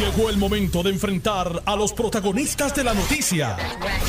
Llegó 0.00 0.30
el 0.30 0.38
momento 0.38 0.82
de 0.82 0.88
enfrentar 0.88 1.62
a 1.66 1.76
los 1.76 1.92
protagonistas 1.92 2.74
de 2.74 2.84
la 2.84 2.94
noticia. 2.94 3.58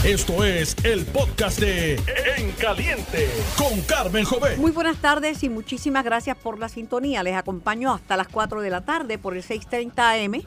Esto 0.06 0.46
es 0.46 0.74
el 0.86 1.06
podcast 1.06 1.60
de 1.60 1.96
En 2.38 2.54
Caliente 2.54 3.28
con 3.58 3.82
Carmen 3.82 4.24
Jovet. 4.24 4.58
Muy 4.58 4.72
buenas 4.72 5.02
tardes 5.02 5.44
y 5.44 5.50
muchísimas 5.50 6.06
gracias 6.06 6.38
por 6.38 6.60
la 6.60 6.70
sintonía. 6.70 7.24
Les 7.24 7.36
acompaño 7.36 7.94
hasta 7.94 8.16
las 8.16 8.30
4 8.30 8.62
de 8.62 8.70
la 8.70 8.86
tarde 8.86 9.18
por 9.18 9.36
el 9.36 9.44
630 9.44 10.12
AM 10.12 10.42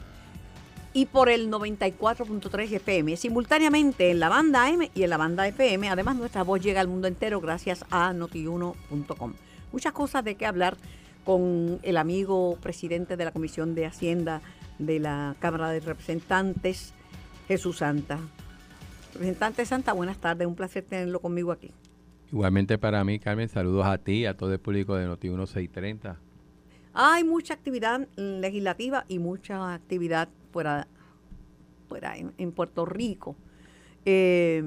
y 0.93 1.05
por 1.05 1.29
el 1.29 1.51
94.3 1.51 2.71
FM, 2.77 3.15
simultáneamente 3.15 4.09
en 4.09 4.19
la 4.19 4.29
banda 4.29 4.67
M 4.71 4.89
y 4.95 5.03
en 5.03 5.11
la 5.11 5.17
banda 5.17 5.47
FM. 5.47 5.89
Además, 5.89 6.15
nuestra 6.15 6.41
voz 6.41 6.59
llega 6.59 6.81
al 6.81 6.87
mundo 6.87 7.07
entero 7.07 7.39
gracias 7.39 7.85
a 7.91 8.13
notiuno.com. 8.13 9.33
Muchas 9.71 9.93
cosas 9.93 10.23
de 10.23 10.33
qué 10.33 10.47
hablar 10.47 10.75
con 11.23 11.79
el 11.83 11.97
amigo 11.97 12.57
presidente 12.61 13.15
de 13.15 13.25
la 13.25 13.31
Comisión 13.31 13.75
de 13.75 13.85
Hacienda 13.85 14.41
de 14.79 14.99
la 14.99 15.35
Cámara 15.39 15.69
de 15.69 15.79
Representantes, 15.79 16.93
Jesús 17.47 17.77
Santa. 17.77 18.19
Representante 19.13 19.65
Santa, 19.65 19.93
buenas 19.93 20.17
tardes, 20.17 20.47
un 20.47 20.55
placer 20.55 20.83
tenerlo 20.83 21.19
conmigo 21.19 21.51
aquí. 21.51 21.71
Igualmente 22.31 22.77
para 22.77 23.03
mí, 23.03 23.19
Carmen, 23.19 23.47
saludos 23.47 23.85
a 23.85 23.97
ti, 23.97 24.25
a 24.25 24.35
todo 24.35 24.51
el 24.51 24.59
público 24.59 24.95
de 24.95 25.05
Noti 25.05 25.29
1630. 25.29 26.17
Hay 26.93 27.23
mucha 27.23 27.53
actividad 27.53 28.07
legislativa 28.15 29.05
y 29.07 29.19
mucha 29.19 29.73
actividad 29.73 30.29
fuera, 30.51 30.87
fuera 31.87 32.15
en, 32.17 32.51
Puerto 32.51 32.85
Rico. 32.85 33.35
Eh, 34.05 34.63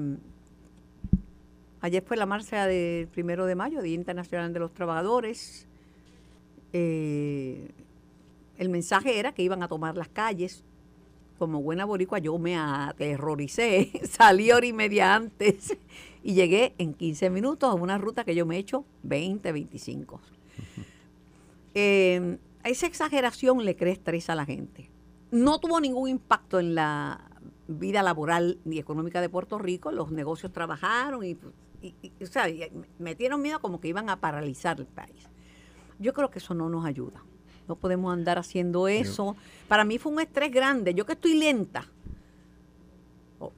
ayer 1.81 2.03
fue 2.03 2.17
la 2.17 2.25
marcha 2.25 2.65
del 2.65 3.07
primero 3.07 3.45
de 3.45 3.55
mayo, 3.55 3.81
Día 3.81 3.95
Internacional 3.95 4.53
de 4.53 4.59
los 4.59 4.73
Trabajadores. 4.73 5.67
Eh, 6.71 7.71
el 8.59 8.69
mensaje 8.69 9.17
era 9.17 9.31
que 9.31 9.41
iban 9.41 9.63
a 9.63 9.67
tomar 9.67 9.97
las 9.97 10.09
calles. 10.09 10.63
Como 11.39 11.61
buena 11.61 11.85
boricua 11.85 12.19
yo 12.19 12.37
me 12.37 12.57
aterroricé, 12.57 13.89
salí 14.03 14.51
hora 14.51 14.65
y 14.65 14.73
media 14.73 15.15
antes 15.15 15.77
y 16.21 16.33
llegué 16.33 16.75
en 16.77 16.93
15 16.93 17.29
minutos 17.29 17.69
a 17.71 17.73
una 17.73 17.97
ruta 17.97 18.25
que 18.25 18.35
yo 18.35 18.45
me 18.45 18.57
he 18.57 18.59
hecho 18.59 18.83
20, 19.03 19.49
25. 19.53 20.19
Eh, 21.73 22.37
esa 22.65 22.85
exageración 22.85 23.63
le 23.63 23.77
crea 23.77 23.93
estrés 23.93 24.29
a 24.29 24.35
la 24.35 24.45
gente. 24.45 24.91
No 25.31 25.59
tuvo 25.61 25.79
ningún 25.79 26.09
impacto 26.09 26.59
en 26.59 26.75
la 26.75 27.31
vida 27.69 28.03
laboral 28.03 28.59
ni 28.65 28.77
económica 28.77 29.21
de 29.21 29.29
Puerto 29.29 29.57
Rico. 29.57 29.93
Los 29.93 30.11
negocios 30.11 30.51
trabajaron 30.51 31.23
y, 31.23 31.37
o 32.21 32.25
sea, 32.25 32.47
metieron 32.97 33.41
miedo 33.41 33.61
como 33.61 33.79
que 33.79 33.87
iban 33.87 34.09
a 34.09 34.19
paralizar 34.19 34.81
el 34.81 34.87
país. 34.87 35.29
Yo 35.99 36.13
creo 36.13 36.29
que 36.29 36.39
eso 36.39 36.53
no 36.53 36.67
nos 36.67 36.85
ayuda. 36.85 37.23
No 37.69 37.75
podemos 37.75 38.11
andar 38.11 38.39
haciendo 38.39 38.87
eso. 38.87 39.37
Para 39.67 39.85
mí 39.85 39.99
fue 39.99 40.11
un 40.11 40.19
estrés 40.19 40.51
grande. 40.51 40.95
Yo 40.95 41.05
que 41.05 41.13
estoy 41.13 41.35
lenta, 41.35 41.85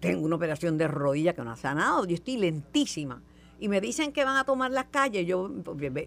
tengo 0.01 0.25
una 0.25 0.35
operación 0.35 0.77
de 0.77 0.89
rodilla 0.89 1.33
que 1.33 1.41
no 1.41 1.51
ha 1.51 1.55
sanado, 1.55 2.05
yo 2.05 2.15
estoy 2.15 2.35
lentísima. 2.35 3.21
Y 3.57 3.69
me 3.69 3.79
dicen 3.79 4.11
que 4.11 4.25
van 4.25 4.35
a 4.35 4.43
tomar 4.43 4.71
las 4.71 4.85
calles, 4.85 5.25
yo 5.25 5.49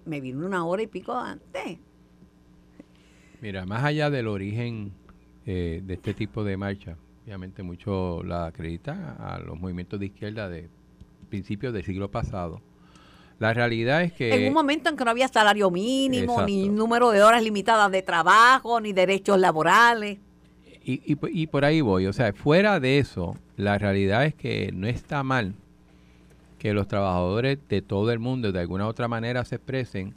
me 0.05 0.21
vine 0.21 0.45
una 0.45 0.67
hora 0.67 0.83
y 0.83 0.87
pico 0.87 1.15
antes. 1.15 1.79
Mira, 3.41 3.65
más 3.65 3.83
allá 3.83 4.11
del 4.11 4.29
origen 4.29 4.93
eh, 5.47 5.81
de 5.83 5.95
este 5.95 6.13
tipo 6.13 6.45
de 6.45 6.59
marcha, 6.59 6.99
obviamente 7.25 7.63
mucho 7.63 8.23
la 8.23 8.47
acreditan 8.47 9.17
a 9.19 9.39
los 9.39 9.59
movimientos 9.59 9.99
de 9.99 10.07
izquierda 10.07 10.51
de 10.51 10.69
principios 11.31 11.73
del 11.73 11.85
siglo 11.85 12.11
pasado 12.11 12.61
la 13.45 13.53
realidad 13.53 14.03
es 14.03 14.15
que... 14.15 14.35
En 14.35 14.49
un 14.49 14.55
momento 14.55 14.89
en 14.89 14.97
que 14.97 15.05
no 15.05 15.11
había 15.11 15.29
salario 15.29 15.71
mínimo, 15.71 16.41
ni 16.45 16.71
número 16.71 17.11
de 17.11 17.23
horas 17.23 17.43
limitadas 17.43 17.93
de 17.93 18.01
trabajo, 18.01 18.81
ni 18.81 18.95
derechos 18.95 19.39
laborales. 19.39 20.17
Y, 20.83 21.03
y, 21.05 21.47
por 21.47 21.67
ahí 21.67 21.83
voy, 21.83 22.07
o 22.07 22.13
sea, 22.15 22.33
fuera 22.33 22.81
de 22.81 22.99
eso, 22.99 23.37
la 23.59 23.77
realidad 23.77 24.25
es 24.25 24.35
que 24.35 24.73
no 24.73 24.87
está 24.87 25.23
mal 25.23 25.53
que 26.59 26.73
los 26.73 26.89
trabajadores 26.89 27.59
de 27.69 27.83
todo 27.83 28.11
el 28.13 28.19
mundo 28.19 28.51
de 28.51 28.61
alguna 28.61 28.87
u 28.87 28.89
otra 28.89 29.09
manera 29.09 29.45
se 29.45 29.57
expresen 29.57 30.15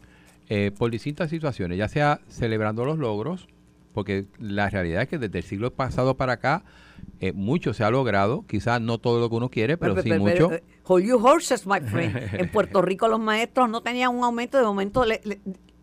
eh, 0.47 0.71
por 0.77 0.89
distintas 0.89 1.29
situaciones, 1.29 1.77
ya 1.77 1.89
sea 1.89 2.21
celebrando 2.29 2.85
los 2.85 2.97
logros, 2.97 3.49
porque 3.97 4.27
la 4.37 4.69
realidad 4.69 5.01
es 5.01 5.07
que 5.07 5.17
desde 5.17 5.39
el 5.39 5.43
siglo 5.43 5.73
pasado 5.73 6.17
para 6.17 6.33
acá 6.33 6.63
eh, 7.19 7.33
mucho 7.33 7.73
se 7.73 7.83
ha 7.83 7.89
logrado, 7.89 8.45
quizás 8.45 8.79
no 8.79 8.99
todo 8.99 9.19
lo 9.19 9.27
que 9.27 9.35
uno 9.37 9.49
quiere, 9.49 9.75
pero, 9.75 9.99
sí 10.03 10.13
mucho. 10.13 10.51
Eh, 10.51 10.61
hold 10.83 11.03
your 11.03 11.19
horses, 11.19 11.65
my 11.65 11.79
friend. 11.81 12.15
en 12.15 12.47
Puerto 12.51 12.83
Rico 12.83 13.07
los 13.07 13.19
maestros 13.19 13.67
no 13.71 13.81
tenían 13.81 14.15
un 14.15 14.23
aumento, 14.23 14.59
de 14.59 14.65
momento 14.65 15.03
le, 15.03 15.19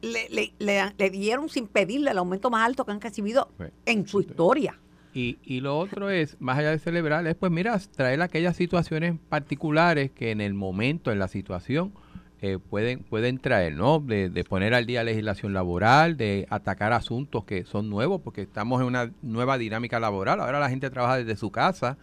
le, 0.00 1.10
dieron 1.10 1.48
sin 1.48 1.66
pedirle 1.66 2.12
el 2.12 2.18
aumento 2.18 2.50
más 2.50 2.64
alto 2.64 2.84
que 2.84 2.92
han 2.92 3.00
recibido 3.00 3.48
en 3.84 4.06
su 4.06 4.20
historia. 4.20 4.78
Y, 5.12 5.38
y 5.42 5.58
lo 5.58 5.76
otro 5.76 6.08
es, 6.08 6.40
más 6.40 6.56
allá 6.56 6.70
de 6.70 6.78
celebrar, 6.78 7.26
es 7.26 7.34
pues 7.34 7.50
mira, 7.50 7.76
traer 7.96 8.22
aquellas 8.22 8.54
situaciones 8.54 9.16
particulares 9.28 10.12
que 10.12 10.30
en 10.30 10.40
el 10.40 10.54
momento, 10.54 11.10
en 11.10 11.18
la 11.18 11.26
situación, 11.26 11.92
eh, 12.40 12.58
pueden, 12.58 13.00
pueden 13.00 13.38
traer, 13.38 13.74
¿no? 13.74 14.00
De, 14.00 14.44
poner 14.48 14.74
al 14.74 14.86
día 14.86 15.02
legislación 15.02 15.52
laboral, 15.54 16.16
de 16.16 16.46
atacar 16.50 16.92
asuntos 16.92 17.44
que 17.44 17.64
son 17.64 17.88
nuevos, 17.88 18.20
porque 18.22 18.42
estamos 18.42 18.80
en 18.80 18.86
una 18.86 19.10
nueva 19.22 19.56
dinámica 19.56 19.98
laboral. 20.00 20.40
Ahora 20.40 20.60
la 20.60 20.68
gente 20.68 20.90
trabaja 20.90 21.16
desde 21.16 21.36
su 21.36 21.50
casa. 21.50 21.96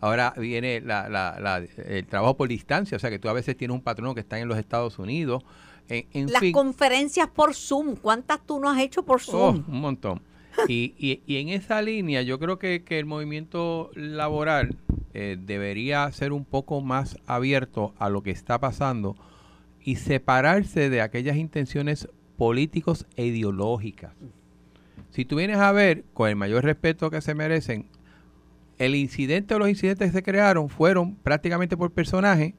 Ahora 0.00 0.32
viene 0.36 0.76
el 0.76 2.06
trabajo 2.06 2.36
por 2.36 2.48
distancia, 2.48 2.96
o 2.96 3.00
sea 3.00 3.10
que 3.10 3.18
tú 3.18 3.28
a 3.28 3.32
veces 3.32 3.56
tienes 3.56 3.74
un 3.74 3.82
patrono 3.82 4.14
que 4.14 4.20
está 4.20 4.38
en 4.38 4.46
los 4.46 4.56
Estados 4.58 4.98
Unidos. 5.00 5.42
En, 5.88 6.30
Las 6.30 6.42
conferencias 6.52 7.28
por 7.28 7.54
Zoom, 7.54 7.96
¿cuántas 7.96 8.46
tú 8.46 8.60
no 8.60 8.70
has 8.70 8.78
hecho 8.78 9.02
por 9.02 9.16
oh, 9.16 9.18
Zoom? 9.18 9.64
un 9.66 9.80
montón. 9.80 10.20
Y, 10.66 10.94
y, 10.98 11.36
en 11.36 11.48
esa 11.50 11.82
línea 11.82 12.22
yo 12.22 12.38
creo 12.38 12.58
que, 12.58 12.84
el 12.88 13.06
movimiento 13.06 13.90
laboral 13.94 14.76
eh, 15.14 15.36
debería 15.40 16.10
ser 16.12 16.32
un 16.32 16.44
poco 16.44 16.80
más 16.80 17.16
abierto 17.26 17.94
a 17.98 18.08
lo 18.08 18.22
que 18.22 18.30
está 18.30 18.58
pasando 18.58 19.16
y 19.88 19.96
separarse 19.96 20.90
de 20.90 21.00
aquellas 21.00 21.38
intenciones 21.38 22.08
políticos 22.36 23.06
e 23.16 23.24
ideológicas. 23.24 24.12
Si 25.08 25.24
tú 25.24 25.36
vienes 25.36 25.56
a 25.56 25.72
ver, 25.72 26.04
con 26.12 26.28
el 26.28 26.36
mayor 26.36 26.62
respeto 26.62 27.08
que 27.08 27.22
se 27.22 27.34
merecen, 27.34 27.88
el 28.76 28.94
incidente 28.94 29.54
o 29.54 29.58
los 29.58 29.70
incidentes 29.70 30.10
que 30.10 30.18
se 30.18 30.22
crearon 30.22 30.68
fueron 30.68 31.14
prácticamente 31.14 31.74
por 31.74 31.90
personajes 31.90 32.52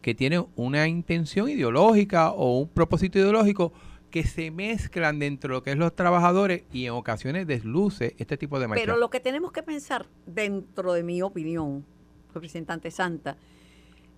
que 0.00 0.14
tienen 0.14 0.46
una 0.54 0.86
intención 0.86 1.48
ideológica 1.48 2.30
o 2.30 2.60
un 2.60 2.68
propósito 2.68 3.18
ideológico 3.18 3.72
que 4.12 4.22
se 4.22 4.52
mezclan 4.52 5.18
dentro 5.18 5.48
de 5.48 5.54
lo 5.56 5.62
que 5.64 5.72
es 5.72 5.76
los 5.76 5.92
trabajadores 5.92 6.62
y 6.72 6.86
en 6.86 6.92
ocasiones 6.92 7.48
desluce 7.48 8.14
este 8.18 8.36
tipo 8.36 8.60
de 8.60 8.68
marcha. 8.68 8.84
Pero 8.84 8.96
lo 8.96 9.10
que 9.10 9.18
tenemos 9.18 9.50
que 9.50 9.64
pensar, 9.64 10.06
dentro 10.24 10.92
de 10.92 11.02
mi 11.02 11.20
opinión, 11.20 11.84
representante 12.32 12.92
Santa, 12.92 13.38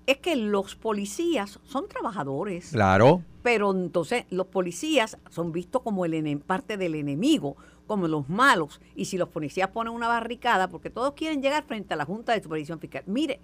es 0.08 0.16
que 0.16 0.36
los 0.36 0.74
policías 0.74 1.60
son 1.64 1.86
trabajadores. 1.86 2.70
Claro. 2.70 3.22
Pero 3.42 3.72
entonces 3.72 4.24
los 4.30 4.46
policías 4.46 5.19
son 5.28 5.52
vistos 5.52 5.82
como 5.82 6.06
el 6.06 6.41
parte 6.41 6.78
del 6.78 6.94
enemigo, 6.94 7.56
como 7.86 8.08
los 8.08 8.26
malos. 8.30 8.80
Y 8.96 9.04
si 9.04 9.19
los 9.19 9.28
policías 9.28 9.69
ponen 9.69 9.92
una 9.92 10.08
barricada, 10.08 10.69
porque 10.69 10.88
todos 10.88 11.12
quieren 11.12 11.42
llegar 11.42 11.64
frente 11.64 11.92
a 11.92 11.98
la 11.98 12.06
Junta 12.06 12.32
de 12.32 12.42
Supervisión 12.42 12.80
Fiscal. 12.80 13.02
Mire, 13.06 13.38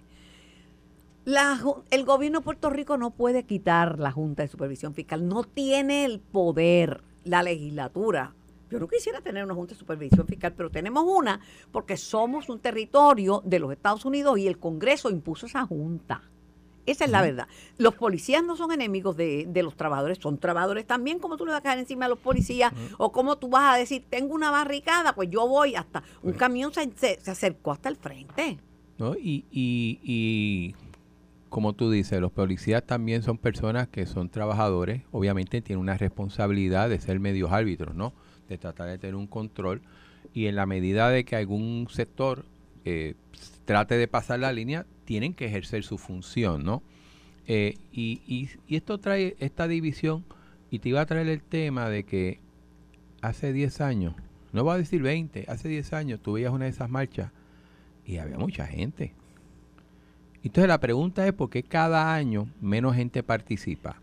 el 1.91 2.03
gobierno 2.03 2.39
de 2.39 2.43
Puerto 2.43 2.71
Rico 2.71 2.97
no 2.97 3.11
puede 3.11 3.43
quitar 3.43 3.99
la 3.99 4.11
Junta 4.11 4.41
de 4.41 4.49
Supervisión 4.49 4.95
Fiscal, 4.95 5.27
no 5.27 5.43
tiene 5.43 6.03
el 6.03 6.19
poder, 6.19 7.03
la 7.25 7.43
legislatura. 7.43 8.33
Yo 8.71 8.79
no 8.79 8.87
quisiera 8.87 9.21
tener 9.21 9.43
una 9.43 9.53
Junta 9.53 9.75
de 9.75 9.79
Supervisión 9.79 10.25
Fiscal, 10.25 10.53
pero 10.53 10.71
tenemos 10.71 11.03
una 11.07 11.39
porque 11.71 11.95
somos 11.95 12.49
un 12.49 12.59
territorio 12.59 13.43
de 13.45 13.59
los 13.59 13.71
Estados 13.71 14.03
Unidos 14.03 14.39
y 14.39 14.47
el 14.47 14.57
Congreso 14.57 15.11
impuso 15.11 15.45
esa 15.45 15.63
Junta. 15.67 16.23
Esa 16.85 17.05
es 17.05 17.11
la 17.11 17.21
verdad. 17.21 17.47
Los 17.77 17.95
policías 17.95 18.43
no 18.43 18.55
son 18.55 18.71
enemigos 18.71 19.17
de, 19.17 19.49
los 19.63 19.75
trabajadores, 19.75 20.19
son 20.21 20.37
trabajadores 20.37 20.85
también, 20.85 21.19
como 21.19 21.37
tú 21.37 21.45
le 21.45 21.51
vas 21.51 21.59
a 21.59 21.63
caer 21.63 21.79
encima 21.79 22.05
a 22.05 22.09
los 22.09 22.19
policías, 22.19 22.73
o 22.97 23.11
como 23.11 23.37
tú 23.37 23.49
vas 23.49 23.73
a 23.73 23.77
decir, 23.77 24.03
tengo 24.09 24.33
una 24.35 24.51
barricada, 24.51 25.13
pues 25.15 25.29
yo 25.29 25.47
voy 25.47 25.75
hasta, 25.75 26.03
un 26.21 26.33
camión 26.33 26.73
se, 26.73 26.91
se, 26.95 27.31
acercó 27.31 27.71
hasta 27.71 27.89
el 27.89 27.95
frente. 27.95 28.57
¿No? 28.97 29.15
Y, 29.15 29.45
y, 29.51 29.99
y 30.03 30.75
como 31.49 31.73
tú 31.73 31.89
dices, 31.89 32.19
los 32.21 32.31
policías 32.31 32.83
también 32.83 33.23
son 33.23 33.37
personas 33.37 33.87
que 33.87 34.05
son 34.05 34.29
trabajadores, 34.29 35.03
obviamente 35.11 35.61
tienen 35.61 35.81
una 35.81 35.97
responsabilidad 35.97 36.89
de 36.89 36.99
ser 36.99 37.19
medios 37.19 37.51
árbitros, 37.51 37.95
¿no? 37.95 38.13
De 38.47 38.57
tratar 38.57 38.87
de 38.87 38.97
tener 38.97 39.15
un 39.15 39.27
control, 39.27 39.81
y 40.33 40.47
en 40.47 40.55
la 40.55 40.65
medida 40.65 41.09
de 41.09 41.23
que 41.23 41.35
algún 41.35 41.87
sector 41.89 42.45
eh, 42.83 43.15
trate 43.65 43.97
de 43.97 44.07
pasar 44.07 44.39
la 44.39 44.51
línea, 44.51 44.85
tienen 45.05 45.33
que 45.33 45.45
ejercer 45.45 45.83
su 45.83 45.97
función, 45.97 46.63
¿no? 46.63 46.83
Eh, 47.47 47.77
y, 47.91 48.21
y, 48.67 48.75
esto 48.75 48.99
trae 48.99 49.35
esta 49.39 49.67
división, 49.67 50.25
y 50.71 50.79
te 50.79 50.89
iba 50.89 51.01
a 51.01 51.05
traer 51.05 51.27
el 51.27 51.41
tema 51.41 51.89
de 51.89 52.03
que 52.03 52.39
hace 53.21 53.53
10 53.53 53.81
años, 53.81 54.15
no 54.51 54.63
voy 54.63 54.75
a 54.75 54.77
decir 54.77 55.01
20, 55.01 55.45
hace 55.47 55.69
10 55.69 55.93
años 55.93 56.19
tú 56.21 56.33
veías 56.33 56.51
una 56.51 56.65
de 56.65 56.71
esas 56.71 56.89
marchas 56.89 57.31
y 58.05 58.17
había 58.17 58.37
mucha 58.37 58.65
gente. 58.65 59.13
Entonces 60.43 60.67
la 60.67 60.79
pregunta 60.79 61.25
es 61.25 61.33
por 61.33 61.49
qué 61.49 61.63
cada 61.63 62.13
año 62.13 62.47
menos 62.61 62.95
gente 62.95 63.23
participa. 63.23 63.99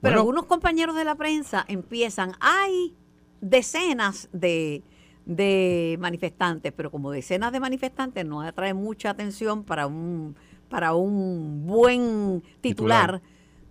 Pero 0.00 0.18
algunos 0.18 0.46
compañeros 0.46 0.96
de 0.96 1.04
la 1.04 1.14
prensa 1.14 1.64
empiezan, 1.68 2.32
hay 2.40 2.94
decenas 3.40 4.28
de 4.32 4.82
de 5.26 5.96
manifestantes, 6.00 6.72
pero 6.76 6.90
como 6.90 7.10
decenas 7.10 7.52
de 7.52 7.60
manifestantes 7.60 8.24
no 8.26 8.42
atrae 8.42 8.74
mucha 8.74 9.10
atención 9.10 9.64
para 9.64 9.86
un 9.86 10.36
para 10.68 10.94
un 10.94 11.66
buen 11.66 12.42
titular, 12.60 13.20
Titular. 13.20 13.22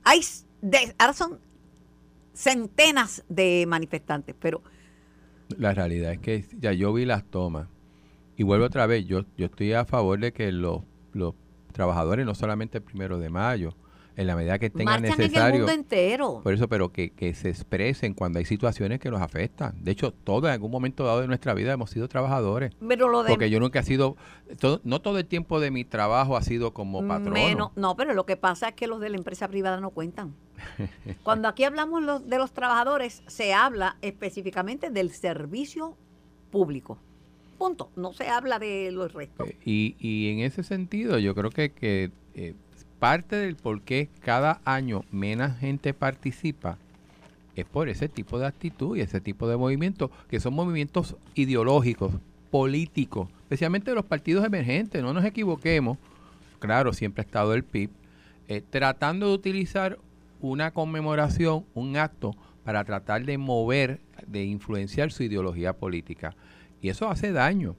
hay 0.04 0.22
de- 0.62 0.96
ahora 0.98 1.14
son 1.14 1.40
centenas 2.34 3.24
de 3.30 3.66
manifestantes, 3.68 4.36
pero 4.40 4.62
La 5.58 5.74
realidad 5.74 6.14
es 6.14 6.20
que 6.20 6.46
ya 6.60 6.72
yo 6.72 6.94
vi 6.94 7.06
las 7.06 7.24
tomas 7.26 7.68
y 8.38 8.44
vuelvo 8.44 8.66
otra 8.66 8.88
vez, 8.88 9.06
yo, 9.06 9.26
yo 9.38 9.46
estoy 9.46 9.74
a 9.74 9.86
favor 9.86 10.20
de 10.20 10.32
que 10.34 10.52
los, 10.52 10.82
los 11.14 11.36
trabajadores, 11.72 12.26
no 12.26 12.34
solamente 12.36 12.80
el 12.80 12.84
primero 12.84 13.20
de 13.20 13.30
mayo, 13.30 13.76
en 14.16 14.28
la 14.28 14.36
medida 14.36 14.60
que 14.60 14.70
tengan 14.70 15.02
marchan 15.02 15.06
en 15.06 15.12
el 15.26 15.32
necesario, 15.32 15.58
mundo 15.62 15.72
entero. 15.72 16.42
por 16.44 16.54
eso, 16.54 16.68
pero 16.68 16.92
que, 16.92 17.10
que 17.12 17.34
se 17.34 17.50
expresen 17.50 18.14
cuando 18.14 18.40
hay 18.40 18.46
situaciones 18.46 19.00
que 19.00 19.10
nos 19.10 19.22
afectan. 19.22 19.84
De 19.84 19.92
hecho, 19.92 20.12
todos 20.14 20.44
en 20.46 20.52
algún 20.52 20.70
momento 20.72 21.04
dado 21.06 21.22
de 21.22 21.28
nuestra 21.28 21.54
vida 21.54 21.74
hemos 21.74 21.90
sido 21.90 22.08
trabajadores. 22.08 22.74
Pero 22.88 23.10
lo 23.10 23.24
de 23.24 23.30
Porque 23.30 23.50
yo 23.50 23.60
nunca 23.60 23.80
he 23.80 23.84
sido, 23.84 24.16
todo- 24.60 24.82
no 24.84 25.02
todo 25.02 25.18
el 25.18 25.26
tiempo 25.26 25.60
de 25.60 25.72
mi 25.72 25.84
trabajo 25.84 26.38
ha 26.38 26.42
sido 26.44 26.74
como 26.74 27.08
patrono. 27.08 27.34
Menos- 27.34 27.72
no, 27.76 27.96
pero 27.96 28.14
lo 28.14 28.26
que 28.26 28.38
pasa 28.38 28.70
es 28.70 28.76
que 28.76 28.88
los 28.88 29.00
de 29.00 29.10
la 29.10 29.18
empresa 29.18 29.48
privada 29.48 29.80
no 29.82 29.90
cuentan. 29.90 30.36
Cuando 31.24 31.48
aquí 31.48 31.64
hablamos 31.64 32.04
los- 32.04 32.28
de 32.30 32.38
los 32.38 32.52
trabajadores, 32.54 33.24
se 33.28 33.54
habla 33.54 33.98
específicamente 34.02 34.90
del 34.90 35.10
servicio 35.12 35.98
público. 36.52 36.98
Punto. 37.58 37.90
No 37.96 38.14
se 38.14 38.28
habla 38.28 38.60
de 38.60 38.92
los 38.92 39.14
restos. 39.14 39.48
Eh, 39.48 39.58
Y, 39.66 39.96
y 40.00 40.30
en 40.32 40.40
ese 40.40 40.64
sentido, 40.64 41.18
yo 41.18 41.34
creo 41.34 41.50
que, 41.50 41.72
que 41.72 42.12
eh, 42.36 42.56
parte 43.04 43.36
del 43.36 43.58
por 43.58 43.82
qué 43.82 44.08
cada 44.22 44.62
año 44.64 45.04
menos 45.12 45.58
gente 45.58 45.94
participa 45.94 46.78
es 47.54 47.66
por 47.66 47.90
ese 47.90 48.08
tipo 48.08 48.40
de 48.40 48.46
actitud 48.46 48.96
y 48.96 49.02
ese 49.02 49.20
tipo 49.20 49.46
de 49.50 49.58
movimientos, 49.58 50.10
que 50.30 50.40
son 50.40 50.54
movimientos 50.54 51.18
ideológicos, 51.36 52.14
políticos, 52.50 53.28
especialmente 53.42 53.92
de 53.92 53.96
los 53.96 54.06
partidos 54.06 54.46
emergentes, 54.46 55.04
no 55.04 55.12
nos 55.12 55.26
equivoquemos, 55.26 55.98
claro, 56.60 56.94
siempre 56.94 57.24
ha 57.24 57.26
estado 57.26 57.54
el 57.54 57.66
PIB, 57.66 57.90
eh, 58.48 58.64
tratando 58.70 59.28
de 59.28 59.34
utilizar 59.34 60.00
una 60.40 60.72
conmemoración, 60.72 61.66
un 61.74 61.98
acto, 61.98 62.34
para 62.64 62.86
tratar 62.86 63.26
de 63.26 63.38
mover, 63.38 64.00
de 64.28 64.46
influenciar 64.46 65.12
su 65.12 65.24
ideología 65.24 65.74
política. 65.74 66.38
Y 66.82 66.88
eso 66.88 67.10
hace 67.10 67.34
daño. 67.34 67.76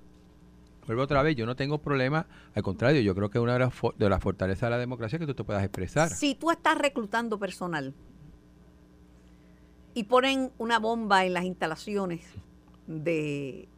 Vuelvo 0.87 1.03
otra 1.03 1.23
vez, 1.23 1.35
yo 1.37 1.47
no 1.47 1.57
tengo 1.57 1.79
problema, 1.79 2.27
al 2.55 2.63
contrario, 2.63 3.01
yo 3.01 3.15
creo 3.15 3.31
que 3.31 3.39
una 3.39 3.55
de 3.55 3.61
las, 3.61 3.73
de 3.97 4.09
las 4.09 4.23
fortalezas 4.23 4.63
de 4.63 4.71
la 4.71 4.79
democracia 4.79 5.17
es 5.17 5.21
que 5.21 5.27
tú 5.27 5.35
te 5.35 5.45
puedas 5.45 5.65
expresar. 5.65 6.11
Si 6.11 6.35
tú 6.35 6.51
estás 6.51 6.77
reclutando 6.77 7.39
personal 7.39 7.95
y 9.95 10.05
ponen 10.05 10.53
una 10.59 10.79
bomba 10.79 11.25
en 11.25 11.33
las 11.33 11.45
instalaciones 11.45 12.27
de, 12.87 13.69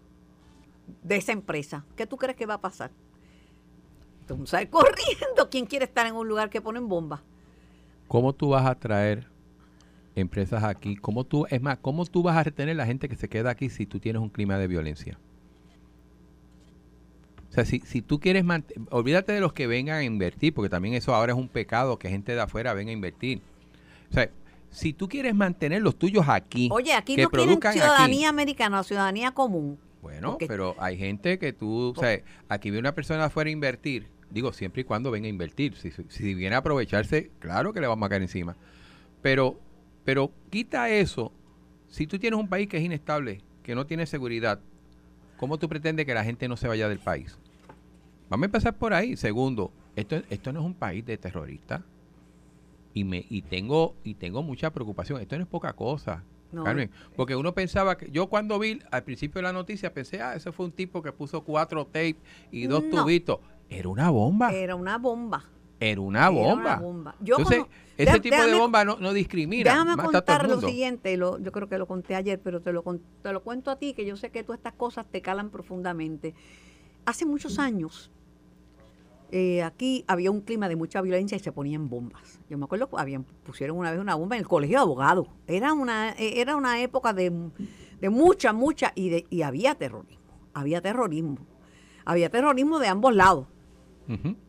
de 1.03 1.17
esa 1.17 1.33
empresa, 1.33 1.85
¿qué 1.95 2.07
tú 2.07 2.17
crees 2.17 2.37
que 2.37 2.47
va 2.47 2.55
a 2.55 2.61
pasar? 2.61 2.91
Tú 4.27 4.45
sales 4.47 4.69
corriendo. 4.71 5.49
¿Quién 5.51 5.67
quiere 5.67 5.85
estar 5.85 6.07
en 6.07 6.17
un 6.17 6.27
lugar 6.27 6.51
que 6.51 6.61
ponen 6.61 6.89
bombas? 6.89 7.21
¿Cómo 8.09 8.33
tú 8.33 8.51
vas 8.51 8.67
a 8.67 8.75
traer 8.75 9.29
empresas 10.17 10.65
aquí? 10.65 10.97
¿Cómo 10.97 11.25
tú, 11.25 11.47
es 11.51 11.63
más, 11.63 11.79
cómo 11.79 12.05
tú 12.05 12.23
vas 12.23 12.37
a 12.37 12.43
retener 12.43 12.77
la 12.77 12.87
gente 12.87 13.09
que 13.09 13.17
se 13.17 13.29
queda 13.29 13.51
aquí 13.51 13.69
si 13.69 13.87
tú 13.87 14.01
tienes 14.01 14.21
un 14.21 14.29
clima 14.29 14.59
de 14.59 14.67
violencia? 14.67 15.19
O 17.51 17.53
sea, 17.53 17.65
si, 17.65 17.81
si 17.81 18.03
tú 18.03 18.21
quieres 18.21 18.45
mantener, 18.45 18.87
olvídate 18.91 19.33
de 19.33 19.41
los 19.41 19.53
que 19.53 19.67
vengan 19.67 19.97
a 19.99 20.05
invertir, 20.05 20.53
porque 20.53 20.69
también 20.69 20.95
eso 20.95 21.15
ahora 21.15 21.33
es 21.33 21.39
un 21.39 21.49
pecado 21.49 21.99
que 21.99 22.09
gente 22.09 22.35
de 22.35 22.41
afuera 22.41 22.75
venga 22.75 22.91
a 22.91 22.93
invertir. 22.95 23.41
O 24.11 24.15
sea, 24.15 24.31
si 24.71 24.93
tú 24.93 25.09
quieres 25.09 25.35
mantener 25.35 25.81
los 25.83 25.97
tuyos 25.97 26.25
aquí, 26.29 26.69
Oye, 26.73 26.93
aquí 26.93 27.17
que 27.17 27.23
no 27.23 27.31
quieren 27.31 27.59
aquí, 27.63 27.79
ciudadanía 27.79 28.29
americana, 28.29 28.83
ciudadanía 28.83 29.31
común. 29.31 29.79
Bueno, 30.03 30.37
pero 30.47 30.75
hay 30.79 30.99
gente 30.99 31.39
que 31.39 31.53
tú, 31.53 31.93
o 31.97 31.99
sea, 31.99 32.21
aquí 32.49 32.71
viene 32.71 32.81
una 32.81 32.95
persona 32.95 33.25
afuera 33.25 33.49
a 33.49 33.53
invertir, 33.53 34.07
digo, 34.31 34.53
siempre 34.53 34.83
y 34.83 34.85
cuando 34.85 35.11
venga 35.11 35.27
a 35.27 35.31
invertir. 35.31 35.75
Si, 35.77 35.91
si- 35.91 36.05
si 36.09 36.35
viene 36.35 36.55
a 36.55 36.59
aprovecharse, 36.59 37.31
claro 37.39 37.73
que 37.73 37.81
le 37.81 37.87
vamos 37.87 38.07
a 38.07 38.11
caer 38.11 38.23
encima. 38.23 38.57
Pero, 39.23 39.59
pero 40.05 40.31
quita 40.51 40.91
eso. 40.91 41.33
Si 41.89 42.07
tú 42.07 42.19
tienes 42.19 42.39
un 42.39 42.49
país 42.49 42.69
que 42.69 42.77
es 42.77 42.85
inestable, 42.85 43.41
que 43.63 43.75
no 43.75 43.87
tiene 43.87 44.07
seguridad, 44.07 44.61
¿cómo 45.37 45.59
tú 45.59 45.69
pretendes 45.69 46.07
que 46.07 46.15
la 46.15 46.25
gente 46.25 46.49
no 46.49 46.57
se 46.57 46.69
vaya 46.69 46.89
del 46.89 46.99
país? 46.99 47.39
Vamos 48.29 48.45
a 48.45 48.47
empezar 48.47 48.77
por 48.77 48.93
ahí. 48.93 49.17
Segundo, 49.17 49.71
esto, 49.95 50.17
esto 50.31 50.53
no 50.53 50.61
es 50.61 50.67
un 50.67 50.75
país 50.75 51.05
de 51.05 51.17
terroristas. 51.17 51.83
Y, 52.95 53.05
me, 53.05 53.25
y, 53.29 53.43
tengo, 53.43 53.95
y 54.05 54.15
tengo 54.15 54.43
mucha 54.43 54.73
preocupación. 54.73 55.21
Esto 55.21 55.37
no 55.37 55.43
es 55.43 55.49
poca 55.49 55.73
cosa. 55.75 56.25
No. 56.53 56.65
Carmen, 56.65 56.91
porque 57.17 57.37
uno 57.37 57.53
pensaba 57.55 57.99
que 57.99 58.11
yo 58.11 58.29
cuando 58.29 58.59
vi 58.59 58.81
al 58.91 59.03
principio 59.05 59.41
de 59.41 59.43
la 59.43 59.53
noticia 59.53 59.93
pensé, 59.93 60.23
ah, 60.23 60.35
ese 60.35 60.53
fue 60.53 60.65
un 60.67 60.73
tipo 60.73 61.03
que 61.03 61.13
puso 61.13 61.43
cuatro 61.45 61.85
tapes 61.85 62.17
y 62.51 62.67
dos 62.67 62.85
No. 62.85 63.03
tubitos. 63.03 63.41
Era 63.69 63.89
una 63.89 64.11
bomba. 64.11 64.53
Era 64.53 64.75
una 64.77 64.97
bomba. 64.97 65.45
Era 65.79 66.01
una 66.01 66.21
Era 66.21 66.29
bomba. 66.31 66.55
una 66.55 66.77
bomba. 66.77 67.15
Yo 67.21 67.37
Entonces, 67.39 67.65
ese 67.99 68.21
tipo 68.21 68.37
de 68.37 68.55
bomba 68.55 68.85
no, 68.85 68.97
no 68.99 69.13
discrimina. 69.13 69.71
Déjame 69.71 70.03
contar 70.03 70.49
lo 70.49 70.61
siguiente, 70.61 71.17
lo- 71.17 71.39
yo 71.39 71.53
creo 71.53 71.69
que 71.69 71.77
lo 71.79 71.87
conté 71.87 72.15
ayer, 72.15 72.41
pero 72.41 72.61
te 72.61 72.73
lo, 72.73 72.83
te 73.23 73.33
lo 73.33 73.43
cuento 73.43 73.71
a 73.71 73.77
ti, 73.77 73.93
que 73.93 74.07
yo 74.07 74.17
sé 74.17 74.31
que 74.31 74.43
todas 74.43 74.59
estas 74.59 74.73
cosas 74.75 75.07
te 75.11 75.21
calan 75.21 75.51
profundamente. 75.51 76.35
Hace 77.05 77.27
muchos 77.27 77.59
años, 77.59 78.11
eh, 79.33 79.63
aquí 79.63 80.05
había 80.07 80.31
un 80.31 80.41
clima 80.41 80.69
de 80.69 80.77
mucha 80.77 81.03
violencia 81.03 81.37
y 81.37 81.41
se 81.41 81.53
ponían 81.53 81.89
bombas. 81.89 82.41
Yo 82.49 82.57
me 82.59 82.65
acuerdo 82.65 82.89
que 82.89 82.97
habían, 82.99 83.25
pusieron 83.25 83.77
una 83.77 83.91
vez 83.91 84.01
una 84.01 84.15
bomba 84.15 84.37
en 84.37 84.41
el 84.43 84.49
colegio 84.49 84.79
de 84.79 84.83
abogados. 84.83 85.29
Era 85.47 85.73
una, 85.73 86.13
eh, 86.13 86.41
era 86.41 86.57
una 86.57 86.81
época 86.81 87.13
de, 87.13 87.33
de 88.01 88.09
mucha, 88.11 88.53
mucha, 88.53 88.93
y, 88.95 89.09
de, 89.11 89.27
y 89.31 89.43
había 89.43 89.75
terrorismo. 89.75 90.25
Había 90.55 90.81
terrorismo. 90.81 91.39
Había 92.05 92.31
terrorismo 92.31 92.79
de 92.79 92.89
ambos 92.89 93.15
lados 93.15 93.47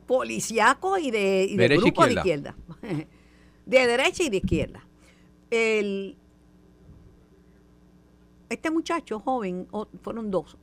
Policiaco 0.06 0.98
y 0.98 1.12
de, 1.12 1.48
y 1.50 1.58
grupo 1.58 2.06
de 2.06 2.14
izquierda. 2.14 2.56
De 3.66 3.86
derecha 3.86 4.24
y 4.24 4.30
de 4.30 4.38
izquierda. 4.38 4.88
El, 5.50 6.16
este 8.50 8.72
muchacho 8.72 9.20
joven, 9.20 9.68
fueron 10.02 10.32
dos, 10.32 10.58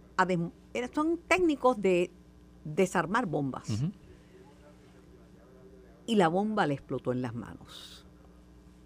son 0.95 1.19
técnicos 1.29 1.81
de 1.81 2.11
desarmar 2.65 3.27
bombas. 3.27 3.85
Y 6.07 6.17
la 6.17 6.29
bomba 6.29 6.67
le 6.67 6.75
explotó 6.75 7.13
en 7.13 7.23
las 7.23 7.35
manos. 7.35 8.07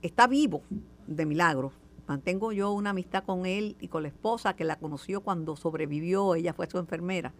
Está 0.02 0.26
vivo, 0.26 0.62
de 1.06 1.26
milagro. 1.26 1.72
Mantengo 2.06 2.52
yo 2.52 2.72
una 2.72 2.90
amistad 2.90 3.24
con 3.24 3.44
él 3.44 3.76
y 3.80 3.88
con 3.88 4.02
la 4.02 4.08
esposa 4.08 4.54
que 4.54 4.64
la 4.64 4.76
conoció 4.76 5.20
cuando 5.20 5.56
sobrevivió, 5.56 6.34
ella 6.34 6.54
fue 6.54 6.68
su 6.70 6.78
enfermera. 6.78 7.34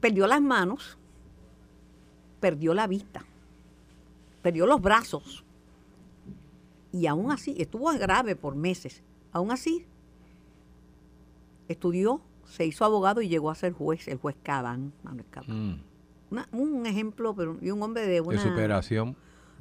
Perdió 0.00 0.26
las 0.26 0.40
manos, 0.42 0.98
perdió 2.40 2.74
la 2.74 2.86
vista, 2.86 3.24
perdió 4.42 4.66
los 4.66 4.80
brazos. 4.80 5.44
Y 6.92 7.06
aún 7.06 7.30
así, 7.30 7.54
estuvo 7.58 7.90
grave 7.98 8.36
por 8.36 8.54
meses. 8.56 9.02
Aún 9.32 9.50
así, 9.50 9.84
estudió, 11.68 12.20
se 12.44 12.64
hizo 12.66 12.84
abogado 12.84 13.20
y 13.22 13.28
llegó 13.28 13.50
a 13.50 13.54
ser 13.54 13.72
juez, 13.72 14.06
el 14.08 14.18
juez 14.18 14.36
Cabán, 14.42 14.92
Manuel 15.02 15.26
Cabán. 15.30 15.72
Mm. 15.74 15.80
Una- 16.30 16.48
un 16.52 16.86
ejemplo, 16.86 17.34
pero 17.34 17.56
y 17.60 17.70
un 17.70 17.82
hombre 17.82 18.02
de 18.02 18.14
De 18.14 18.20
una 18.20 18.42
superación. 18.42 19.16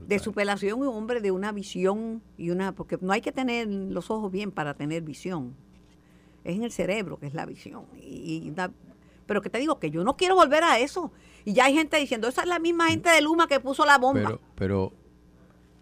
de 0.07 0.19
superación 0.19 0.79
y 0.79 0.81
un 0.83 0.87
hombre 0.95 1.21
de 1.21 1.31
una 1.31 1.51
visión 1.51 2.21
y 2.37 2.49
una 2.49 2.71
porque 2.73 2.97
no 3.01 3.11
hay 3.13 3.21
que 3.21 3.31
tener 3.31 3.67
los 3.67 4.09
ojos 4.11 4.31
bien 4.31 4.51
para 4.51 4.73
tener 4.73 5.03
visión. 5.03 5.53
Es 6.43 6.55
en 6.55 6.63
el 6.63 6.71
cerebro 6.71 7.17
que 7.17 7.27
es 7.27 7.33
la 7.33 7.45
visión. 7.45 7.85
Y, 8.01 8.47
y 8.47 8.53
pero 9.25 9.41
que 9.41 9.49
te 9.49 9.59
digo 9.59 9.79
que 9.79 9.91
yo 9.91 10.03
no 10.03 10.17
quiero 10.17 10.35
volver 10.35 10.63
a 10.63 10.79
eso. 10.79 11.11
Y 11.43 11.53
ya 11.53 11.65
hay 11.65 11.73
gente 11.73 11.97
diciendo, 11.97 12.27
esa 12.27 12.41
es 12.41 12.47
la 12.47 12.59
misma 12.59 12.89
gente 12.89 13.09
de 13.09 13.21
Luma 13.21 13.47
que 13.47 13.59
puso 13.59 13.85
la 13.85 13.97
bomba. 13.97 14.21
Pero, 14.23 14.41
pero 14.55 14.93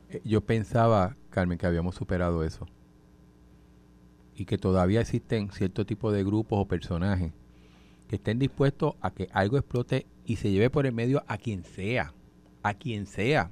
eh, 0.09 0.21
yo 0.23 0.41
pensaba, 0.41 1.15
Carmen, 1.29 1.57
que 1.57 1.65
habíamos 1.65 1.95
superado 1.95 2.43
eso. 2.43 2.67
Y 4.35 4.45
que 4.45 4.57
todavía 4.57 5.01
existen 5.01 5.51
cierto 5.51 5.85
tipo 5.85 6.11
de 6.11 6.23
grupos 6.23 6.59
o 6.59 6.67
personajes 6.67 7.31
que 8.07 8.17
estén 8.17 8.39
dispuestos 8.39 8.95
a 9.01 9.11
que 9.11 9.29
algo 9.31 9.57
explote 9.57 10.05
y 10.25 10.35
se 10.37 10.51
lleve 10.51 10.69
por 10.69 10.85
el 10.85 10.93
medio 10.93 11.23
a 11.27 11.37
quien 11.37 11.63
sea. 11.63 12.13
A 12.61 12.73
quien 12.73 13.05
sea. 13.05 13.51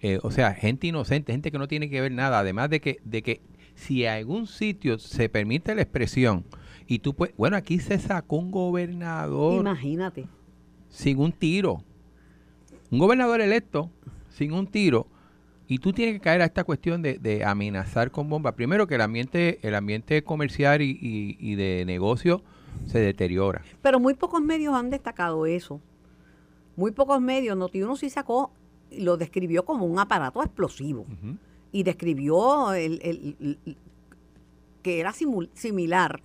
Eh, 0.00 0.18
o 0.22 0.30
sea, 0.30 0.54
gente 0.54 0.86
inocente, 0.86 1.32
gente 1.32 1.50
que 1.50 1.58
no 1.58 1.68
tiene 1.68 1.90
que 1.90 2.00
ver 2.00 2.12
nada. 2.12 2.38
Además 2.38 2.70
de 2.70 2.80
que, 2.80 3.00
de 3.04 3.22
que 3.22 3.40
si 3.74 4.06
a 4.06 4.14
algún 4.14 4.46
sitio 4.46 4.98
se 4.98 5.28
permite 5.28 5.74
la 5.74 5.82
expresión 5.82 6.44
y 6.90 6.98
tú 6.98 7.14
puedes... 7.14 7.36
Bueno, 7.36 7.56
aquí 7.56 7.78
se 7.78 7.98
sacó 8.00 8.36
un 8.36 8.50
gobernador 8.50 9.60
Imagínate. 9.60 10.26
sin 10.88 11.18
un 11.20 11.30
tiro. 11.30 11.84
Un 12.90 12.98
gobernador 12.98 13.40
electo 13.40 13.90
sin 14.30 14.52
un 14.52 14.66
tiro. 14.66 15.06
Y 15.68 15.78
tú 15.78 15.92
tienes 15.92 16.16
que 16.16 16.20
caer 16.20 16.42
a 16.42 16.46
esta 16.46 16.64
cuestión 16.64 17.00
de, 17.00 17.18
de 17.18 17.44
amenazar 17.44 18.10
con 18.10 18.28
bombas. 18.28 18.54
Primero 18.54 18.88
que 18.88 18.96
el 18.96 19.02
ambiente, 19.02 19.60
el 19.62 19.76
ambiente 19.76 20.24
comercial 20.24 20.82
y, 20.82 20.98
y- 21.00 21.36
y 21.38 21.54
de 21.54 21.84
negocio 21.86 22.42
se 22.86 22.98
deteriora. 22.98 23.62
Pero 23.82 24.00
muy 24.00 24.14
pocos 24.14 24.42
medios 24.42 24.74
han 24.74 24.90
destacado 24.90 25.46
eso. 25.46 25.80
Muy 26.74 26.90
pocos 26.90 27.20
medios. 27.20 27.56
Notiuno 27.56 27.94
sí 27.94 28.10
sacó 28.10 28.50
lo 28.90 29.16
describió 29.16 29.64
como 29.64 29.86
un 29.86 30.00
aparato 30.00 30.42
explosivo. 30.42 31.06
Y 31.70 31.84
describió 31.84 32.72
el, 32.72 32.98
el- 33.04 33.36
el- 33.40 33.58
el- 33.64 33.76
que 34.82 34.98
era 34.98 35.12
simul- 35.12 35.50
similar 35.54 36.20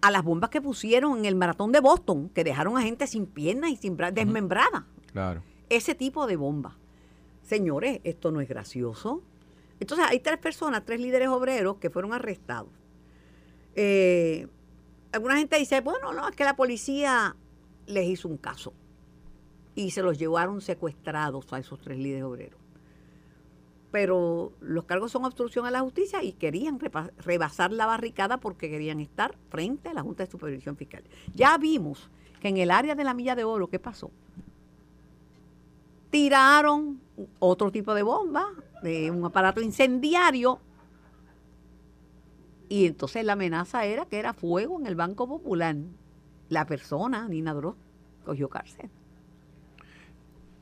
a 0.00 0.10
las 0.10 0.24
bombas 0.24 0.50
que 0.50 0.60
pusieron 0.60 1.18
en 1.18 1.24
el 1.24 1.34
maratón 1.34 1.72
de 1.72 1.80
Boston, 1.80 2.28
que 2.30 2.44
dejaron 2.44 2.76
a 2.76 2.82
gente 2.82 3.06
sin 3.06 3.26
piernas 3.26 3.70
y 3.70 3.76
sin 3.76 3.96
brazos, 3.96 4.14
desmembrada. 4.14 4.86
Claro. 5.12 5.42
Ese 5.68 5.94
tipo 5.94 6.26
de 6.26 6.36
bomba. 6.36 6.76
Señores, 7.42 8.00
esto 8.04 8.30
no 8.30 8.40
es 8.40 8.48
gracioso. 8.48 9.22
Entonces 9.78 10.06
hay 10.08 10.20
tres 10.20 10.38
personas, 10.38 10.84
tres 10.84 11.00
líderes 11.00 11.28
obreros 11.28 11.76
que 11.76 11.90
fueron 11.90 12.12
arrestados. 12.12 12.70
Eh, 13.74 14.46
alguna 15.12 15.36
gente 15.36 15.58
dice, 15.58 15.80
bueno, 15.80 16.12
no, 16.12 16.28
es 16.28 16.36
que 16.36 16.44
la 16.44 16.56
policía 16.56 17.36
les 17.86 18.06
hizo 18.08 18.28
un 18.28 18.36
caso 18.36 18.72
y 19.74 19.90
se 19.90 20.02
los 20.02 20.18
llevaron 20.18 20.60
secuestrados 20.60 21.52
a 21.52 21.58
esos 21.58 21.80
tres 21.80 21.98
líderes 21.98 22.24
obreros. 22.24 22.59
Pero 23.90 24.52
los 24.60 24.84
cargos 24.84 25.10
son 25.10 25.24
obstrucción 25.24 25.66
a 25.66 25.70
la 25.70 25.80
justicia 25.80 26.22
y 26.22 26.32
querían 26.32 26.78
rebasar 27.18 27.72
la 27.72 27.86
barricada 27.86 28.38
porque 28.38 28.70
querían 28.70 29.00
estar 29.00 29.34
frente 29.48 29.88
a 29.88 29.94
la 29.94 30.02
Junta 30.02 30.24
de 30.24 30.30
Supervisión 30.30 30.76
Fiscal. 30.76 31.02
Ya 31.34 31.58
vimos 31.58 32.08
que 32.40 32.48
en 32.48 32.56
el 32.58 32.70
área 32.70 32.94
de 32.94 33.04
la 33.04 33.14
Milla 33.14 33.34
de 33.34 33.44
Oro, 33.44 33.68
¿qué 33.68 33.78
pasó? 33.78 34.10
Tiraron 36.10 37.00
otro 37.38 37.70
tipo 37.70 37.94
de 37.94 38.02
bomba, 38.02 38.48
de 38.82 39.10
un 39.10 39.24
aparato 39.24 39.60
incendiario, 39.60 40.60
y 42.70 42.86
entonces 42.86 43.24
la 43.24 43.32
amenaza 43.32 43.84
era 43.84 44.06
que 44.06 44.20
era 44.20 44.32
fuego 44.32 44.78
en 44.78 44.86
el 44.86 44.94
Banco 44.94 45.26
Popular. 45.26 45.74
La 46.48 46.66
persona, 46.66 47.28
Nina 47.28 47.52
Droz, 47.52 47.74
cogió 48.24 48.48
cárcel. 48.48 48.88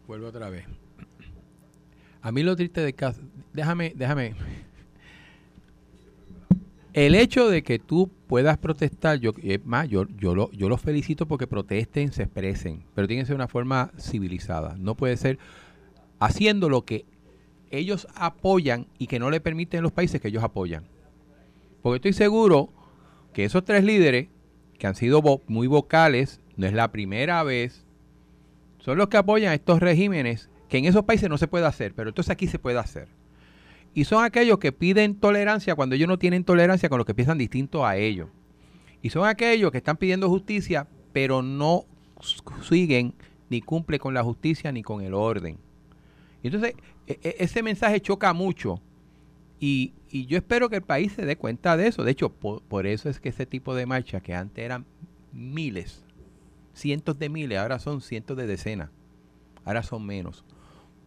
Vuelvo 0.07 0.29
otra 0.29 0.49
vez. 0.49 0.65
A 2.23 2.33
mí 2.33 2.43
lo 2.43 2.57
triste 2.57 2.81
de 2.81 2.93
caso, 2.93 3.23
déjame, 3.53 3.93
déjame. 3.95 4.35
El 6.93 7.15
hecho 7.15 7.49
de 7.49 7.63
que 7.63 7.79
tú 7.79 8.11
puedas 8.27 8.59
protestar, 8.59 9.21
yo, 9.21 9.33
es 9.43 9.65
más, 9.65 9.89
yo, 9.89 10.07
yo, 10.19 10.35
lo, 10.35 10.51
los 10.53 10.81
felicito 10.81 11.27
porque 11.27 11.47
protesten, 11.47 12.13
se 12.13 12.25
expresen, 12.25 12.83
pero 12.95 13.07
tiene 13.07 13.23
que 13.23 13.27
ser 13.27 13.37
una 13.37 13.47
forma 13.47 13.93
civilizada. 13.99 14.75
No 14.79 14.97
puede 14.97 15.17
ser 15.17 15.39
haciendo 16.19 16.69
lo 16.69 16.85
que 16.85 17.05
ellos 17.71 18.09
apoyan 18.15 18.87
y 18.99 19.07
que 19.07 19.19
no 19.19 19.31
le 19.31 19.41
permiten 19.41 19.83
los 19.83 19.93
países 19.93 20.21
que 20.21 20.29
ellos 20.29 20.43
apoyan. 20.43 20.85
Porque 21.83 21.97
estoy 21.97 22.13
seguro 22.15 22.71
que 23.33 23.45
esos 23.45 23.65
tres 23.65 23.85
líderes, 23.85 24.29
que 24.79 24.87
han 24.87 24.95
sido 24.95 25.23
muy 25.47 25.67
vocales, 25.69 26.41
no 26.57 26.67
es 26.67 26.73
la 26.73 26.91
primera 26.91 27.43
vez, 27.45 27.85
son 28.79 28.99
los 28.99 29.09
que 29.09 29.19
apoyan 29.19 29.53
estos 29.53 29.81
regímenes 29.81 30.51
que 30.69 30.79
en 30.79 30.85
esos 30.85 31.05
países 31.05 31.29
no 31.29 31.39
se 31.39 31.49
puede 31.49 31.67
hacer, 31.67 31.95
pero 31.95 32.11
entonces 32.11 32.31
aquí 32.31 32.47
se 32.47 32.59
puede 32.59 32.79
hacer. 32.79 33.09
Y 33.95 34.05
son 34.05 34.25
aquellos 34.25 34.59
que 34.59 34.73
piden 34.73 35.15
tolerancia 35.15 35.75
cuando 35.75 35.95
ellos 35.95 36.09
no 36.09 36.19
tienen 36.19 36.45
tolerancia 36.45 36.89
con 36.89 36.99
los 36.99 37.07
que 37.07 37.15
piensan 37.15 37.39
distinto 37.39 37.87
a 37.87 37.97
ellos. 37.97 38.29
Y 39.03 39.11
son 39.11 39.27
aquellos 39.27 39.71
que 39.73 39.79
están 39.79 39.97
pidiendo 39.97 40.29
justicia, 40.29 40.87
pero 41.13 41.43
no 41.43 41.85
siguen 42.63 43.15
ni 43.49 43.61
cumplen 43.61 43.99
con 43.99 44.15
la 44.15 44.23
justicia 44.23 44.71
ni 44.73 44.83
con 44.83 45.03
el 45.03 45.15
orden. 45.15 45.59
Y 46.43 46.49
entonces, 46.49 46.75
e, 47.07 47.19
e, 47.23 47.37
ese 47.39 47.63
mensaje 47.63 48.01
choca 48.01 48.33
mucho 48.33 48.81
y, 49.61 49.95
yo 50.11 50.39
espero 50.39 50.71
que 50.71 50.77
el 50.77 50.83
país 50.83 51.13
se 51.13 51.27
dé 51.27 51.37
cuenta 51.37 51.77
de 51.77 51.89
eso. 51.89 52.03
De 52.03 52.13
hecho, 52.13 52.31
por, 52.31 52.87
eso 52.87 53.11
es 53.11 53.21
que 53.21 53.29
ese 53.29 53.45
tipo 53.45 53.75
de 53.75 53.85
marchas, 53.87 54.23
que 54.23 54.35
antes 54.35 54.65
eran 54.65 54.87
miles, 55.33 56.03
cientos 56.73 57.19
de 57.19 57.29
miles, 57.29 57.59
ahora 57.59 57.79
son 57.79 58.01
cientos 58.01 58.37
de 58.37 58.47
decenas, 58.47 58.91
ahora 59.65 59.83
son 59.83 60.07
menos. 60.07 60.45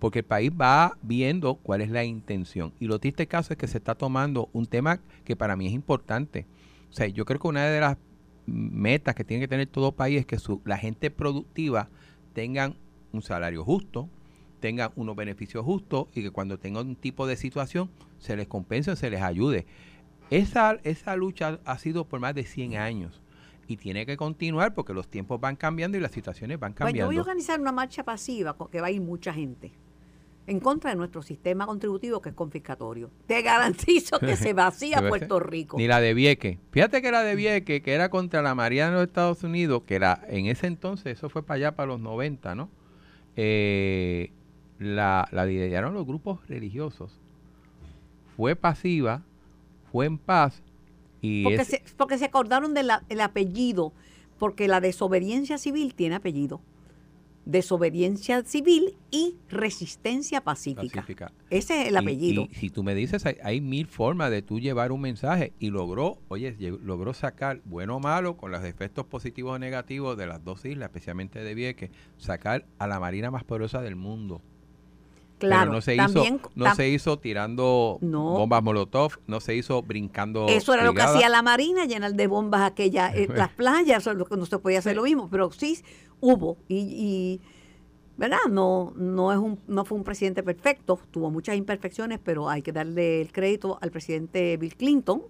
Porque 0.01 0.19
el 0.19 0.25
país 0.25 0.51
va 0.51 0.97
viendo 1.03 1.57
cuál 1.57 1.81
es 1.81 1.91
la 1.91 2.03
intención. 2.03 2.73
Y 2.79 2.87
lo 2.87 2.97
triste 2.97 3.27
caso 3.27 3.53
es 3.53 3.59
que 3.59 3.67
se 3.67 3.77
está 3.77 3.93
tomando 3.93 4.49
un 4.51 4.65
tema 4.65 4.99
que 5.23 5.35
para 5.35 5.55
mí 5.55 5.67
es 5.67 5.73
importante. 5.73 6.47
O 6.89 6.93
sea, 6.93 7.05
yo 7.05 7.23
creo 7.23 7.39
que 7.39 7.47
una 7.47 7.67
de 7.67 7.79
las 7.79 7.97
metas 8.47 9.13
que 9.13 9.23
tiene 9.23 9.43
que 9.43 9.47
tener 9.47 9.67
todo 9.67 9.91
país 9.91 10.21
es 10.21 10.25
que 10.25 10.39
su, 10.39 10.59
la 10.65 10.79
gente 10.79 11.11
productiva 11.11 11.87
tengan 12.33 12.77
un 13.11 13.21
salario 13.21 13.63
justo, 13.63 14.09
tengan 14.59 14.89
unos 14.95 15.15
beneficios 15.15 15.63
justos 15.63 16.07
y 16.15 16.23
que 16.23 16.31
cuando 16.31 16.57
tengan 16.57 16.87
un 16.87 16.95
tipo 16.95 17.27
de 17.27 17.35
situación 17.35 17.91
se 18.17 18.35
les 18.35 18.47
compense, 18.47 18.95
se 18.95 19.11
les 19.11 19.21
ayude. 19.21 19.67
Esa, 20.31 20.79
esa 20.83 21.15
lucha 21.15 21.59
ha 21.63 21.77
sido 21.77 22.05
por 22.05 22.19
más 22.19 22.33
de 22.33 22.43
100 22.43 22.77
años 22.77 23.21
y 23.67 23.77
tiene 23.77 24.07
que 24.07 24.17
continuar 24.17 24.73
porque 24.73 24.95
los 24.95 25.07
tiempos 25.07 25.39
van 25.39 25.57
cambiando 25.57 25.95
y 25.95 26.01
las 26.01 26.11
situaciones 26.11 26.59
van 26.59 26.73
cambiando. 26.73 27.05
Bueno, 27.05 27.07
voy 27.07 27.17
a 27.17 27.21
organizar 27.21 27.61
una 27.61 27.71
marcha 27.71 28.03
pasiva 28.03 28.57
que 28.71 28.81
va 28.81 28.87
a 28.87 28.91
ir 28.91 28.99
mucha 28.99 29.31
gente 29.31 29.71
en 30.47 30.59
contra 30.59 30.89
de 30.89 30.97
nuestro 30.97 31.21
sistema 31.21 31.65
contributivo 31.65 32.21
que 32.21 32.29
es 32.29 32.35
confiscatorio. 32.35 33.09
Te 33.27 33.41
garantizo 33.41 34.19
que 34.19 34.35
se 34.35 34.53
vacía 34.53 35.07
Puerto 35.07 35.39
Rico. 35.39 35.77
Ni 35.77 35.87
la 35.87 36.01
de 36.01 36.13
Vieque. 36.13 36.59
Fíjate 36.71 37.01
que 37.01 37.11
la 37.11 37.23
de 37.23 37.35
Vieque, 37.35 37.81
que 37.81 37.93
era 37.93 38.09
contra 38.09 38.41
la 38.41 38.55
María 38.55 38.87
de 38.87 38.93
los 38.93 39.03
Estados 39.03 39.43
Unidos, 39.43 39.83
que 39.85 39.95
era 39.95 40.23
en 40.27 40.47
ese 40.47 40.67
entonces, 40.67 41.17
eso 41.17 41.29
fue 41.29 41.43
para 41.43 41.55
allá, 41.57 41.75
para 41.75 41.87
los 41.87 41.99
90, 41.99 42.55
¿no? 42.55 42.69
Eh, 43.35 44.31
la, 44.79 45.27
la 45.31 45.45
lideraron 45.45 45.93
los 45.93 46.05
grupos 46.05 46.45
religiosos. 46.47 47.19
Fue 48.35 48.55
pasiva, 48.55 49.23
fue 49.91 50.05
en 50.07 50.17
paz. 50.17 50.63
Y 51.21 51.43
porque, 51.43 51.65
se, 51.65 51.83
porque 51.97 52.17
se 52.17 52.25
acordaron 52.25 52.73
del 52.73 53.21
apellido, 53.21 53.93
porque 54.39 54.67
la 54.67 54.81
desobediencia 54.81 55.59
civil 55.59 55.93
tiene 55.93 56.15
apellido. 56.15 56.61
Desobediencia 57.51 58.43
civil 58.43 58.95
y 59.11 59.35
resistencia 59.49 60.41
pacífica. 60.41 61.05
Ese 61.49 61.81
es 61.81 61.87
el 61.89 61.97
apellido. 61.97 62.47
Y, 62.49 62.55
si 62.55 62.69
tú 62.69 62.81
me 62.83 62.95
dices, 62.95 63.25
hay, 63.25 63.61
mil 63.61 63.87
formas 63.87 64.31
de 64.31 64.41
tú 64.41 64.59
llevar 64.59 64.91
un 64.91 65.01
mensaje 65.01 65.53
y 65.59 65.69
logró, 65.69 66.17
oye, 66.29 66.55
logró 66.83 67.13
sacar, 67.13 67.61
bueno 67.65 67.97
o 67.97 67.99
malo, 67.99 68.37
con 68.37 68.51
los 68.51 68.63
efectos 68.63 69.05
positivos 69.05 69.55
o 69.55 69.59
negativos 69.59 70.17
de 70.17 70.27
las 70.27 70.43
dos 70.43 70.63
islas, 70.63 70.87
especialmente 70.87 71.43
de 71.43 71.53
Vieques, 71.53 71.91
sacar 72.17 72.65
a 72.79 72.87
la 72.87 72.99
marina 72.99 73.31
más 73.31 73.43
poderosa 73.43 73.81
del 73.81 73.97
mundo 73.97 74.41
Claro, 75.41 75.71
no 75.71 75.81
se 75.81 75.95
hizo, 75.95 76.23
no 76.55 76.75
se 76.75 76.89
hizo 76.89 77.17
tirando 77.17 77.97
bombas 78.01 78.61
molotov, 78.61 79.13
no 79.25 79.39
se 79.39 79.55
hizo 79.55 79.81
brincando. 79.81 80.47
Eso 80.47 80.73
era 80.73 80.83
lo 80.83 80.93
que 80.93 81.01
hacía 81.01 81.29
la 81.29 81.41
Marina, 81.41 81.85
llenar 81.85 82.13
de 82.13 82.27
bombas 82.27 82.61
aquellas, 82.61 83.15
eh, 83.15 83.27
las 83.35 83.49
playas, 83.49 84.05
eso 84.05 84.13
no 84.13 84.45
se 84.45 84.59
podía 84.59 84.79
hacer 84.79 84.95
lo 84.95 85.03
mismo, 85.03 85.29
pero 85.29 85.51
sí 85.51 85.81
hubo 86.19 86.57
y, 86.69 87.41
verdad, 88.17 88.37
no 88.49 88.93
no 88.95 89.31
es 89.31 89.39
un 89.39 89.59
no 89.67 89.83
fue 89.83 89.97
un 89.97 90.03
presidente 90.03 90.43
perfecto, 90.43 90.99
tuvo 91.09 91.31
muchas 91.31 91.55
imperfecciones, 91.55 92.19
pero 92.23 92.47
hay 92.47 92.61
que 92.61 92.71
darle 92.71 93.21
el 93.21 93.31
crédito 93.31 93.79
al 93.81 93.89
presidente 93.89 94.57
Bill 94.57 94.75
Clinton 94.75 95.23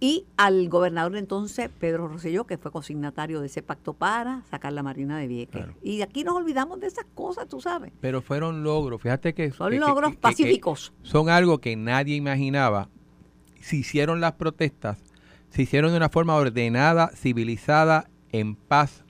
y 0.00 0.26
al 0.36 0.68
gobernador 0.68 1.16
entonces, 1.16 1.70
Pedro 1.76 2.06
Rosselló, 2.06 2.44
que 2.44 2.56
fue 2.56 2.70
consignatario 2.70 3.40
de 3.40 3.46
ese 3.46 3.62
pacto 3.62 3.94
para 3.94 4.44
sacar 4.48 4.72
la 4.72 4.84
Marina 4.84 5.18
de 5.18 5.26
Vieques. 5.26 5.66
Y 5.82 6.02
aquí 6.02 6.22
nos 6.22 6.36
olvidamos 6.36 6.78
de 6.78 6.86
esas 6.86 7.04
cosas, 7.14 7.48
tú 7.48 7.60
sabes. 7.60 7.92
Pero 8.00 8.22
fueron 8.22 8.62
logros, 8.62 9.02
fíjate 9.02 9.34
que... 9.34 9.50
Son 9.50 9.76
logros 9.76 10.14
pacíficos. 10.14 10.92
son 11.02 11.28
algo 11.28 11.58
que 11.58 11.74
nadie 11.74 12.14
imaginaba. 12.14 12.88
Se 13.60 13.76
hicieron 13.76 14.20
las 14.20 14.34
protestas, 14.34 15.02
se 15.50 15.62
hicieron 15.62 15.90
de 15.90 15.96
una 15.96 16.10
forma 16.10 16.36
ordenada, 16.36 17.08
civilizada, 17.08 18.08
en 18.30 18.54
paz. 18.54 19.04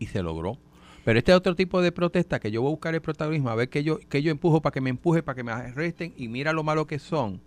Y 0.00 0.06
se 0.06 0.20
logró. 0.20 0.58
Pero 1.04 1.18
este 1.18 1.32
otro 1.32 1.54
tipo 1.54 1.80
de 1.80 1.92
protesta 1.92 2.40
que 2.40 2.50
yo 2.50 2.60
voy 2.62 2.70
a 2.70 2.74
buscar 2.74 2.94
el 2.94 3.02
protagonismo, 3.02 3.50
a 3.50 3.54
ver 3.54 3.68
que 3.68 3.84
yo, 3.84 3.98
que 3.98 4.20
yo 4.20 4.32
empujo 4.32 4.60
para 4.62 4.72
que 4.72 4.80
me 4.80 4.90
empuje, 4.90 5.22
para 5.22 5.36
que 5.36 5.44
me 5.44 5.52
arresten, 5.52 6.12
y 6.16 6.26
mira 6.26 6.52
lo 6.52 6.64
malo 6.64 6.88
que 6.88 6.98
son 6.98 7.40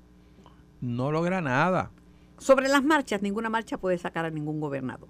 no 0.82 1.12
logra 1.12 1.42
nada. 1.42 1.92
Sobre 2.38 2.68
las 2.68 2.84
marchas, 2.84 3.22
ninguna 3.22 3.50
marcha 3.50 3.78
puede 3.78 3.98
sacar 3.98 4.26
a 4.26 4.30
ningún 4.30 4.60
gobernador. 4.60 5.10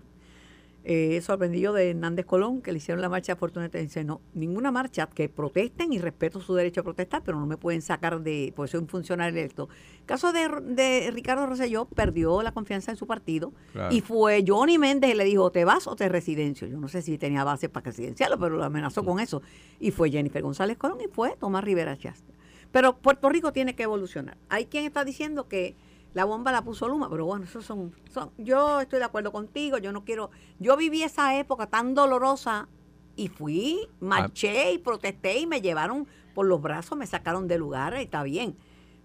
Eh, 0.88 1.20
sorprendido 1.22 1.74
de 1.74 1.90
Hernández 1.90 2.28
Colón, 2.28 2.62
que 2.62 2.72
le 2.72 2.78
hicieron 2.78 3.02
la 3.02 3.10
marcha 3.10 3.36
Fortuneta, 3.36 3.80
dice, 3.80 4.04
no, 4.04 4.22
ninguna 4.36 4.70
marcha, 4.70 5.08
que 5.08 5.28
protesten 5.28 5.92
y 5.92 5.98
respeto 5.98 6.40
su 6.40 6.54
derecho 6.54 6.82
a 6.82 6.84
protestar, 6.84 7.24
pero 7.26 7.40
no 7.40 7.48
me 7.48 7.58
pueden 7.58 7.82
sacar 7.82 8.22
de, 8.22 8.54
pues 8.56 8.70
soy 8.70 8.82
un 8.82 8.88
funcionario 8.88 9.40
electo. 9.40 9.68
caso 10.06 10.32
de, 10.32 11.10
Ricardo 11.12 11.48
Rosselló, 11.48 11.86
perdió 11.86 12.44
la 12.44 12.52
confianza 12.52 12.92
en 12.92 12.98
su 12.98 13.08
partido 13.08 13.52
y 13.90 14.02
fue 14.02 14.46
Johnny 14.48 14.78
Méndez 14.78 15.10
y 15.10 15.16
le 15.16 15.24
dijo, 15.24 15.50
te 15.50 15.66
vas 15.66 15.88
o 15.88 15.96
te 15.96 16.08
residencio. 16.08 16.68
Yo 16.68 16.78
no 16.78 16.88
sé 16.88 17.02
si 17.02 17.18
tenía 17.18 17.44
base 17.44 17.68
para 17.68 17.86
residenciarlo, 17.86 18.38
pero 18.38 18.56
lo 18.56 18.64
amenazó 18.64 19.04
con 19.04 19.20
eso. 19.20 19.42
Y 19.80 19.90
fue 19.90 20.12
Jennifer 20.12 20.44
González 20.44 20.78
Colón 20.78 21.00
y 21.02 21.08
fue 21.08 21.36
Tomás 21.40 21.64
Rivera 21.64 21.98
Chasta. 21.98 22.35
Pero 22.72 22.98
Puerto 22.98 23.30
Rico 23.30 23.54
tiene 23.54 23.76
que 23.76 23.84
evolucionar. 23.84 24.38
Hay 24.50 24.66
quien 24.66 24.86
está 24.86 25.04
diciendo 25.04 25.48
que 25.48 25.76
la 26.14 26.24
bomba 26.24 26.52
la 26.52 26.64
puso 26.64 26.88
Luma, 26.88 27.10
pero 27.10 27.26
bueno, 27.26 27.44
eso 27.44 27.62
son, 27.62 27.94
son, 28.10 28.32
yo 28.38 28.80
estoy 28.80 29.00
de 29.00 29.06
acuerdo 29.06 29.34
contigo, 29.34 29.78
yo 29.78 29.92
no 29.92 30.06
quiero, 30.06 30.32
yo 30.60 30.78
viví 30.78 31.04
esa 31.04 31.38
época 31.38 31.68
tan 31.68 31.94
dolorosa 31.94 32.70
y 33.18 33.28
fui, 33.28 33.90
marché 34.00 34.72
y 34.72 34.78
protesté 34.78 35.40
y 35.40 35.46
me 35.46 35.62
llevaron 35.62 36.08
por 36.34 36.46
los 36.46 36.62
brazos, 36.62 36.98
me 36.98 37.06
sacaron 37.06 37.50
de 37.50 37.58
lugar, 37.58 37.96
y 37.98 38.04
está 38.04 38.24
bien, 38.24 38.56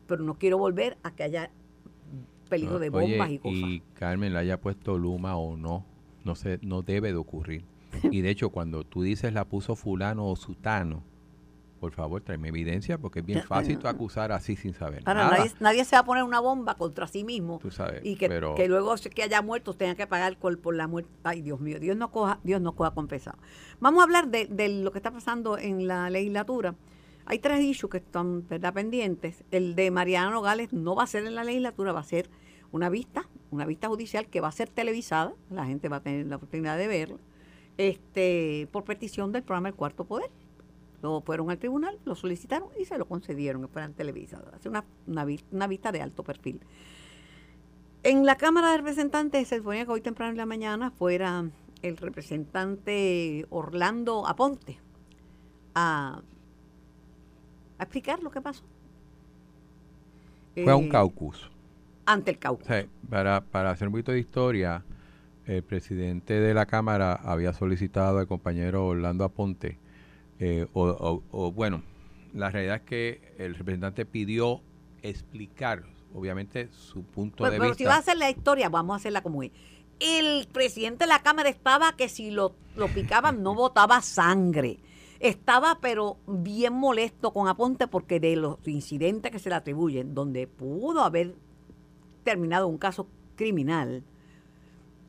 pero 0.07 0.23
no 0.23 0.35
quiero 0.35 0.57
volver 0.57 0.99
a 1.02 1.11
que 1.11 1.25
haya 1.25 1.50
peligro 2.49 2.79
de 2.79 2.90
bombas 2.90 3.31
y 3.31 3.38
cosas. 3.38 3.59
Y 3.59 3.83
Carmen 3.95 4.33
la 4.33 4.40
haya 4.40 4.61
puesto 4.61 4.97
Luma 4.97 5.37
o 5.37 5.57
no, 5.57 5.85
no 6.25 6.37
sé, 6.37 6.61
no 6.62 6.83
debe 6.83 7.09
de 7.09 7.17
ocurrir. 7.17 7.64
y 8.11 8.21
de 8.21 8.31
hecho, 8.31 8.50
cuando 8.50 8.85
tú 8.85 9.02
dices 9.02 9.33
la 9.33 9.47
puso 9.47 9.75
fulano 9.75 10.29
o 10.29 10.37
sutano, 10.37 11.02
por 11.80 11.92
favor, 11.92 12.20
tráeme 12.20 12.49
evidencia, 12.49 12.99
porque 12.99 13.20
es 13.20 13.26
bien 13.26 13.42
fácil 13.42 13.78
tú 13.78 13.88
acusar 13.88 14.30
así 14.32 14.54
sin 14.54 14.75
saber 14.75 15.02
Ahora, 15.06 15.25
nada. 15.25 15.38
nadie, 15.38 15.52
nadie 15.60 15.84
se 15.84 15.96
va 15.96 16.00
a 16.00 16.04
poner 16.04 16.22
una 16.22 16.38
bomba 16.38 16.75
contra 16.75 17.06
sí 17.08 17.25
mismo 17.25 17.58
Tú 17.60 17.70
sabes, 17.70 18.02
y 18.04 18.16
que, 18.16 18.28
pero- 18.28 18.54
que 18.54 18.68
luego 18.68 18.94
que 18.96 19.22
haya 19.22 19.40
muertos 19.40 19.76
tenga 19.78 19.94
que 19.94 20.06
pagar 20.06 20.37
por, 20.37 20.58
por 20.60 20.75
la 20.76 20.87
muerte. 20.87 21.10
Ay, 21.25 21.40
Dios 21.40 21.58
mío, 21.60 21.80
Dios 21.80 21.96
no 21.96 22.10
coja, 22.12 22.38
Dios 22.44 22.60
no 22.60 22.72
coja 22.76 22.90
compensado. 22.92 23.38
Vamos 23.80 24.00
a 24.00 24.04
hablar 24.04 24.28
de, 24.28 24.46
de 24.46 24.68
lo 24.68 24.92
que 24.92 24.99
está 24.99 25.10
pasando 25.10 25.56
en 25.58 25.88
la 25.88 26.10
legislatura. 26.10 26.75
Hay 27.25 27.38
tres 27.38 27.60
issues 27.60 27.90
que 27.90 27.99
están 27.99 28.46
¿verdad? 28.46 28.75
pendientes. 28.75 29.42
El 29.50 29.75
de 29.75 29.90
Mariana 29.90 30.30
Nogales 30.30 30.72
no 30.72 30.94
va 30.94 31.04
a 31.04 31.06
ser 31.06 31.25
en 31.26 31.34
la 31.34 31.44
legislatura, 31.44 31.92
va 31.92 32.00
a 32.00 32.04
ser 32.04 32.28
una 32.72 32.88
vista, 32.90 33.26
una 33.50 33.64
vista 33.66 33.88
judicial 33.88 34.26
que 34.26 34.40
va 34.40 34.49
a 34.49 34.52
ser 34.52 34.68
televisada, 34.68 35.32
la 35.50 35.64
gente 35.64 35.88
va 35.88 35.96
a 35.96 36.00
tener 36.02 36.26
la 36.26 36.37
oportunidad 36.37 36.76
de 36.76 36.88
verla, 36.88 37.16
este, 37.78 38.68
por 38.72 38.84
petición 38.84 39.32
del 39.32 39.42
programa 39.42 39.68
El 39.68 39.75
Cuarto 39.75 40.04
Poder. 40.04 40.30
Lo 41.02 41.21
fueron 41.23 41.50
al 41.50 41.59
tribunal, 41.59 41.99
lo 42.04 42.14
solicitaron 42.14 42.69
y 42.78 42.85
se 42.85 42.99
lo 42.99 43.07
concedieron 43.07 43.62
que 43.62 43.69
fueran 43.69 43.95
televisados. 43.95 44.52
Hace 44.52 44.69
una, 44.69 44.85
una, 45.07 45.25
vi- 45.25 45.45
una 45.50 45.66
vista 45.66 45.92
de 45.92 46.02
alto 46.02 46.23
perfil. 46.23 46.61
En 48.02 48.25
la 48.26 48.37
Cámara 48.37 48.71
de 48.73 48.78
Representantes 48.78 49.49
se 49.49 49.59
suponía 49.59 49.85
que 49.85 49.92
hoy 49.92 50.00
temprano 50.00 50.30
en 50.33 50.37
la 50.37 50.47
mañana 50.47 50.90
fuera 50.90 51.45
el 51.83 51.97
representante 51.97 53.47
Orlando 53.50 54.26
Aponte 54.26 54.78
a, 55.75 56.21
a 57.78 57.83
explicar 57.83 58.23
lo 58.23 58.30
que 58.30 58.40
pasó. 58.40 58.62
Fue 60.54 60.71
a 60.73 60.76
un 60.76 60.87
Eh, 60.87 60.88
caucus. 60.90 61.50
Ante 62.07 62.33
el 62.33 62.38
caucus. 62.38 62.66
Para, 63.09 63.40
para 63.40 63.71
hacer 63.71 63.88
un 63.88 63.92
poquito 63.92 64.12
de 64.12 64.19
historia, 64.19 64.83
el 65.47 65.62
presidente 65.62 66.35
de 66.40 66.54
la 66.54 66.66
Cámara 66.66 67.14
había 67.14 67.52
solicitado 67.52 68.19
al 68.19 68.26
compañero 68.26 68.87
Orlando 68.87 69.25
Aponte, 69.25 69.78
eh, 70.40 70.66
o, 70.73 70.82
o- 70.88 71.23
o, 71.30 71.52
bueno, 71.52 71.82
la 72.35 72.50
realidad 72.50 72.76
es 72.76 72.82
que 72.82 73.35
el 73.38 73.54
representante 73.54 74.04
pidió 74.06 74.61
explicar, 75.02 75.85
obviamente, 76.14 76.68
su 76.73 77.02
punto 77.04 77.38
Pues, 77.38 77.52
de 77.52 77.59
pero 77.59 77.70
vista. 77.70 77.78
si 77.78 77.85
va 77.85 77.94
a 77.94 77.99
hacer 77.99 78.16
la 78.16 78.30
historia, 78.30 78.68
vamos 78.68 78.94
a 78.94 78.97
hacerla 78.97 79.23
como 79.23 79.42
es. 79.42 79.50
El 79.99 80.47
presidente 80.52 81.04
de 81.04 81.09
la 81.09 81.23
Cámara 81.23 81.49
estaba 81.50 81.94
que 81.97 82.09
si 82.09 82.30
lo, 82.30 82.54
lo 82.76 82.88
picaban 82.88 83.42
no 83.42 83.54
botaba 83.54 84.00
sangre. 84.00 84.78
Estaba 85.18 85.78
pero 85.82 86.16
bien 86.26 86.73
molesto 86.73 87.32
con 87.35 87.47
Aponte 87.49 87.87
porque 87.87 88.18
de 88.20 88.37
los 88.37 88.56
incidentes 88.66 89.30
que 89.30 89.38
se 89.38 89.50
le 89.50 89.56
atribuyen, 89.56 90.14
donde 90.14 90.47
pudo 90.47 91.02
haber 91.04 91.35
terminado 92.25 92.66
un 92.68 92.78
caso 92.78 93.06
criminal, 93.37 94.02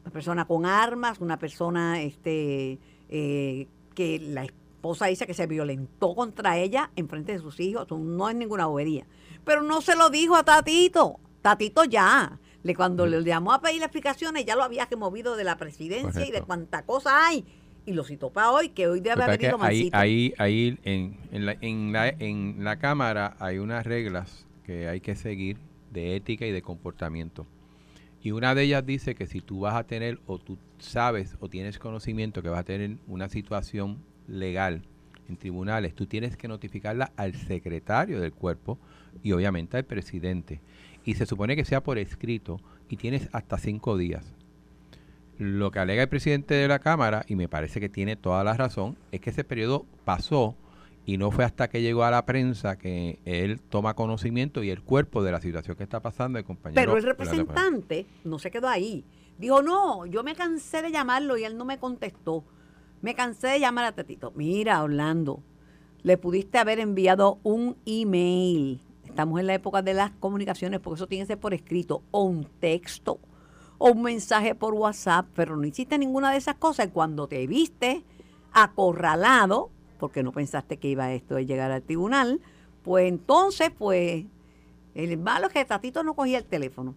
una 0.03 0.11
persona 0.11 0.45
con 0.45 0.65
armas, 0.65 1.21
una 1.21 1.38
persona 1.39 2.01
este 2.01 2.77
eh, 3.07 3.67
que 3.95 4.19
la 4.19 4.43
esposa 4.81 5.05
dice 5.05 5.27
que 5.27 5.35
se 5.35 5.45
violentó 5.45 6.15
contra 6.15 6.57
ella 6.57 6.89
en 6.95 7.07
frente 7.07 7.33
de 7.33 7.39
sus 7.39 7.59
hijos, 7.59 7.85
eso 7.85 8.00
no 8.00 8.27
es 8.29 8.35
ninguna 8.35 8.65
bobería. 8.65 9.05
Pero 9.45 9.61
no 9.61 9.79
se 9.81 9.95
lo 9.95 10.09
dijo 10.09 10.35
a 10.35 10.43
Tatito. 10.43 11.19
Tatito 11.43 11.83
ya. 11.83 12.39
Le, 12.63 12.75
cuando 12.75 13.05
le 13.05 13.23
llamó 13.23 13.53
a 13.53 13.61
pedir 13.61 13.83
explicaciones, 13.83 14.43
ya 14.43 14.55
lo 14.55 14.63
había 14.63 14.85
removido 14.85 15.35
de 15.35 15.43
la 15.43 15.57
presidencia 15.57 16.25
y 16.25 16.31
de 16.31 16.41
cuánta 16.41 16.83
cosa 16.83 17.27
hay. 17.27 17.45
Y 17.85 17.93
lo 17.93 18.03
citó 18.03 18.31
para 18.31 18.51
hoy, 18.51 18.69
que 18.69 18.88
hoy 18.88 19.01
debe 19.01 19.23
haber 19.23 19.39
venido 19.39 19.61
ahí, 19.61 19.89
ahí, 19.93 20.33
ahí 20.39 20.79
en, 20.83 21.17
en, 21.31 21.45
la, 21.45 21.57
en, 21.61 21.91
la, 21.93 22.09
en 22.09 22.63
la 22.63 22.79
Cámara 22.79 23.35
hay 23.39 23.59
unas 23.59 23.85
reglas 23.85 24.47
que 24.65 24.88
hay 24.88 25.00
que 25.00 25.15
seguir 25.15 25.57
de 25.91 26.15
ética 26.15 26.47
y 26.47 26.51
de 26.51 26.61
comportamiento. 26.63 27.45
Y 28.23 28.31
una 28.31 28.55
de 28.55 28.63
ellas 28.63 28.85
dice 28.85 29.13
que 29.13 29.27
si 29.27 29.41
tú 29.41 29.61
vas 29.61 29.75
a 29.75 29.83
tener 29.83 30.19
o 30.25 30.38
tú 30.39 30.57
sabes 30.79 31.35
o 31.39 31.50
tienes 31.50 31.77
conocimiento 31.77 32.41
que 32.41 32.50
vas 32.50 32.59
a 32.59 32.63
tener 32.63 32.97
una 33.07 33.29
situación 33.29 33.97
legal 34.27 34.83
en 35.27 35.37
tribunales, 35.37 35.95
tú 35.95 36.05
tienes 36.05 36.37
que 36.37 36.47
notificarla 36.47 37.11
al 37.15 37.35
secretario 37.35 38.19
del 38.19 38.33
cuerpo 38.33 38.77
y 39.23 39.31
obviamente 39.31 39.77
al 39.77 39.85
presidente. 39.85 40.61
Y 41.05 41.15
se 41.15 41.25
supone 41.25 41.55
que 41.55 41.65
sea 41.65 41.81
por 41.81 41.97
escrito 41.97 42.59
y 42.89 42.97
tienes 42.97 43.29
hasta 43.31 43.57
cinco 43.57 43.97
días. 43.97 44.33
Lo 45.37 45.71
que 45.71 45.79
alega 45.79 46.03
el 46.03 46.09
presidente 46.09 46.53
de 46.53 46.67
la 46.67 46.79
Cámara, 46.79 47.23
y 47.27 47.35
me 47.35 47.47
parece 47.47 47.79
que 47.79 47.89
tiene 47.89 48.15
toda 48.15 48.43
la 48.43 48.53
razón, 48.53 48.96
es 49.11 49.22
que 49.22 49.31
ese 49.31 49.43
periodo 49.43 49.85
pasó 50.05 50.55
y 51.05 51.17
no 51.17 51.31
fue 51.31 51.43
hasta 51.43 51.67
que 51.67 51.81
llegó 51.81 52.03
a 52.03 52.11
la 52.11 52.25
prensa 52.25 52.77
que 52.77 53.17
él 53.25 53.59
toma 53.59 53.96
conocimiento 53.96 54.61
y 54.63 54.69
el 54.69 54.81
cuerpo 54.83 55.24
de 55.24 55.31
la 55.31 55.41
situación 55.41 55.75
que 55.75 55.83
está 55.83 56.00
pasando 56.00 56.37
el 56.37 56.46
compañero. 56.46 56.79
Pero 56.79 56.98
el 56.98 57.03
representante 57.03 58.05
no 58.24 58.37
se 58.37 58.51
quedó 58.51 58.67
ahí. 58.67 59.03
Dijo, 59.39 59.63
no, 59.63 60.05
yo 60.05 60.24
me 60.24 60.35
cansé 60.35 60.83
de 60.83 60.91
llamarlo 60.91 61.37
y 61.37 61.43
él 61.43 61.57
no 61.57 61.65
me 61.65 61.79
contestó. 61.79 62.43
Me 63.01 63.16
cansé 63.16 63.48
de 63.48 63.59
llamar 63.59 63.85
a 63.85 63.92
Tatito. 63.94 64.31
Mira, 64.35 64.83
Orlando, 64.83 65.42
le 66.03 66.18
pudiste 66.18 66.59
haber 66.59 66.79
enviado 66.79 67.40
un 67.42 67.75
email. 67.85 68.79
Estamos 69.05 69.40
en 69.40 69.48
la 69.48 69.55
época 69.55 69.81
de 69.81 69.96
las 69.96 70.11
comunicaciones, 70.11 70.79
porque 70.79 71.00
eso 71.00 71.07
tiene 71.07 71.24
que 71.24 71.29
ser 71.29 71.40
por 71.40 71.55
escrito, 71.55 72.03
o 72.11 72.24
un 72.24 72.46
texto, 72.59 73.20
o 73.79 73.92
un 73.92 74.03
mensaje 74.03 74.53
por 74.53 74.75
WhatsApp, 74.75 75.25
pero 75.35 75.57
no 75.57 75.66
hiciste 75.66 75.98
ninguna 75.98 76.31
de 76.31 76.37
esas 76.37 76.55
cosas. 76.55 76.87
Y 76.87 76.90
cuando 76.92 77.27
te 77.27 77.48
viste 77.48 78.03
acorralado, 78.53 79.72
porque 79.98 80.22
no 80.22 80.31
pensaste 80.31 80.77
que 80.77 80.90
iba 80.90 81.11
esto 81.11 81.35
de 81.35 81.48
llegar 81.48 81.72
al 81.72 81.81
tribunal, 81.81 82.40
pues 82.83 83.07
entonces, 83.07 83.72
pues, 83.75 84.25
el 84.94 85.18
malo 85.18 85.48
es 85.48 85.53
que 85.53 85.66
Tatito 85.66 86.03
no 86.03 86.14
cogía 86.14 86.37
el 86.37 86.46
teléfono. 86.46 86.96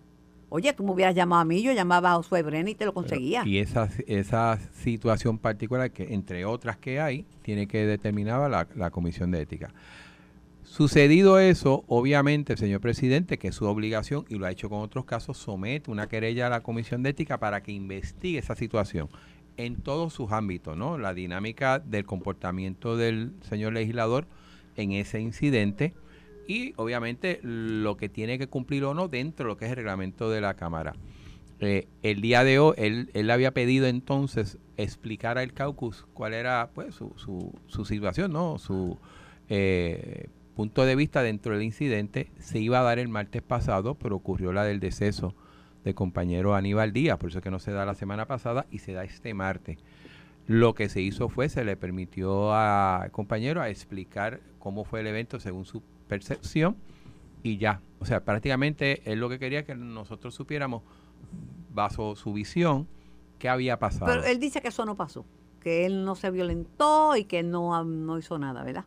Oye, 0.56 0.72
tú 0.72 0.84
me 0.84 0.92
hubieras 0.92 1.16
llamado 1.16 1.42
a 1.42 1.44
mí, 1.44 1.64
yo 1.64 1.72
llamaba 1.72 2.12
a 2.12 2.14
Josué 2.14 2.44
Brena 2.44 2.70
y 2.70 2.76
te 2.76 2.84
lo 2.84 2.94
conseguía. 2.94 3.42
Y 3.44 3.58
esa, 3.58 3.88
esa 4.06 4.56
situación 4.72 5.36
particular, 5.36 5.90
que 5.90 6.14
entre 6.14 6.44
otras 6.44 6.76
que 6.76 7.00
hay, 7.00 7.26
tiene 7.42 7.66
que 7.66 7.84
determinar 7.84 8.48
la, 8.48 8.68
la 8.76 8.90
Comisión 8.92 9.32
de 9.32 9.42
Ética. 9.42 9.74
Sucedido 10.62 11.40
eso, 11.40 11.82
obviamente 11.88 12.52
el 12.52 12.58
señor 12.60 12.80
presidente, 12.80 13.36
que 13.36 13.48
es 13.48 13.56
su 13.56 13.64
obligación, 13.64 14.26
y 14.28 14.36
lo 14.36 14.46
ha 14.46 14.52
hecho 14.52 14.70
con 14.70 14.78
otros 14.78 15.06
casos, 15.06 15.38
somete 15.38 15.90
una 15.90 16.06
querella 16.06 16.46
a 16.46 16.50
la 16.50 16.60
Comisión 16.60 17.02
de 17.02 17.10
Ética 17.10 17.40
para 17.40 17.60
que 17.64 17.72
investigue 17.72 18.38
esa 18.38 18.54
situación 18.54 19.08
en 19.56 19.74
todos 19.74 20.12
sus 20.12 20.30
ámbitos, 20.30 20.76
¿no? 20.76 20.98
La 20.98 21.14
dinámica 21.14 21.80
del 21.80 22.04
comportamiento 22.06 22.96
del 22.96 23.32
señor 23.40 23.72
legislador 23.72 24.28
en 24.76 24.92
ese 24.92 25.18
incidente 25.20 25.94
y 26.46 26.74
obviamente 26.76 27.40
lo 27.42 27.96
que 27.96 28.08
tiene 28.08 28.38
que 28.38 28.46
cumplir 28.46 28.84
o 28.84 28.94
no 28.94 29.08
dentro 29.08 29.46
de 29.46 29.48
lo 29.52 29.56
que 29.56 29.66
es 29.66 29.70
el 29.70 29.76
reglamento 29.76 30.30
de 30.30 30.40
la 30.40 30.54
Cámara. 30.54 30.94
Eh, 31.60 31.86
el 32.02 32.20
día 32.20 32.44
de 32.44 32.58
hoy, 32.58 32.74
él, 32.76 33.10
él 33.14 33.30
había 33.30 33.52
pedido 33.52 33.86
entonces 33.86 34.58
explicar 34.76 35.38
al 35.38 35.52
caucus 35.52 36.06
cuál 36.12 36.34
era 36.34 36.70
pues 36.74 36.94
su, 36.94 37.12
su, 37.16 37.52
su 37.66 37.84
situación, 37.84 38.32
¿no? 38.32 38.58
Su 38.58 38.98
eh, 39.48 40.28
punto 40.54 40.84
de 40.84 40.96
vista 40.96 41.22
dentro 41.22 41.54
del 41.54 41.62
incidente. 41.62 42.30
Se 42.38 42.58
iba 42.58 42.80
a 42.80 42.82
dar 42.82 42.98
el 42.98 43.08
martes 43.08 43.42
pasado, 43.42 43.94
pero 43.94 44.16
ocurrió 44.16 44.52
la 44.52 44.64
del 44.64 44.80
deceso 44.80 45.34
del 45.84 45.94
compañero 45.94 46.54
Aníbal 46.54 46.92
Díaz, 46.92 47.18
por 47.18 47.28
eso 47.28 47.38
es 47.38 47.44
que 47.44 47.50
no 47.50 47.58
se 47.58 47.70
da 47.70 47.84
la 47.84 47.94
semana 47.94 48.26
pasada 48.26 48.66
y 48.70 48.78
se 48.78 48.92
da 48.92 49.04
este 49.04 49.34
martes. 49.34 49.78
Lo 50.46 50.74
que 50.74 50.88
se 50.88 51.00
hizo 51.00 51.28
fue, 51.28 51.48
se 51.48 51.64
le 51.64 51.76
permitió 51.76 52.54
al 52.54 53.10
compañero 53.10 53.62
a 53.62 53.70
explicar 53.70 54.40
cómo 54.58 54.84
fue 54.84 55.00
el 55.00 55.06
evento 55.06 55.40
según 55.40 55.64
su 55.64 55.82
percepción 56.08 56.76
y 57.42 57.58
ya. 57.58 57.80
O 58.00 58.06
sea, 58.06 58.24
prácticamente 58.24 59.02
él 59.10 59.20
lo 59.20 59.28
que 59.28 59.38
quería 59.38 59.64
que 59.64 59.74
nosotros 59.74 60.34
supiéramos, 60.34 60.82
bajo 61.72 62.16
su 62.16 62.32
visión, 62.32 62.86
qué 63.38 63.48
había 63.48 63.78
pasado. 63.78 64.06
Pero 64.06 64.24
él 64.24 64.38
dice 64.38 64.60
que 64.60 64.68
eso 64.68 64.84
no 64.84 64.96
pasó, 64.96 65.24
que 65.60 65.86
él 65.86 66.04
no 66.04 66.14
se 66.14 66.30
violentó 66.30 67.16
y 67.16 67.24
que 67.24 67.42
no, 67.42 67.84
no 67.84 68.18
hizo 68.18 68.38
nada, 68.38 68.62
¿verdad? 68.62 68.84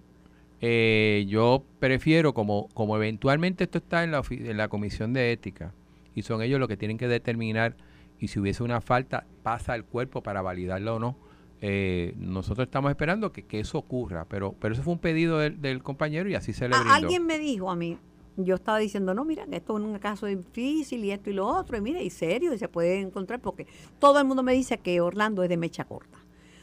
Eh, 0.59 1.25
yo 1.27 1.63
prefiero, 1.79 2.33
como, 2.33 2.67
como 2.73 2.95
eventualmente 2.95 3.65
esto 3.65 3.77
está 3.77 4.03
en 4.03 4.11
la, 4.11 4.23
en 4.29 4.57
la 4.57 4.67
comisión 4.69 5.13
de 5.13 5.31
ética, 5.31 5.73
y 6.15 6.23
son 6.23 6.41
ellos 6.41 6.59
los 6.59 6.67
que 6.67 6.77
tienen 6.77 6.97
que 6.97 7.07
determinar, 7.07 7.75
y 8.19 8.29
si 8.29 8.39
hubiese 8.39 8.63
una 8.63 8.81
falta, 8.81 9.25
pasa 9.43 9.73
al 9.73 9.83
cuerpo 9.83 10.23
para 10.23 10.41
validarla 10.41 10.93
o 10.93 10.99
no. 10.99 11.15
Eh, 11.61 12.13
nosotros 12.17 12.67
estamos 12.67 12.91
esperando 12.91 13.31
que, 13.31 13.43
que 13.45 13.59
eso 13.59 13.77
ocurra, 13.79 14.25
pero, 14.25 14.53
pero 14.59 14.73
eso 14.75 14.83
fue 14.83 14.93
un 14.93 14.99
pedido 14.99 15.39
del, 15.39 15.59
del 15.61 15.81
compañero 15.81 16.29
y 16.29 16.35
así 16.35 16.53
se 16.53 16.69
le 16.69 16.75
A- 16.75 16.79
brindó. 16.79 16.95
alguien 16.95 17.25
me 17.25 17.39
dijo 17.39 17.71
a 17.71 17.75
mí, 17.75 17.97
yo 18.35 18.55
estaba 18.55 18.77
diciendo, 18.77 19.15
no, 19.15 19.25
mira, 19.25 19.45
esto 19.51 19.77
es 19.77 19.83
un 19.83 19.97
caso 19.97 20.27
difícil 20.27 21.03
y 21.03 21.09
esto 21.11 21.31
y 21.31 21.33
lo 21.33 21.47
otro, 21.47 21.75
y 21.75 21.81
mira, 21.81 22.01
y 22.01 22.11
serio, 22.11 22.53
y 22.53 22.59
se 22.59 22.67
puede 22.67 22.99
encontrar, 22.99 23.39
porque 23.41 23.65
todo 23.97 24.19
el 24.19 24.25
mundo 24.25 24.43
me 24.43 24.53
dice 24.53 24.77
que 24.77 25.01
Orlando 25.01 25.41
es 25.41 25.49
de 25.49 25.57
mecha 25.57 25.85
corta. 25.85 26.19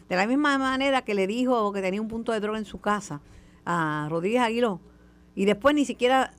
De 0.08 0.14
la 0.16 0.26
misma 0.28 0.56
manera 0.58 1.02
que 1.02 1.14
le 1.14 1.26
dijo 1.26 1.72
que 1.72 1.82
tenía 1.82 2.00
un 2.00 2.06
punto 2.08 2.30
de 2.30 2.38
droga 2.38 2.58
en 2.58 2.64
su 2.66 2.78
casa 2.80 3.20
a 3.64 4.06
Rodríguez 4.08 4.42
Aguiló, 4.42 4.80
y 5.34 5.46
después 5.46 5.74
ni 5.74 5.84
siquiera 5.84 6.32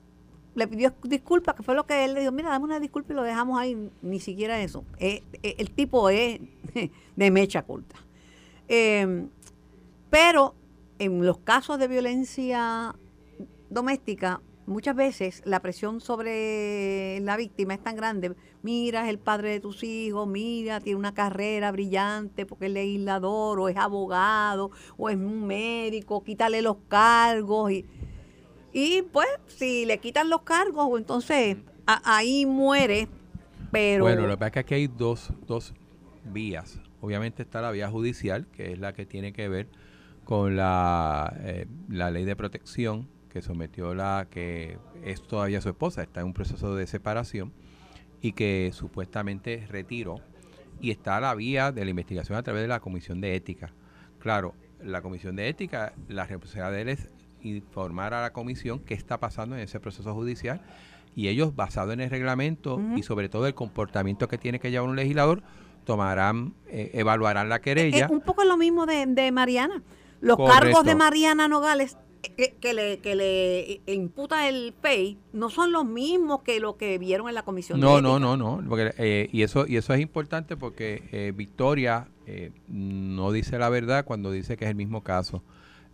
le 0.54 0.66
pidió 0.66 0.94
disculpas, 1.02 1.54
que 1.54 1.62
fue 1.62 1.74
lo 1.74 1.84
que 1.84 2.06
él 2.06 2.14
le 2.14 2.20
dijo, 2.20 2.32
mira, 2.32 2.48
dame 2.48 2.64
una 2.64 2.80
disculpa 2.80 3.12
y 3.12 3.16
lo 3.16 3.22
dejamos 3.22 3.60
ahí, 3.60 3.90
ni 4.00 4.20
siquiera 4.20 4.58
eso. 4.62 4.84
Eh, 4.98 5.22
eh, 5.42 5.56
el 5.58 5.70
tipo 5.72 6.08
es 6.08 6.40
de 7.16 7.30
mecha 7.30 7.60
corta. 7.60 7.96
Eh, 8.68 9.26
pero 10.10 10.54
en 10.98 11.24
los 11.24 11.38
casos 11.38 11.78
de 11.78 11.88
violencia 11.88 12.94
doméstica, 13.70 14.40
muchas 14.66 14.96
veces 14.96 15.42
la 15.44 15.60
presión 15.60 16.00
sobre 16.00 17.20
la 17.20 17.36
víctima 17.36 17.74
es 17.74 17.82
tan 17.82 17.96
grande. 17.96 18.34
Mira, 18.62 19.04
es 19.04 19.10
el 19.10 19.18
padre 19.18 19.50
de 19.50 19.60
tus 19.60 19.84
hijos, 19.84 20.26
mira, 20.26 20.80
tiene 20.80 20.98
una 20.98 21.14
carrera 21.14 21.70
brillante 21.70 22.46
porque 22.46 22.66
es 22.66 22.72
legislador 22.72 23.60
o 23.60 23.68
es 23.68 23.76
abogado 23.76 24.70
o 24.96 25.08
es 25.08 25.16
un 25.16 25.46
médico, 25.46 26.22
quítale 26.24 26.62
los 26.62 26.76
cargos. 26.88 27.70
Y, 27.72 27.84
y 28.72 29.02
pues, 29.02 29.28
si 29.46 29.84
le 29.86 29.98
quitan 29.98 30.30
los 30.30 30.42
cargos, 30.42 30.98
entonces 30.98 31.58
ahí 31.86 32.46
muere. 32.46 33.08
Pero... 33.70 34.04
Bueno, 34.04 34.22
lo 34.22 34.30
que 34.30 34.38
pasa 34.38 34.46
es 34.46 34.52
que 34.52 34.58
aquí 34.60 34.74
hay 34.74 34.86
dos, 34.86 35.30
dos 35.46 35.74
vías. 36.24 36.80
Obviamente 37.06 37.44
está 37.44 37.62
la 37.62 37.70
vía 37.70 37.88
judicial, 37.88 38.48
que 38.48 38.72
es 38.72 38.80
la 38.80 38.92
que 38.92 39.06
tiene 39.06 39.32
que 39.32 39.48
ver 39.48 39.68
con 40.24 40.56
la, 40.56 41.32
eh, 41.38 41.66
la 41.88 42.10
ley 42.10 42.24
de 42.24 42.34
protección 42.34 43.06
que 43.28 43.42
sometió 43.42 43.94
la 43.94 44.26
que 44.28 44.76
es 45.04 45.22
todavía 45.22 45.60
su 45.60 45.68
esposa, 45.68 46.02
está 46.02 46.22
en 46.22 46.26
un 46.26 46.32
proceso 46.32 46.74
de 46.74 46.84
separación 46.88 47.52
y 48.20 48.32
que 48.32 48.70
supuestamente 48.72 49.68
retiró. 49.70 50.16
Y 50.80 50.90
está 50.90 51.20
la 51.20 51.32
vía 51.36 51.70
de 51.70 51.84
la 51.84 51.90
investigación 51.90 52.36
a 52.36 52.42
través 52.42 52.62
de 52.62 52.68
la 52.68 52.80
Comisión 52.80 53.20
de 53.20 53.36
Ética. 53.36 53.72
Claro, 54.18 54.56
la 54.82 55.00
Comisión 55.00 55.36
de 55.36 55.48
Ética, 55.48 55.92
la 56.08 56.26
responsabilidad 56.26 56.72
de 56.72 56.82
él 56.82 56.88
es 56.88 57.08
informar 57.40 58.14
a 58.14 58.20
la 58.20 58.32
Comisión 58.32 58.80
qué 58.80 58.94
está 58.94 59.20
pasando 59.20 59.54
en 59.54 59.62
ese 59.62 59.78
proceso 59.78 60.12
judicial 60.12 60.60
y 61.14 61.28
ellos, 61.28 61.54
basado 61.54 61.92
en 61.92 62.00
el 62.00 62.10
reglamento 62.10 62.80
y 62.96 63.04
sobre 63.04 63.28
todo 63.28 63.46
el 63.46 63.54
comportamiento 63.54 64.26
que 64.26 64.38
tiene 64.38 64.58
que 64.58 64.72
llevar 64.72 64.88
un 64.90 64.96
legislador, 64.96 65.44
tomarán, 65.86 66.52
eh, 66.66 66.90
evaluarán 66.92 67.48
la 67.48 67.60
querella. 67.60 68.04
Es 68.04 68.10
un 68.10 68.20
poco 68.20 68.44
lo 68.44 68.58
mismo 68.58 68.84
de, 68.84 69.06
de 69.06 69.32
Mariana. 69.32 69.82
Los 70.20 70.36
cargos 70.36 70.84
de 70.84 70.94
Mariana 70.94 71.48
Nogales 71.48 71.96
que, 72.34 72.74
le, 72.74 72.98
que 72.98 73.14
le 73.14 73.80
imputa 73.92 74.48
el 74.48 74.74
PEI 74.80 75.18
no 75.32 75.50
son 75.50 75.72
los 75.72 75.84
mismos 75.84 76.42
que 76.42 76.60
lo 76.60 76.76
que 76.76 76.98
vieron 76.98 77.28
en 77.28 77.34
la 77.34 77.42
comisión. 77.42 77.80
No, 77.80 78.00
no, 78.00 78.18
no, 78.18 78.36
no. 78.36 78.62
Porque, 78.68 78.94
eh, 78.98 79.28
y, 79.32 79.42
eso, 79.42 79.66
y 79.66 79.76
eso 79.76 79.94
es 79.94 80.00
importante 80.00 80.56
porque 80.56 81.02
eh, 81.12 81.32
Victoria 81.34 82.08
eh, 82.26 82.50
no 82.68 83.32
dice 83.32 83.58
la 83.58 83.68
verdad 83.68 84.04
cuando 84.04 84.30
dice 84.30 84.56
que 84.56 84.64
es 84.64 84.70
el 84.70 84.76
mismo 84.76 85.02
caso. 85.02 85.42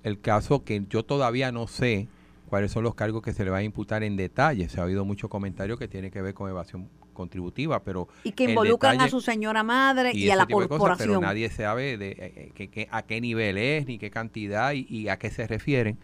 El 0.03 0.21
caso 0.21 0.65
que 0.65 0.85
yo 0.89 1.05
todavía 1.05 1.53
no 1.53 1.67
sé 1.67 2.09
cuáles 2.49 2.73
son 2.73 2.83
los 2.83 2.95
cargos 2.95 3.23
que 3.23 3.33
se 3.33 3.45
le 3.45 3.51
va 3.51 3.59
a 3.59 3.63
imputar 3.63 4.03
en 4.03 4.17
detalle. 4.17 4.69
Se 4.69 4.81
ha 4.81 4.85
oído 4.85 5.05
mucho 5.05 5.29
comentario 5.29 5.77
que 5.77 5.89
tiene 5.89 6.11
que 6.11 6.23
ver 6.23 6.35
con 6.35 6.49
evasión 6.49 6.89
contributiva, 7.12 7.83
pero... 7.83 8.09
Y 8.25 8.33
que 8.33 8.44
involucran 8.44 9.01
a 9.01 9.09
su 9.09 9.20
señora 9.20 9.62
madre 9.62 10.12
y, 10.14 10.31
a 10.31 10.37
la 10.37 10.46
corporación. 10.46 11.09
pero 11.09 11.20
nadie 11.20 11.51
sabe 11.51 11.96
de, 11.98 12.53
que, 12.55 12.88
a 12.90 13.03
qué 13.03 13.20
nivel 13.20 13.59
es, 13.59 13.87
ni 13.87 13.98
qué 13.98 14.11
cantidad 14.11 14.72
y, 14.72 14.87
y 14.88 15.09
a 15.09 15.18
qué 15.18 15.31
se 15.31 15.46
refieren 15.46 15.98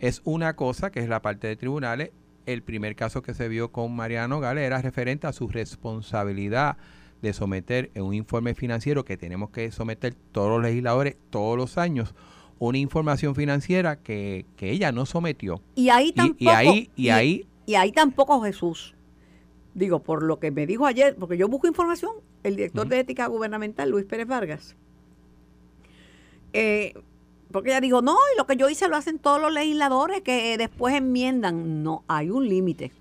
es 0.00 0.22
una 0.24 0.56
cosa, 0.56 0.90
que 0.90 1.00
es 1.00 1.08
la 1.08 1.22
parte 1.22 1.46
de 1.46 1.56
tribunales. 1.56 2.10
El 2.46 2.62
primer 2.62 2.96
caso 2.96 3.22
que 3.22 3.34
se 3.34 3.48
vio 3.48 3.70
con 3.70 3.94
Mariano 3.94 4.40
Gale 4.40 4.64
era 4.64 4.80
referente 4.80 5.26
a 5.26 5.32
su 5.32 5.46
responsabilidad 5.46 6.78
de 7.20 7.34
someter 7.34 7.90
en 7.94 8.04
un 8.04 8.14
informe 8.14 8.54
financiero 8.54 9.04
que 9.04 9.18
tenemos 9.18 9.50
que 9.50 9.70
someter 9.70 10.14
todos 10.32 10.48
los 10.48 10.62
legisladores 10.62 11.16
todos 11.28 11.56
los 11.56 11.76
años 11.76 12.14
una 12.58 12.78
información 12.78 13.34
financiera 13.34 13.96
que, 13.96 14.46
ella 14.60 14.92
no 14.92 15.06
sometió. 15.06 15.62
Y 15.74 15.88
ahí 15.88 16.12
tampoco. 16.12 16.44
Y, 16.44 16.48
ahí, 16.48 16.90
y, 16.94 17.08
ahí. 17.08 17.46
Y 17.64 17.74
ahí 17.74 17.90
tampoco 17.90 18.42
Jesús. 18.42 18.94
Digo, 19.74 20.00
por 20.00 20.22
lo 20.22 20.40
que 20.40 20.50
me 20.50 20.66
dijo 20.66 20.86
ayer, 20.86 21.14
porque 21.16 21.36
yo 21.36 21.48
busco 21.48 21.68
información, 21.68 22.12
el 22.42 22.56
director 22.56 22.88
de 22.88 23.00
ética 23.00 23.26
gubernamental, 23.26 23.88
Luis 23.88 24.04
Pérez 24.04 24.26
Vargas, 24.26 24.76
eh, 26.52 26.94
porque 27.52 27.70
ella 27.70 27.80
dijo, 27.80 28.02
no, 28.02 28.16
y 28.34 28.38
lo 28.38 28.46
que 28.46 28.56
yo 28.56 28.68
hice 28.68 28.88
lo 28.88 28.96
hacen 28.96 29.18
todos 29.18 29.40
los 29.40 29.52
legisladores 29.52 30.22
que 30.22 30.56
después 30.56 30.94
enmiendan. 30.94 31.82
No, 31.82 32.04
hay 32.06 32.30
un 32.30 32.48
límite, 32.48 32.92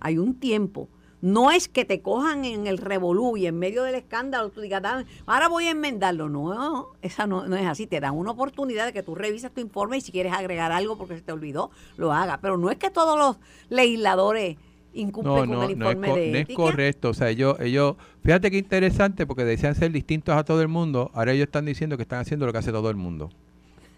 hay 0.00 0.18
un 0.18 0.34
tiempo. 0.34 0.88
No 1.22 1.50
es 1.50 1.68
que 1.68 1.86
te 1.86 2.02
cojan 2.02 2.44
en 2.44 2.66
el 2.66 2.76
revolú 2.76 3.38
y 3.38 3.46
en 3.46 3.58
medio 3.58 3.82
del 3.82 3.94
escándalo 3.94 4.50
tú 4.50 4.60
digas, 4.60 4.82
ahora 5.24 5.48
voy 5.48 5.68
a 5.68 5.70
enmendarlo. 5.70 6.28
No, 6.28 6.88
esa 7.00 7.26
no, 7.26 7.46
no, 7.46 7.56
es 7.56 7.66
así. 7.66 7.86
Te 7.86 7.98
dan 7.98 8.14
una 8.14 8.32
oportunidad 8.32 8.84
de 8.84 8.92
que 8.92 9.02
tú 9.02 9.14
revises 9.14 9.50
tu 9.50 9.62
informe 9.62 9.96
y 9.96 10.00
si 10.02 10.12
quieres 10.12 10.34
agregar 10.34 10.70
algo 10.70 10.98
porque 10.98 11.16
se 11.16 11.22
te 11.22 11.32
olvidó, 11.32 11.70
lo 11.96 12.12
haga. 12.12 12.40
Pero 12.42 12.58
no 12.58 12.70
es 12.70 12.76
que 12.76 12.90
todos 12.90 13.18
los 13.18 13.38
legisladores 13.70 14.58
incumplen 14.94 15.46
con 15.46 15.62
el 15.64 15.70
informe 15.72 16.08
no 16.08 16.16
es, 16.16 16.32
de 16.32 16.32
No 16.32 16.38
es 16.38 16.56
correcto. 16.56 17.10
O 17.10 17.14
sea, 17.14 17.30
ellos, 17.30 17.58
ellos, 17.60 17.96
fíjate 18.22 18.50
qué 18.50 18.58
interesante 18.58 19.26
porque 19.26 19.44
decían 19.44 19.74
ser 19.74 19.92
distintos 19.92 20.36
a 20.36 20.44
todo 20.44 20.62
el 20.62 20.68
mundo. 20.68 21.10
Ahora 21.14 21.32
ellos 21.32 21.46
están 21.46 21.64
diciendo 21.64 21.96
que 21.96 22.02
están 22.02 22.20
haciendo 22.20 22.46
lo 22.46 22.52
que 22.52 22.58
hace 22.58 22.72
todo 22.72 22.90
el 22.90 22.96
mundo. 22.96 23.30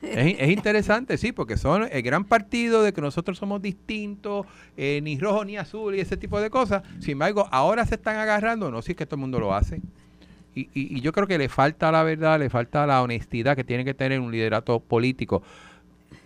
Es, 0.03 0.51
interesante, 0.51 1.17
sí, 1.17 1.33
porque 1.33 1.57
son 1.57 1.89
el 1.91 2.03
gran 2.03 2.25
partido 2.25 2.83
de 2.83 2.93
que 2.93 3.01
nosotros 3.01 3.39
somos 3.39 3.63
distintos, 3.63 4.47
eh, 4.77 5.01
ni 5.03 5.19
rojo 5.19 5.45
ni 5.45 5.57
azul 5.57 5.95
y 5.95 6.01
ese 6.01 6.17
tipo 6.17 6.41
de 6.41 6.51
cosas. 6.51 6.83
Sin 7.01 7.13
embargo, 7.13 7.49
ahora 7.51 7.85
se 7.87 7.97
están 7.97 8.17
agarrando, 8.17 8.71
no, 8.71 8.83
si 8.83 8.93
es 8.93 8.97
que 8.97 9.07
todo 9.07 9.17
el 9.17 9.23
mundo 9.23 9.41
lo 9.41 9.55
hace. 9.55 9.81
Y, 10.55 10.69
y, 10.73 11.01
yo 11.01 11.13
creo 11.13 11.27
que 11.27 11.37
le 11.37 11.49
falta 11.49 11.93
la 11.93 12.03
verdad, 12.03 12.39
le 12.39 12.49
falta 12.49 12.87
la 12.87 13.03
honestidad 13.03 13.57
que 13.57 13.65
tiene 13.65 13.85
que 13.85 13.93
tener 13.95 14.21
un 14.21 14.33
liderato 14.33 14.81
político. 14.81 15.43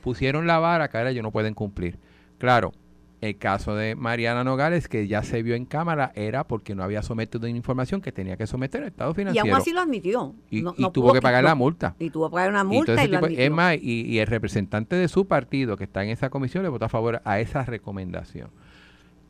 Pusieron 0.02 0.46
la 0.46 0.58
vara 0.58 0.88
que 0.88 0.98
ahora 0.98 1.10
ellos 1.10 1.22
no 1.22 1.32
pueden 1.32 1.54
cumplir. 1.54 1.98
Claro, 2.38 2.72
el 3.20 3.36
caso 3.36 3.74
de 3.74 3.94
Mariana 3.96 4.44
Nogales, 4.44 4.88
que 4.88 5.06
ya 5.06 5.22
se 5.22 5.42
vio 5.42 5.54
en 5.54 5.66
cámara, 5.66 6.10
era 6.14 6.44
porque 6.44 6.74
no 6.74 6.82
había 6.82 7.02
sometido 7.02 7.46
una 7.46 7.56
información 7.56 8.00
que 8.00 8.12
tenía 8.12 8.36
que 8.36 8.46
someter 8.46 8.82
al 8.82 8.88
Estado 8.88 9.12
financiero. 9.12 9.46
Y 9.46 9.50
aún 9.50 9.60
así 9.60 9.72
lo 9.72 9.80
admitió. 9.80 10.34
Y, 10.48 10.62
tuvo 10.92 11.12
que 11.12 11.20
pagar 11.20 11.44
la 11.44 11.54
multa. 11.54 11.94
Y 11.98 12.10
tuvo 12.10 12.30
que 12.30 12.34
pagar 12.34 12.50
una 12.50 12.64
multa 12.64 13.04
y, 13.04 13.08
lo 13.08 13.26
Es 13.26 13.50
más, 13.50 13.76
y, 13.80 14.18
el 14.18 14.26
representante 14.26 14.96
de 14.96 15.08
su 15.08 15.26
partido 15.26 15.76
que 15.76 15.84
está 15.84 16.02
en 16.02 16.10
esa 16.10 16.30
comisión 16.30 16.62
le 16.62 16.70
votó 16.70 16.86
a 16.86 16.88
favor 16.88 17.20
a 17.24 17.40
esa 17.40 17.64
recomendación. 17.64 18.50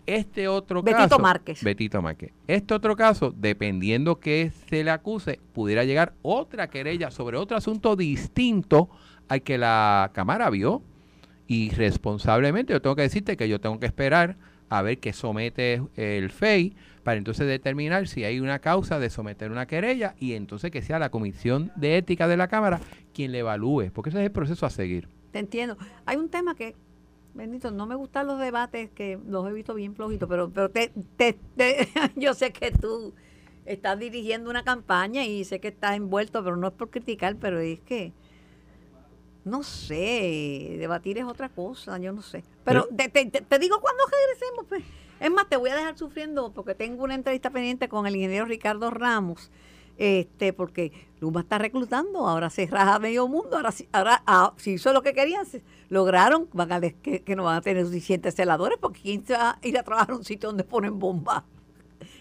Este 0.07 0.48
otro 0.48 0.83
Betito 0.83 1.09
caso... 1.09 1.18
Márquez. 1.18 1.62
Betito 1.62 2.00
Márquez. 2.00 2.33
Este 2.46 2.74
otro 2.74 2.96
caso, 2.96 3.33
dependiendo 3.37 4.18
que 4.18 4.53
se 4.68 4.83
le 4.85 4.90
acuse, 4.90 5.40
pudiera 5.53 5.85
llegar 5.85 6.14
otra 6.22 6.68
querella 6.68 7.11
sobre 7.11 7.37
otro 7.37 7.57
asunto 7.57 7.96
distinto 7.96 8.88
al 9.29 9.42
que 9.42 9.59
la 9.59 10.11
Cámara 10.12 10.48
vio 10.50 10.83
y 11.50 11.70
responsablemente 11.70 12.72
yo 12.72 12.80
tengo 12.80 12.94
que 12.94 13.02
decirte 13.02 13.36
que 13.36 13.48
yo 13.48 13.60
tengo 13.60 13.80
que 13.80 13.86
esperar 13.86 14.36
a 14.68 14.82
ver 14.82 15.00
qué 15.00 15.12
somete 15.12 15.82
el 15.96 16.30
FEI 16.30 16.76
para 17.02 17.18
entonces 17.18 17.44
determinar 17.48 18.06
si 18.06 18.22
hay 18.22 18.38
una 18.38 18.60
causa 18.60 19.00
de 19.00 19.10
someter 19.10 19.50
una 19.50 19.66
querella 19.66 20.14
y 20.20 20.34
entonces 20.34 20.70
que 20.70 20.80
sea 20.80 21.00
la 21.00 21.10
Comisión 21.10 21.72
de 21.74 21.96
Ética 21.96 22.28
de 22.28 22.36
la 22.36 22.46
Cámara 22.46 22.78
quien 23.12 23.32
le 23.32 23.40
evalúe, 23.40 23.90
porque 23.92 24.10
ese 24.10 24.20
es 24.20 24.26
el 24.26 24.30
proceso 24.30 24.64
a 24.64 24.70
seguir. 24.70 25.08
Te 25.32 25.40
entiendo. 25.40 25.76
Hay 26.06 26.18
un 26.18 26.28
tema 26.28 26.54
que, 26.54 26.76
bendito, 27.34 27.72
no 27.72 27.84
me 27.84 27.96
gustan 27.96 28.28
los 28.28 28.38
debates, 28.38 28.88
que 28.90 29.18
los 29.26 29.50
he 29.50 29.52
visto 29.52 29.74
bien 29.74 29.96
flojitos, 29.96 30.28
pero, 30.28 30.50
pero 30.50 30.70
te, 30.70 30.92
te, 31.16 31.36
yo 32.14 32.34
sé 32.34 32.52
que 32.52 32.70
tú 32.70 33.12
estás 33.66 33.98
dirigiendo 33.98 34.50
una 34.50 34.62
campaña 34.62 35.24
y 35.24 35.42
sé 35.42 35.58
que 35.58 35.66
estás 35.66 35.96
envuelto, 35.96 36.44
pero 36.44 36.54
no 36.54 36.68
es 36.68 36.74
por 36.74 36.90
criticar, 36.90 37.34
pero 37.40 37.58
es 37.58 37.80
que 37.80 38.12
no 39.44 39.62
sé, 39.62 40.76
debatir 40.79 41.18
es 41.18 41.24
otra 41.24 41.48
cosa, 41.48 41.98
yo 41.98 42.12
no 42.12 42.22
sé. 42.22 42.44
Pero, 42.64 42.87
te, 42.87 43.59
digo 43.59 43.81
cuando 43.81 44.05
regresemos, 44.05 44.66
pues. 44.68 44.85
Es 45.18 45.31
más, 45.31 45.48
te 45.48 45.57
voy 45.57 45.68
a 45.68 45.76
dejar 45.76 45.98
sufriendo 45.98 46.50
porque 46.53 46.74
tengo 46.74 47.05
una 47.05 47.14
entrevista 47.14 47.50
pendiente 47.50 47.88
con 47.88 48.07
el 48.07 48.16
ingeniero 48.16 48.46
Ricardo 48.46 48.90
Ramos, 48.90 49.50
este, 49.98 50.55
porque 50.55 50.92
Luma 51.20 51.40
está 51.40 51.59
reclutando, 51.59 52.26
ahora 52.26 52.48
se 52.48 52.66
raja 52.66 52.98
medio 52.98 53.29
mundo, 53.29 53.57
ahora, 53.57 53.74
ahora 53.92 54.22
ah, 54.26 54.55
si 54.57 54.72
hizo 54.72 54.94
lo 54.94 55.03
que 55.03 55.12
querían, 55.12 55.44
lograron, 55.90 56.48
van 56.55 56.72
a 56.72 56.81
que, 56.81 57.22
que 57.22 57.37
no 57.37 57.44
van 57.44 57.57
a 57.57 57.61
tener 57.61 57.85
suficientes 57.85 58.35
celadores, 58.35 58.79
porque 58.81 59.03
quién 59.03 59.26
se 59.26 59.35
va 59.35 59.59
a 59.62 59.66
ir 59.66 59.79
a 59.79 59.83
trabajar 59.83 60.12
a 60.12 60.16
un 60.16 60.24
sitio 60.24 60.48
donde 60.48 60.64
ponen 60.64 60.98
bombas. 60.98 61.44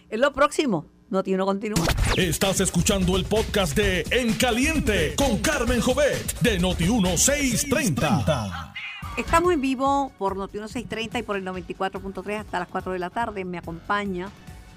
Es 0.09 0.19
lo 0.19 0.33
próximo. 0.33 0.85
Noti 1.09 1.33
uno 1.33 1.45
continúa. 1.45 1.87
Estás 2.15 2.59
escuchando 2.59 3.17
el 3.17 3.25
podcast 3.25 3.75
de 3.75 4.05
En 4.11 4.33
Caliente 4.33 5.15
con 5.15 5.39
Carmen 5.39 5.81
Jovet 5.81 6.39
de 6.41 6.59
Noti 6.59 6.83
1630. 6.83 8.73
Estamos 9.17 9.51
en 9.51 9.59
vivo 9.59 10.11
por 10.19 10.37
Noti 10.37 10.59
1630 10.59 11.17
y 11.17 11.23
por 11.23 11.35
el 11.35 11.45
94.3 11.45 12.41
hasta 12.41 12.59
las 12.59 12.67
4 12.67 12.91
de 12.91 12.99
la 12.99 13.09
tarde. 13.09 13.43
Me 13.43 13.57
acompaña 13.57 14.29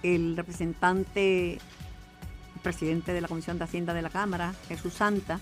el 0.02 0.34
representante, 0.34 1.58
presidente 2.62 3.12
de 3.12 3.20
la 3.20 3.28
Comisión 3.28 3.58
de 3.58 3.64
Hacienda 3.64 3.92
de 3.92 4.00
la 4.00 4.08
Cámara, 4.08 4.54
Jesús 4.68 4.94
Santa, 4.94 5.38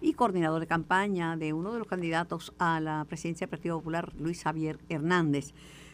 y 0.00 0.14
coordinador 0.14 0.60
de 0.60 0.66
campaña 0.66 1.36
de 1.36 1.52
uno 1.52 1.70
de 1.70 1.80
los 1.80 1.86
candidatos 1.86 2.54
a 2.58 2.80
la 2.80 3.04
presidencia 3.06 3.46
del 3.46 3.50
Partido 3.50 3.76
Popular, 3.76 4.10
Luis 4.18 4.42
Javier 4.42 4.78
Hernández. 4.88 5.52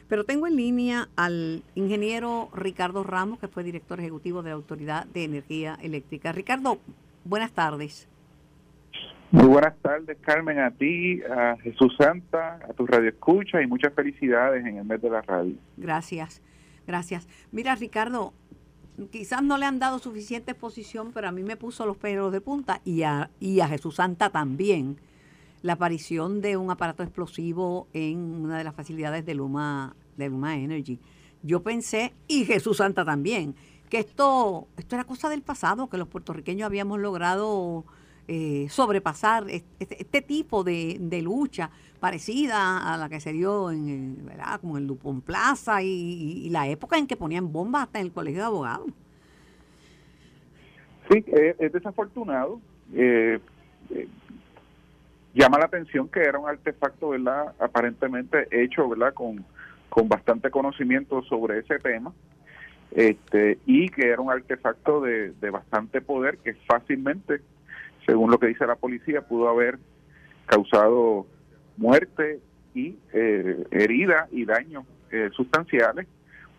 Pero 0.09 0.25
tengo 0.25 0.47
en 0.47 0.57
línea 0.57 1.09
al 1.17 1.63
ingeniero 1.75 2.49
Ricardo 2.55 3.03
Ramos, 3.03 3.41
que 3.41 3.49
fue 3.49 3.65
director 3.65 3.99
ejecutivo 3.99 4.43
de 4.43 4.51
la 4.51 4.55
Autoridad 4.55 5.07
de 5.07 5.25
Energía 5.25 5.77
Eléctrica. 5.83 6.33
Ricardo, 6.33 6.79
buenas 7.25 7.53
tardes. 7.53 8.09
Muy 9.33 9.47
buenas 9.47 9.77
tardes, 9.83 10.17
Carmen, 10.21 10.61
a 10.61 10.71
ti, 10.71 11.21
a 11.23 11.57
Jesús 11.61 11.95
Santa, 11.99 12.61
a 12.69 12.73
tu 12.73 12.87
radio 12.87 13.09
escucha 13.09 13.61
y 13.61 13.67
muchas 13.67 13.93
felicidades 13.93 14.65
en 14.65 14.79
el 14.79 14.85
mes 14.85 15.03
de 15.03 15.11
la 15.11 15.21
radio. 15.23 15.55
Gracias, 15.77 16.41
gracias. 16.87 17.27
Mira, 17.51 17.75
Ricardo, 17.75 18.33
quizás 19.11 19.43
no 19.43 19.59
le 19.59 19.67
han 19.67 19.81
dado 19.81 19.99
suficiente 19.99 20.53
exposición, 20.53 21.11
pero 21.13 21.29
a 21.29 21.33
mí 21.33 21.43
me 21.43 21.57
puso 21.57 21.85
los 21.87 21.97
pelos 21.97 22.33
de 22.33 22.41
punta 22.41 22.81
y 22.85 23.03
a, 23.03 23.31
y 23.41 23.59
a 23.59 23.67
Jesús 23.67 23.97
Santa 23.97 24.31
también 24.31 24.97
la 25.67 25.73
aparición 25.73 26.41
de 26.41 26.57
un 26.57 26.71
aparato 26.71 27.03
explosivo 27.03 27.89
en 27.93 28.19
una 28.19 28.57
de 28.57 28.63
las 28.63 28.75
facilidades 28.75 29.27
de 29.27 29.35
Luma 29.35 29.97
de 30.17 30.29
Luma 30.29 30.57
Energy, 30.57 31.01
yo 31.43 31.63
pensé, 31.63 32.15
y 32.29 32.45
Jesús 32.45 32.77
Santa 32.77 33.05
también, 33.05 33.57
que 33.91 33.99
esto, 33.99 34.69
esto 34.77 34.95
era 34.95 35.05
cosa 35.05 35.29
del 35.29 35.43
pasado, 35.43 35.89
que 35.89 35.99
los 35.99 36.07
puertorriqueños 36.07 36.67
habíamos 36.67 37.01
logrado 37.01 37.85
eh, 38.29 38.69
sobrepasar 38.71 39.51
este, 39.51 40.01
este, 40.01 40.23
tipo 40.23 40.63
de, 40.63 41.21
lucha 41.23 41.71
parecida 41.99 42.95
a 42.95 42.97
la 42.97 43.09
que 43.09 43.19
se 43.19 43.33
dio 43.33 43.73
en 43.73 43.89
el, 43.89 44.25
¿verdad? 44.25 44.61
como 44.61 44.79
en 44.79 44.87
Lupón 44.87 45.21
Plaza 45.21 45.83
y, 45.83 46.49
la 46.51 46.69
época 46.69 46.97
en 46.97 47.09
que 47.09 47.17
ponían 47.17 47.53
bombas 47.53 47.85
hasta 47.85 47.99
en 47.99 48.07
el 48.07 48.13
colegio 48.13 48.41
de 48.41 48.47
abogados. 48.47 48.87
Sí, 51.11 51.25
es 51.27 51.73
desafortunado. 51.73 52.61
Eh, 52.95 53.41
eh, 53.91 54.09
llama 55.37 55.59
la 55.59 55.67
atención 55.67 56.09
que 56.09 56.21
era 56.21 56.39
un 56.39 56.49
artefacto, 56.49 57.11
¿verdad? 57.11 57.55
Aparentemente 57.61 58.49
hecho, 58.51 58.89
¿verdad? 58.89 59.13
Con, 59.13 59.45
con 59.89 60.09
bastante 60.09 60.51
conocimiento 60.51 61.23
sobre 61.23 61.59
ese 61.59 61.79
tema 61.79 62.13
este, 62.91 63.59
y 63.67 63.89
que 63.89 64.09
era 64.09 64.21
un 64.21 64.31
artefacto 64.31 65.03
de, 65.03 65.33
bastante 65.51 66.01
poder 66.01 66.39
que 66.39 66.55
fácilmente, 66.67 67.43
según 68.07 68.31
lo 68.31 68.39
que 68.39 68.47
dice 68.47 68.67
la 68.67 68.77
policía, 68.77 69.23
pudo 69.23 69.49
haber 69.49 69.79
causado 70.47 71.27
muerte 71.77 72.41
y 72.75 72.97
eh, 73.13 73.65
herida 73.71 74.29
y 74.31 74.45
daños 74.45 74.85
eh, 75.11 75.29
sustanciales. 75.35 76.07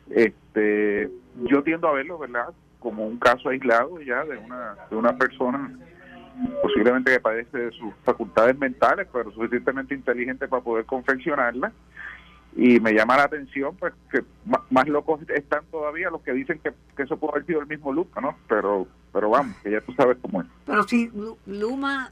Este, 0.09 1.09
yo 1.49 1.63
tiendo 1.63 1.87
a 1.87 1.93
verlo, 1.93 2.19
¿verdad? 2.19 2.53
Como 2.79 3.07
un 3.07 3.17
caso 3.17 3.49
aislado 3.49 3.99
ya 4.01 4.23
de 4.23 4.37
una, 4.37 4.75
de 4.89 4.95
una 4.95 5.17
persona 5.17 5.75
posiblemente 6.61 7.11
que 7.11 7.19
padece 7.19 7.57
de 7.57 7.71
sus 7.71 7.93
facultades 8.03 8.57
mentales, 8.57 9.07
pero 9.11 9.31
suficientemente 9.31 9.93
inteligente 9.93 10.47
para 10.47 10.63
poder 10.63 10.85
confeccionarla 10.85 11.71
y 12.55 12.79
me 12.79 12.91
llama 12.93 13.17
la 13.17 13.25
atención 13.25 13.75
pues 13.75 13.93
que 14.11 14.23
más, 14.69 14.87
locos 14.87 15.21
están 15.29 15.63
todavía 15.69 16.09
los 16.09 16.21
que 16.21 16.33
dicen 16.33 16.59
que, 16.59 16.73
eso 17.03 17.17
puede 17.17 17.33
haber 17.33 17.45
sido 17.45 17.61
el 17.61 17.67
mismo 17.67 17.93
Luma, 17.93 18.19
¿no? 18.19 18.35
Pero 18.47 18.87
pero 19.13 19.29
vamos, 19.29 19.55
que 19.63 19.71
ya 19.71 19.81
tú 19.81 19.93
sabes 19.93 20.17
cómo 20.21 20.41
es. 20.41 20.47
Pero 20.65 20.83
si 20.83 21.11
Luma 21.45 22.11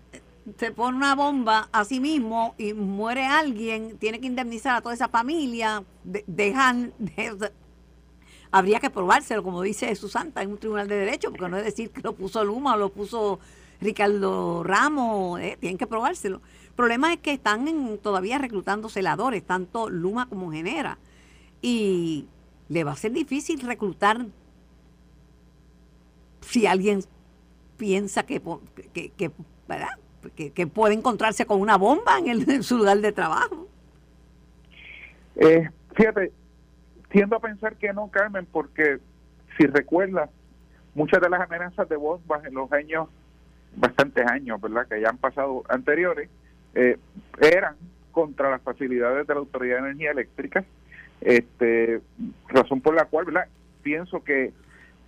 se 0.58 0.72
pone 0.72 0.98
una 0.98 1.16
bomba 1.16 1.68
a 1.72 1.84
sí 1.84 2.00
mismo 2.00 2.56
y 2.58 2.74
muere 2.74 3.26
alguien, 3.26 3.98
tiene 3.98 4.20
que 4.20 4.28
indemnizar 4.28 4.76
a 4.76 4.82
toda 4.82 4.94
esa 4.94 5.08
familia, 5.08 5.84
dejan... 6.04 6.94
habría 8.52 8.80
que 8.80 8.90
probárselo, 8.90 9.44
como 9.44 9.62
dice 9.62 9.94
Susanta, 9.96 10.42
en 10.42 10.52
un 10.52 10.58
tribunal 10.58 10.88
de 10.88 10.96
derecho, 10.96 11.32
porque 11.32 11.50
no 11.50 11.58
es 11.58 11.66
decir 11.66 11.90
que 11.90 12.02
lo 12.02 12.14
puso 12.14 12.44
Luma 12.44 12.76
o 12.76 12.78
lo 12.78 12.90
puso 12.90 13.40
Ricardo 13.82 14.64
Ramos, 14.64 15.40
eh, 15.40 15.58
tienen 15.60 15.78
que 15.78 15.88
probárselo 15.88 16.42
problema 16.76 17.14
es 17.14 17.20
que 17.20 17.32
están 17.32 17.98
todavía 18.02 18.38
reclutando 18.38 18.90
celadores, 18.90 19.44
tanto 19.44 19.90
Luma 19.90 20.28
como 20.28 20.52
Genera. 20.52 20.98
Y 21.62 22.28
le 22.70 22.84
va 22.84 22.92
a 22.92 22.96
ser 22.96 23.12
difícil 23.14 23.62
reclutar 23.62 24.26
si 26.42 26.68
alguien 26.68 27.00
piensa 27.78 28.24
que, 28.24 28.42
que, 28.94 30.68
puede 30.68 30.94
encontrarse 30.94 31.46
con 31.46 31.60
una 31.60 31.78
bomba 31.78 32.20
en, 32.20 32.28
el, 32.28 32.64
su 32.64 32.78
lugar 32.78 33.00
de 33.00 33.12
trabajo. 33.12 33.68
Eh, 35.38 35.70
fíjate, 35.96 36.32
tiendo 37.10 37.38
a 37.38 37.40
pensar 37.40 37.76
que 37.78 37.92
no, 37.94 38.10
Carmen, 38.10 38.46
porque 38.52 39.00
si 39.58 39.66
recuerdas, 39.66 40.30
muchas 40.94 41.20
de 41.22 41.30
las 41.30 41.42
amenazas 41.42 41.90
de 41.90 41.96
bombas 41.96 42.46
en 42.46 42.54
los 42.54 42.72
años, 42.72 43.10
bastantes 43.76 44.26
años, 44.28 44.62
¿verdad?, 44.62 44.88
que 44.88 45.02
ya 45.02 45.10
han 45.10 45.18
pasado 45.18 45.64
anteriores, 45.70 46.30
eh, 46.74 46.98
eran 47.40 47.76
contra 48.12 48.50
las 48.50 48.62
facilidades 48.62 49.28
de 49.28 49.34
la 49.34 49.40
Autoridad 49.42 49.76
de 49.78 49.90
Energía 49.90 50.12
Eléctrica, 50.12 50.64
este, 51.22 52.02
razón 52.48 52.82
por 52.82 52.96
la 52.96 53.06
cual 53.06 53.26
¿verdad? 53.26 53.48
pienso 53.82 54.24
que 54.24 54.54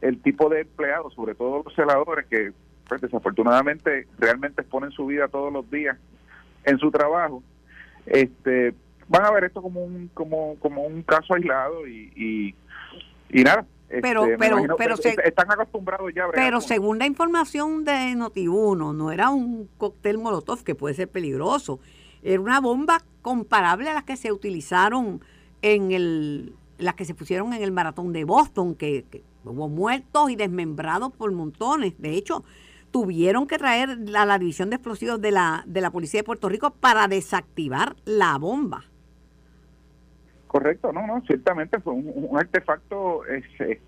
el 0.01 0.21
tipo 0.21 0.49
de 0.49 0.61
empleados, 0.61 1.13
sobre 1.13 1.35
todo 1.35 1.63
los 1.63 1.73
celadores, 1.73 2.25
que 2.27 2.51
pues, 2.87 3.01
desafortunadamente 3.01 4.07
realmente 4.17 4.61
exponen 4.61 4.91
su 4.91 5.05
vida 5.05 5.27
todos 5.27 5.51
los 5.51 5.69
días 5.69 5.97
en 6.63 6.77
su 6.79 6.91
trabajo, 6.91 7.43
este, 8.05 8.73
van 9.07 9.25
a 9.25 9.31
ver 9.31 9.45
esto 9.45 9.61
como 9.61 9.83
un 9.83 10.09
como 10.13 10.55
como 10.59 10.83
un 10.83 11.01
caso 11.03 11.33
aislado 11.33 11.87
y, 11.87 12.53
y, 13.29 13.43
nada, 13.43 13.65
pero, 13.89 14.25
este, 14.25 14.37
pero, 14.37 14.75
pero 14.77 14.95
están 14.95 15.51
acostumbrados 15.51 16.11
ya. 16.13 16.27
Pero 16.33 16.59
según 16.61 16.99
la 16.99 17.05
información 17.05 17.85
de 17.85 18.15
Notiuno, 18.15 18.93
no 18.93 19.11
era 19.11 19.29
un 19.29 19.69
cóctel 19.77 20.17
molotov 20.17 20.63
que 20.63 20.75
puede 20.75 20.95
ser 20.95 21.09
peligroso. 21.09 21.79
Era 22.21 22.41
una 22.41 22.59
bomba 22.59 23.03
comparable 23.21 23.89
a 23.89 23.93
las 23.93 24.03
que 24.03 24.17
se 24.17 24.31
utilizaron 24.31 25.21
en 25.61 25.91
el, 25.91 26.53
las 26.77 26.95
que 26.95 27.05
se 27.05 27.13
pusieron 27.13 27.53
en 27.53 27.63
el 27.63 27.71
maratón 27.71 28.11
de 28.13 28.25
Boston, 28.25 28.75
que, 28.75 29.05
hubo 29.45 29.69
muertos 29.69 30.29
y 30.29 30.35
desmembrados 30.35 31.13
por 31.13 31.31
montones. 31.31 31.93
De 31.97 32.11
hecho, 32.11 32.43
tuvieron 32.91 33.47
que 33.47 33.57
traer 33.57 33.97
a 34.15 34.25
la 34.25 34.37
división 34.37 34.69
de 34.69 34.75
explosivos 34.75 35.21
de 35.21 35.31
la, 35.31 35.63
de 35.65 35.79
la 35.79 35.91
policía 35.91 36.19
de 36.19 36.23
Puerto 36.25 36.49
Rico 36.49 36.71
para 36.71 37.07
desactivar 37.07 37.95
la 38.03 38.37
bomba. 38.37 38.85
Correcto, 40.57 40.91
no, 40.91 41.05
no, 41.05 41.21
ciertamente 41.27 41.79
fue 41.81 41.93
un, 41.93 42.35
artefacto 42.35 43.23
este, 43.27 43.79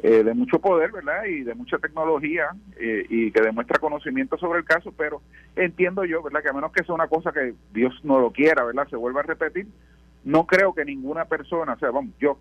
eh, 0.00 0.22
de 0.22 0.32
mucho 0.32 0.60
poder, 0.60 0.92
¿verdad? 0.92 1.24
Y 1.24 1.42
de 1.42 1.56
mucha 1.56 1.76
tecnología 1.78 2.50
eh, 2.78 3.04
y 3.08 3.32
que 3.32 3.40
demuestra 3.40 3.80
conocimiento 3.80 4.38
sobre 4.38 4.60
el 4.60 4.64
caso, 4.64 4.94
pero 4.96 5.22
entiendo 5.56 6.04
yo, 6.04 6.22
¿verdad? 6.22 6.40
Que 6.40 6.50
a 6.50 6.52
menos 6.52 6.70
que 6.70 6.84
sea 6.84 6.94
una 6.94 7.08
cosa 7.08 7.32
que 7.32 7.54
Dios 7.72 7.92
no 8.04 8.20
lo 8.20 8.30
quiera, 8.30 8.62
¿verdad? 8.62 8.86
Se 8.90 8.94
vuelva 8.94 9.22
a 9.22 9.24
repetir, 9.24 9.66
no 10.22 10.46
creo 10.46 10.72
que 10.72 10.84
ninguna 10.84 11.24
persona, 11.24 11.72
o 11.72 11.78
sea, 11.80 11.90
vamos, 11.90 12.14
yo, 12.20 12.38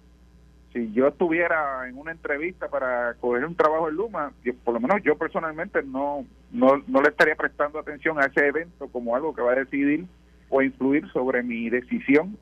si 0.72 0.94
yo 0.94 1.08
estuviera 1.08 1.90
en 1.90 1.98
una 1.98 2.12
entrevista 2.12 2.68
para 2.68 3.16
coger 3.16 3.44
un 3.44 3.56
trabajo 3.56 3.90
en 3.90 3.96
Luma, 3.96 4.34
por 4.64 4.76
lo 4.76 4.82
menos 4.82 5.02
yo 5.02 5.18
personalmente 5.18 5.82
no, 5.82 6.28
no, 6.52 6.84
no 6.86 7.02
le 7.02 7.10
estaría 7.10 7.36
prestando 7.36 7.80
atención 7.80 8.20
a 8.20 8.26
ese 8.26 8.46
evento 8.46 8.88
como 8.90 9.16
algo 9.16 9.34
que 9.34 9.42
va 9.42 9.54
a 9.54 9.56
decidir 9.56 10.06
o 10.50 10.62
influir 10.62 11.10
sobre 11.12 11.42
mi 11.42 11.72
decisión 11.72 12.38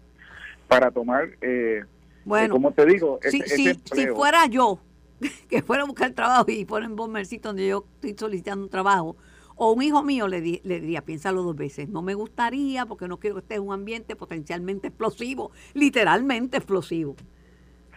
para 0.72 0.90
tomar, 0.90 1.30
eh, 1.42 1.84
bueno, 2.24 2.54
como 2.54 2.72
te 2.72 2.86
digo, 2.86 3.20
si, 3.30 3.42
si, 3.42 4.08
fuera 4.16 4.46
yo, 4.46 4.80
que 5.50 5.62
fuera 5.62 5.84
a 5.84 5.86
buscar 5.86 6.12
trabajo 6.12 6.46
y 6.48 6.64
ponen 6.64 6.96
bombercito 6.96 7.50
donde 7.50 7.68
yo 7.68 7.86
estoy 7.96 8.16
solicitando 8.18 8.64
un 8.64 8.70
trabajo, 8.70 9.18
o 9.58 9.74
un 9.74 9.82
hijo 9.82 10.02
mío 10.02 10.30
le, 10.30 10.40
le 10.40 10.80
diría, 10.80 11.02
piénsalo 11.02 11.44
dos 11.44 11.58
veces, 11.58 11.90
no 11.90 12.02
me 12.02 12.14
gustaría 12.14 12.86
porque 12.86 13.10
no 13.10 13.20
quiero 13.20 13.36
que 13.36 13.42
esté 13.42 13.56
en 13.56 13.64
un 13.64 13.74
ambiente 13.74 14.16
potencialmente 14.16 14.88
explosivo, 14.88 15.52
literalmente 15.74 16.56
explosivo. 16.56 17.18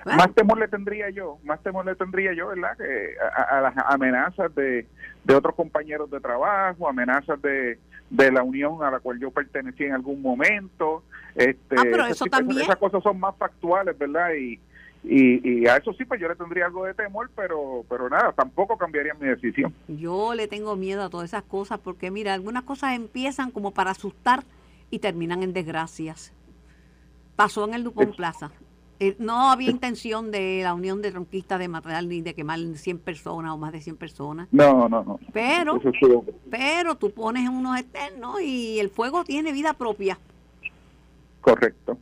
Más 0.04 0.34
temor 0.34 0.58
le 0.58 0.66
tendría 0.66 1.10
yo, 1.10 1.38
más 1.44 1.62
temor 1.62 1.86
le 1.86 1.94
tendría 1.94 2.32
yo, 2.34 2.48
¿verdad? 2.48 2.76
Que 2.76 3.14
a, 3.50 3.60
las 3.60 3.74
amenazas 3.86 4.52
de, 4.56 4.86
de 5.24 5.34
otros 5.34 5.54
compañeros 5.54 6.10
de 6.10 6.20
trabajo, 6.20 6.88
amenazas 6.88 7.40
de, 7.42 7.78
de 8.10 8.32
la 8.32 8.42
unión 8.42 8.82
a 8.82 8.90
la 8.90 9.00
cual 9.00 9.18
yo 9.18 9.30
pertenecí 9.30 9.84
en 9.84 9.92
algún 9.92 10.22
momento. 10.22 11.02
Este, 11.34 11.76
ah, 11.76 11.82
pero 11.82 12.06
eso 12.06 12.26
también. 12.26 12.62
Esas 12.62 12.76
cosas 12.76 13.02
son 13.02 13.18
más 13.18 13.34
factuales, 13.36 13.96
¿verdad? 13.98 14.30
Y, 14.34 14.60
y, 15.02 15.66
a 15.66 15.76
eso 15.76 15.92
sí, 15.92 16.04
pues 16.04 16.20
yo 16.20 16.28
le 16.28 16.34
tendría 16.34 16.66
algo 16.66 16.84
de 16.84 16.94
temor, 16.94 17.30
pero, 17.36 17.84
pero 17.88 18.08
nada, 18.08 18.32
tampoco 18.32 18.78
cambiaría 18.78 19.14
mi 19.14 19.28
decisión. 19.28 19.74
Yo 19.88 20.34
le 20.34 20.48
tengo 20.48 20.76
miedo 20.76 21.02
a 21.02 21.10
todas 21.10 21.30
esas 21.30 21.42
cosas 21.42 21.78
porque, 21.78 22.10
mira, 22.10 22.32
algunas 22.32 22.62
cosas 22.62 22.94
empiezan 22.94 23.50
como 23.50 23.72
para 23.72 23.90
asustar 23.90 24.44
y 24.90 25.00
terminan 25.00 25.42
en 25.42 25.52
desgracias. 25.52 26.32
Pasó 27.36 27.64
en 27.66 27.74
el 27.74 27.84
Dupont 27.84 28.14
Plaza. 28.16 28.52
Eh, 29.00 29.16
no 29.18 29.50
había 29.50 29.70
intención 29.70 30.30
de 30.30 30.60
la 30.62 30.72
unión 30.72 31.02
de 31.02 31.10
tronquistas 31.10 31.58
de 31.58 31.66
matar 31.68 32.04
ni 32.04 32.22
de 32.22 32.34
quemar 32.34 32.60
100 32.60 32.98
personas 33.00 33.52
o 33.52 33.58
más 33.58 33.72
de 33.72 33.80
100 33.80 33.96
personas. 33.96 34.48
No, 34.52 34.88
no, 34.88 35.02
no. 35.02 35.18
Pero, 35.32 35.80
pero 36.50 36.94
tú 36.94 37.10
pones 37.10 37.48
unos 37.48 37.78
externos 37.78 38.40
y 38.40 38.78
el 38.78 38.90
fuego 38.90 39.24
tiene 39.24 39.52
vida 39.52 39.74
propia. 39.74 40.18
Correcto. 41.40 41.98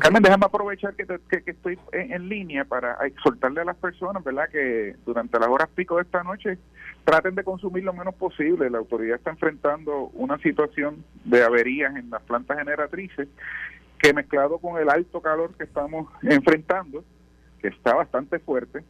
Carmen, 0.00 0.22
déjame 0.22 0.44
aprovechar 0.44 0.94
que, 0.94 1.06
que, 1.06 1.50
estoy 1.52 1.78
en, 1.92 2.28
línea 2.28 2.64
para 2.64 2.94
exhortarle 3.06 3.60
a 3.60 3.64
las 3.64 3.76
personas, 3.76 4.24
¿verdad? 4.24 4.48
Que 4.50 4.96
durante 5.06 5.38
las 5.38 5.48
horas 5.48 5.68
pico 5.72 5.96
de 5.96 6.02
esta 6.02 6.24
noche 6.24 6.58
traten 7.04 7.36
de 7.36 7.44
consumir 7.44 7.84
lo 7.84 7.92
menos 7.92 8.16
posible. 8.16 8.70
La 8.70 8.78
autoridad 8.78 9.16
está 9.16 9.30
enfrentando 9.30 10.10
una 10.14 10.36
situación 10.38 11.04
de 11.24 11.44
averías 11.44 11.94
en 11.94 12.10
las 12.10 12.22
plantas 12.22 12.58
generatrices 12.58 13.28
que 13.98 14.12
mezclado 14.12 14.58
con 14.58 14.80
el 14.80 14.88
alto 14.88 15.20
calor 15.20 15.54
que 15.56 15.64
estamos 15.64 16.08
enfrentando, 16.22 17.04
que 17.60 17.68
está 17.68 17.94
bastante 17.94 18.38
fuerte, 18.38 18.84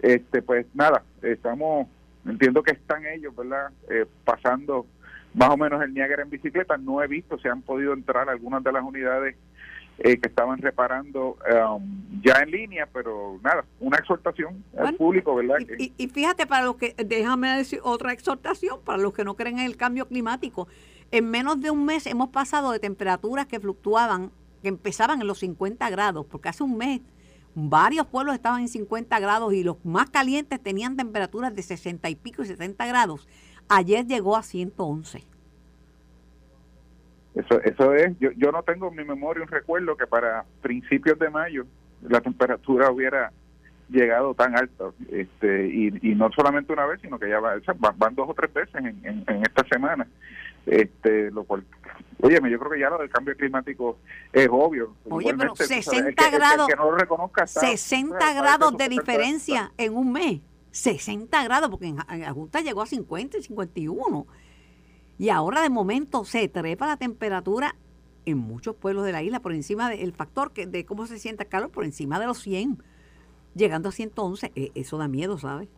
este 0.00 0.42
pues 0.42 0.66
nada, 0.74 1.02
estamos, 1.22 1.88
entiendo 2.24 2.62
que 2.62 2.72
están 2.72 3.06
ellos, 3.06 3.34
¿verdad? 3.36 3.70
Eh, 3.88 4.06
pasando 4.24 4.86
más 5.34 5.50
o 5.50 5.56
menos 5.56 5.82
el 5.82 5.92
Niágara 5.92 6.22
en 6.22 6.30
bicicleta, 6.30 6.76
no 6.78 7.02
he 7.02 7.06
visto 7.06 7.38
si 7.38 7.48
han 7.48 7.62
podido 7.62 7.92
entrar 7.92 8.28
algunas 8.28 8.64
de 8.64 8.72
las 8.72 8.82
unidades 8.82 9.36
eh, 9.98 10.18
que 10.18 10.28
estaban 10.28 10.58
reparando 10.58 11.38
um, 11.50 12.20
ya 12.22 12.40
en 12.42 12.50
línea, 12.50 12.86
pero 12.92 13.38
nada, 13.42 13.64
una 13.80 13.98
exhortación 13.98 14.62
al 14.78 14.94
público, 14.94 15.34
¿verdad? 15.34 15.56
Y, 15.78 15.92
y, 15.96 16.08
fíjate, 16.08 16.46
para 16.46 16.66
los 16.66 16.76
que, 16.76 16.94
déjame 17.02 17.56
decir 17.56 17.80
otra 17.82 18.12
exhortación, 18.12 18.80
para 18.84 18.98
los 18.98 19.14
que 19.14 19.24
no 19.24 19.36
creen 19.36 19.58
en 19.58 19.66
el 19.66 19.76
cambio 19.76 20.06
climático, 20.06 20.68
en 21.12 21.30
menos 21.30 21.60
de 21.60 21.70
un 21.70 21.86
mes 21.86 22.06
hemos 22.06 22.28
pasado 22.28 22.72
de 22.72 22.78
temperaturas 22.78 23.46
que 23.46 23.60
fluctuaban 23.60 24.32
que 24.62 24.68
empezaban 24.68 25.20
en 25.20 25.26
los 25.26 25.38
50 25.38 25.88
grados, 25.90 26.26
porque 26.26 26.48
hace 26.48 26.62
un 26.62 26.76
mes 26.76 27.00
varios 27.54 28.06
pueblos 28.06 28.34
estaban 28.34 28.60
en 28.60 28.68
50 28.68 29.18
grados 29.18 29.52
y 29.54 29.64
los 29.64 29.82
más 29.84 30.10
calientes 30.10 30.62
tenían 30.62 30.96
temperaturas 30.96 31.54
de 31.54 31.62
60 31.62 32.08
y 32.10 32.14
pico 32.14 32.42
y 32.42 32.46
70 32.46 32.86
grados. 32.86 33.26
Ayer 33.68 34.06
llegó 34.06 34.36
a 34.36 34.42
111. 34.42 35.24
Eso, 37.34 37.60
eso 37.62 37.94
es, 37.94 38.18
yo, 38.18 38.30
yo 38.36 38.52
no 38.52 38.62
tengo 38.62 38.88
en 38.88 38.96
mi 38.96 39.04
memoria 39.04 39.42
un 39.42 39.48
recuerdo 39.48 39.96
que 39.96 40.06
para 40.06 40.44
principios 40.62 41.18
de 41.18 41.30
mayo 41.30 41.66
la 42.02 42.20
temperatura 42.20 42.90
hubiera 42.90 43.32
llegado 43.88 44.34
tan 44.34 44.56
alto 44.56 44.94
este 45.12 45.68
y, 45.68 45.92
y 46.02 46.14
no 46.14 46.30
solamente 46.32 46.72
una 46.72 46.86
vez 46.86 47.00
sino 47.00 47.18
que 47.18 47.28
ya 47.28 47.38
va, 47.38 47.54
van, 47.96 48.14
dos 48.14 48.28
o 48.28 48.34
tres 48.34 48.52
veces 48.52 48.74
en, 48.74 49.00
en, 49.04 49.42
esta 49.42 49.64
semana 49.68 50.06
este 50.66 51.30
lo 51.30 51.44
cual 51.44 51.64
oye 52.20 52.34
yo 52.50 52.58
creo 52.58 52.70
que 52.70 52.80
ya 52.80 52.90
lo 52.90 52.98
del 52.98 53.08
cambio 53.08 53.36
climático 53.36 53.98
es 54.32 54.48
obvio 54.50 54.94
oye 55.08 55.32
pero 55.34 55.54
60 55.54 56.30
grados 56.30 56.68
60 57.44 58.34
grados 58.34 58.76
de 58.76 58.88
diferencia 58.88 59.72
en 59.78 59.96
un 59.96 60.12
mes 60.12 60.40
60 60.72 61.44
grados 61.44 61.70
porque 61.70 61.86
en, 61.86 61.98
en 62.10 62.64
llegó 62.64 62.82
a 62.82 62.86
50 62.86 63.38
y 63.38 63.42
51 63.42 64.26
y 65.18 65.28
ahora 65.30 65.62
de 65.62 65.70
momento 65.70 66.24
se 66.24 66.48
trepa 66.48 66.86
la 66.86 66.96
temperatura 66.96 67.76
en 68.26 68.38
muchos 68.38 68.74
pueblos 68.74 69.04
de 69.06 69.12
la 69.12 69.22
isla 69.22 69.40
por 69.40 69.52
encima 69.52 69.88
del 69.88 70.12
factor 70.12 70.52
que 70.52 70.66
de 70.66 70.84
cómo 70.84 71.06
se 71.06 71.18
siente 71.18 71.44
el 71.44 71.48
calor 71.48 71.70
por 71.70 71.84
encima 71.84 72.18
de 72.18 72.26
los 72.26 72.38
100 72.40 72.82
llegando 73.56 73.88
a 73.88 73.92
111, 73.92 74.52
e, 74.54 74.70
eso 74.74 74.98
da 74.98 75.08
miedo, 75.08 75.38
¿sabes? 75.38 75.68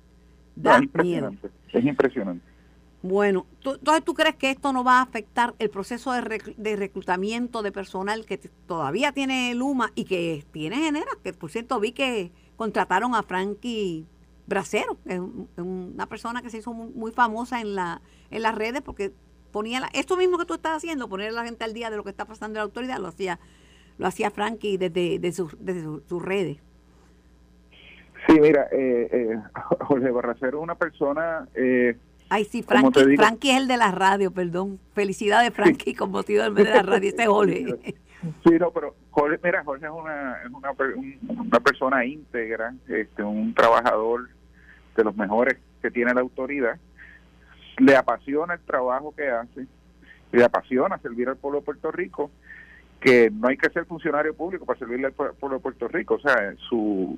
Da 0.57 0.81
miedo. 0.81 1.33
Es 1.73 1.85
impresionante. 1.85 2.45
Bueno, 3.03 3.47
¿tú, 3.61 3.75
entonces 3.75 4.05
tú 4.05 4.15
crees 4.15 4.35
que 4.35 4.51
esto 4.51 4.73
no 4.73 4.83
va 4.83 4.99
a 4.99 5.03
afectar 5.03 5.55
el 5.61 5.71
proceso 5.71 6.13
de, 6.13 6.77
reclutamiento 6.77 7.63
de 7.63 7.71
personal 7.71 8.27
que 8.27 8.39
todavía 8.39 9.13
tiene 9.13 9.55
Luma 9.55 9.93
y 9.95 10.05
que 10.05 10.45
tiene 10.51 10.77
Genera? 10.79 11.11
Que 11.23 11.33
por 11.33 11.51
cierto 11.51 11.79
vi 11.79 11.93
que 11.93 12.33
contrataron 12.57 13.15
a 13.15 13.23
Frankie 13.23 14.05
Bracero, 14.47 14.97
que 15.05 15.15
es 15.15 15.21
una 15.59 16.07
persona 16.07 16.43
que 16.43 16.51
se 16.51 16.59
hizo 16.59 16.73
muy, 16.73 17.13
famosa 17.13 17.61
en, 17.61 17.77
la, 17.77 18.03
en 18.31 18.43
las 18.43 18.57
redes 18.57 18.83
porque 18.83 19.13
ponía 19.53 19.89
esto 19.93 20.17
mismo 20.17 20.37
que 20.37 20.45
tú 20.45 20.55
estás 20.55 20.79
haciendo, 20.79 21.09
poner 21.09 21.29
a 21.29 21.33
la 21.33 21.45
gente 21.45 21.65
al 21.65 21.75
día 21.75 21.91
de 21.91 21.97
lo 21.97 22.03
que 22.03 22.11
está 22.11 22.25
pasando 22.25 22.57
en 22.57 22.61
la 22.61 22.65
autoridad, 22.65 22.99
lo 22.99 23.09
hacía, 23.09 23.39
lo 23.97 24.09
hacía 24.09 24.33
Frankie 24.33 24.77
desde, 24.77 25.21
desde 25.21 25.33
sus 25.33 26.23
redes. 26.23 26.59
Sí, 28.27 28.41
mira, 28.41 28.67
eh, 28.73 29.09
eh, 29.13 29.43
Jorge 29.87 30.11
Barracero 30.11 30.59
es 30.59 30.65
una 30.65 30.75
persona... 30.75 31.47
Eh, 31.55 31.97
Ay, 32.31 32.45
sí, 32.45 32.63
Frankie, 32.63 33.17
Frankie 33.17 33.51
es 33.51 33.57
el 33.57 33.69
de 33.69 33.77
la 33.77 33.91
radio, 33.91 34.31
perdón. 34.31 34.79
Felicidades, 34.95 35.53
Frankie, 35.53 35.95
con 35.95 36.11
motivo 36.11 36.43
del 36.43 36.53
mes 36.53 36.65
de 36.65 36.75
la 36.75 36.83
radio. 36.83 37.09
Este 37.09 37.23
es 37.23 37.29
Jorge. 37.29 37.95
Sí, 38.45 38.59
no, 38.59 38.71
pero 38.71 38.95
Jorge, 39.11 39.39
mira, 39.43 39.63
Jorge 39.65 39.87
es 39.87 39.93
una, 39.93 40.43
es 40.43 40.51
una, 40.51 40.73
una 41.29 41.61
persona 41.61 42.05
íntegra, 42.05 42.75
este, 42.89 43.23
un 43.23 43.55
trabajador 43.55 44.29
de 44.97 45.05
los 45.05 45.17
mejores 45.17 45.57
que 45.81 45.91
tiene 45.91 46.13
la 46.13 46.21
autoridad. 46.21 46.79
Le 47.79 47.97
apasiona 47.97 48.55
el 48.55 48.61
trabajo 48.61 49.15
que 49.15 49.29
hace, 49.29 49.67
le 50.33 50.45
apasiona 50.45 50.99
servir 50.99 51.29
al 51.29 51.37
pueblo 51.37 51.61
de 51.61 51.65
Puerto 51.65 51.93
Rico, 51.93 52.31
que 53.01 53.31
no 53.31 53.49
hay 53.49 53.57
que 53.57 53.71
ser 53.71 53.87
funcionario 53.87 54.35
público 54.35 54.67
para 54.67 54.79
servirle 54.79 55.07
al 55.07 55.13
pueblo 55.13 55.59
de 55.59 55.63
Puerto 55.63 55.87
Rico. 55.89 56.15
O 56.15 56.21
sea, 56.21 56.55
su 56.69 57.17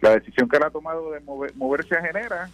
la 0.00 0.10
decisión 0.10 0.48
que 0.48 0.56
él 0.56 0.62
ha 0.64 0.70
tomado 0.70 1.12
de 1.12 1.20
moverse 1.54 1.94
a 1.94 2.02
Genera 2.02 2.48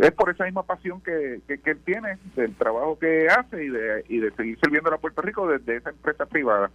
es 0.00 0.12
por 0.12 0.30
esa 0.30 0.44
misma 0.44 0.62
pasión 0.62 1.00
que, 1.00 1.40
que, 1.46 1.70
él 1.70 1.78
tiene 1.84 2.18
del 2.34 2.54
trabajo 2.54 2.98
que 2.98 3.28
hace 3.28 3.64
y 3.64 3.68
de, 3.68 4.04
y 4.08 4.18
de 4.18 4.30
seguir 4.32 4.58
sirviendo 4.62 4.92
a 4.92 4.98
Puerto 4.98 5.20
Rico 5.22 5.46
desde 5.46 5.76
esa 5.76 5.90
empresa 5.90 6.26
privada. 6.26 6.70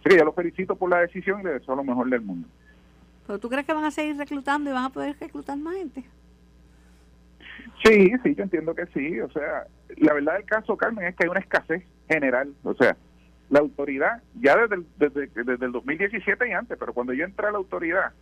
Así 0.00 0.08
que 0.08 0.16
yo 0.16 0.24
lo 0.24 0.32
felicito 0.32 0.76
por 0.76 0.90
la 0.90 1.00
decisión 1.00 1.40
y 1.40 1.44
le 1.44 1.54
deseo 1.54 1.76
lo 1.76 1.84
mejor 1.84 2.08
del 2.08 2.22
mundo. 2.22 2.48
¿Pero 3.26 3.38
tú 3.38 3.48
crees 3.48 3.66
que 3.66 3.72
van 3.72 3.84
a 3.84 3.90
seguir 3.90 4.16
reclutando 4.16 4.70
y 4.70 4.72
van 4.72 4.84
a 4.84 4.90
poder 4.90 5.16
reclutar 5.18 5.58
más 5.58 5.76
gente? 5.76 6.04
Sí, 7.84 8.12
sí, 8.22 8.34
yo 8.34 8.44
entiendo 8.44 8.74
que 8.74 8.86
sí. 8.86 9.20
O 9.20 9.30
sea, 9.30 9.66
la 9.96 10.14
verdad 10.14 10.34
del 10.34 10.44
caso, 10.44 10.76
Carmen, 10.76 11.06
es 11.06 11.16
que 11.16 11.24
hay 11.24 11.30
una 11.30 11.40
escasez 11.40 11.84
general. 12.08 12.54
O 12.62 12.74
sea, 12.74 12.96
la 13.50 13.60
autoridad, 13.60 14.22
ya 14.40 14.56
desde 14.56 14.76
el, 14.76 14.86
desde, 14.96 15.26
desde 15.44 15.66
el 15.66 15.72
2017 15.72 16.48
y 16.48 16.52
antes, 16.52 16.78
pero 16.78 16.92
cuando 16.92 17.12
yo 17.12 17.24
entré 17.24 17.48
a 17.48 17.52
la 17.52 17.58
autoridad, 17.58 18.12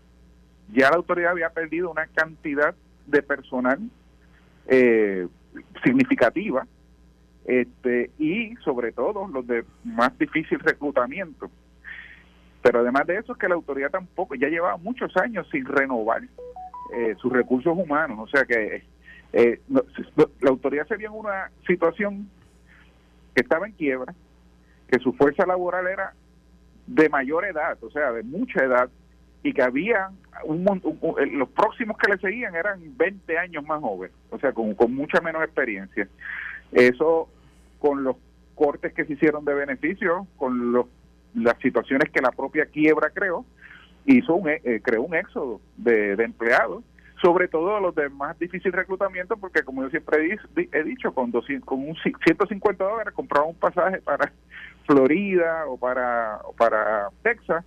ya 0.72 0.90
la 0.90 0.96
autoridad 0.96 1.33
había 1.33 1.50
perdido 1.50 1.90
una 1.90 2.07
cantidad 2.07 2.74
de 3.06 3.22
personal 3.22 3.78
eh, 4.66 5.26
significativa 5.84 6.66
este, 7.44 8.10
y 8.18 8.54
sobre 8.64 8.92
todo 8.92 9.28
los 9.28 9.46
de 9.46 9.64
más 9.84 10.16
difícil 10.18 10.58
reclutamiento. 10.60 11.50
Pero 12.62 12.80
además 12.80 13.06
de 13.06 13.18
eso 13.18 13.32
es 13.32 13.38
que 13.38 13.48
la 13.48 13.54
autoridad 13.54 13.90
tampoco, 13.90 14.34
ya 14.34 14.48
llevaba 14.48 14.78
muchos 14.78 15.14
años 15.16 15.46
sin 15.52 15.66
renovar 15.66 16.22
eh, 16.94 17.14
sus 17.20 17.32
recursos 17.32 17.76
humanos, 17.76 18.18
o 18.20 18.26
sea 18.26 18.44
que 18.44 18.84
eh, 19.32 19.60
la 19.68 20.50
autoridad 20.50 20.86
se 20.86 20.96
vio 20.96 21.08
en 21.08 21.16
una 21.16 21.50
situación 21.66 22.30
que 23.34 23.42
estaba 23.42 23.66
en 23.66 23.72
quiebra, 23.72 24.14
que 24.88 24.98
su 25.00 25.12
fuerza 25.12 25.44
laboral 25.44 25.86
era 25.88 26.14
de 26.86 27.08
mayor 27.08 27.44
edad, 27.44 27.76
o 27.82 27.90
sea, 27.90 28.12
de 28.12 28.22
mucha 28.22 28.64
edad, 28.64 28.88
y 29.44 29.52
que 29.52 29.62
había 29.62 30.09
un, 30.44 30.64
los 31.33 31.48
próximos 31.50 31.98
que 31.98 32.11
le 32.11 32.18
seguían 32.18 32.57
eran 32.57 32.80
20 32.96 33.38
años 33.38 33.62
más 33.64 33.80
jóvenes, 33.80 34.16
o 34.30 34.38
sea, 34.38 34.52
con, 34.52 34.74
con 34.74 34.92
mucha 34.92 35.20
menos 35.20 35.44
experiencia. 35.44 36.09
Eso 36.72 37.28
con 37.78 38.02
los 38.02 38.16
cortes 38.54 38.94
que 38.94 39.04
se 39.04 39.12
hicieron 39.12 39.44
de 39.44 39.52
beneficios, 39.52 40.26
con 40.37 40.72
los, 40.72 40.87
las 41.35 41.59
situaciones 41.59 42.11
que 42.11 42.22
la 42.22 42.33
propia 42.33 42.64
quiebra 42.64 43.11
creó, 43.11 43.44
hizo 44.07 44.35
un, 44.35 44.48
eh, 44.48 44.80
creó 44.83 45.02
un 45.02 45.14
éxodo 45.14 45.61
de, 45.76 46.12
empleados, 46.12 46.83
sobre 47.20 47.46
todo 47.46 47.78
los 47.80 47.94
de 47.94 48.09
más 48.09 48.38
difícil 48.38 48.72
reclutamiento, 48.72 49.37
porque 49.37 49.62
como 49.62 49.83
yo 49.83 49.90
siempre 49.90 50.38
he, 50.72 50.83
dicho, 50.85 51.12
con, 51.12 51.30
200, 51.30 51.68
con 51.68 51.87
un 51.87 51.96
150 51.96 52.83
dólares 52.83 53.12
compraba 53.12 53.44
un 53.44 53.57
pasaje 53.57 54.00
para 54.00 54.33
Florida 54.87 55.66
o 55.66 55.76
para, 55.76 56.40
o 56.44 56.54
para 56.54 57.11
Texas 57.22 57.62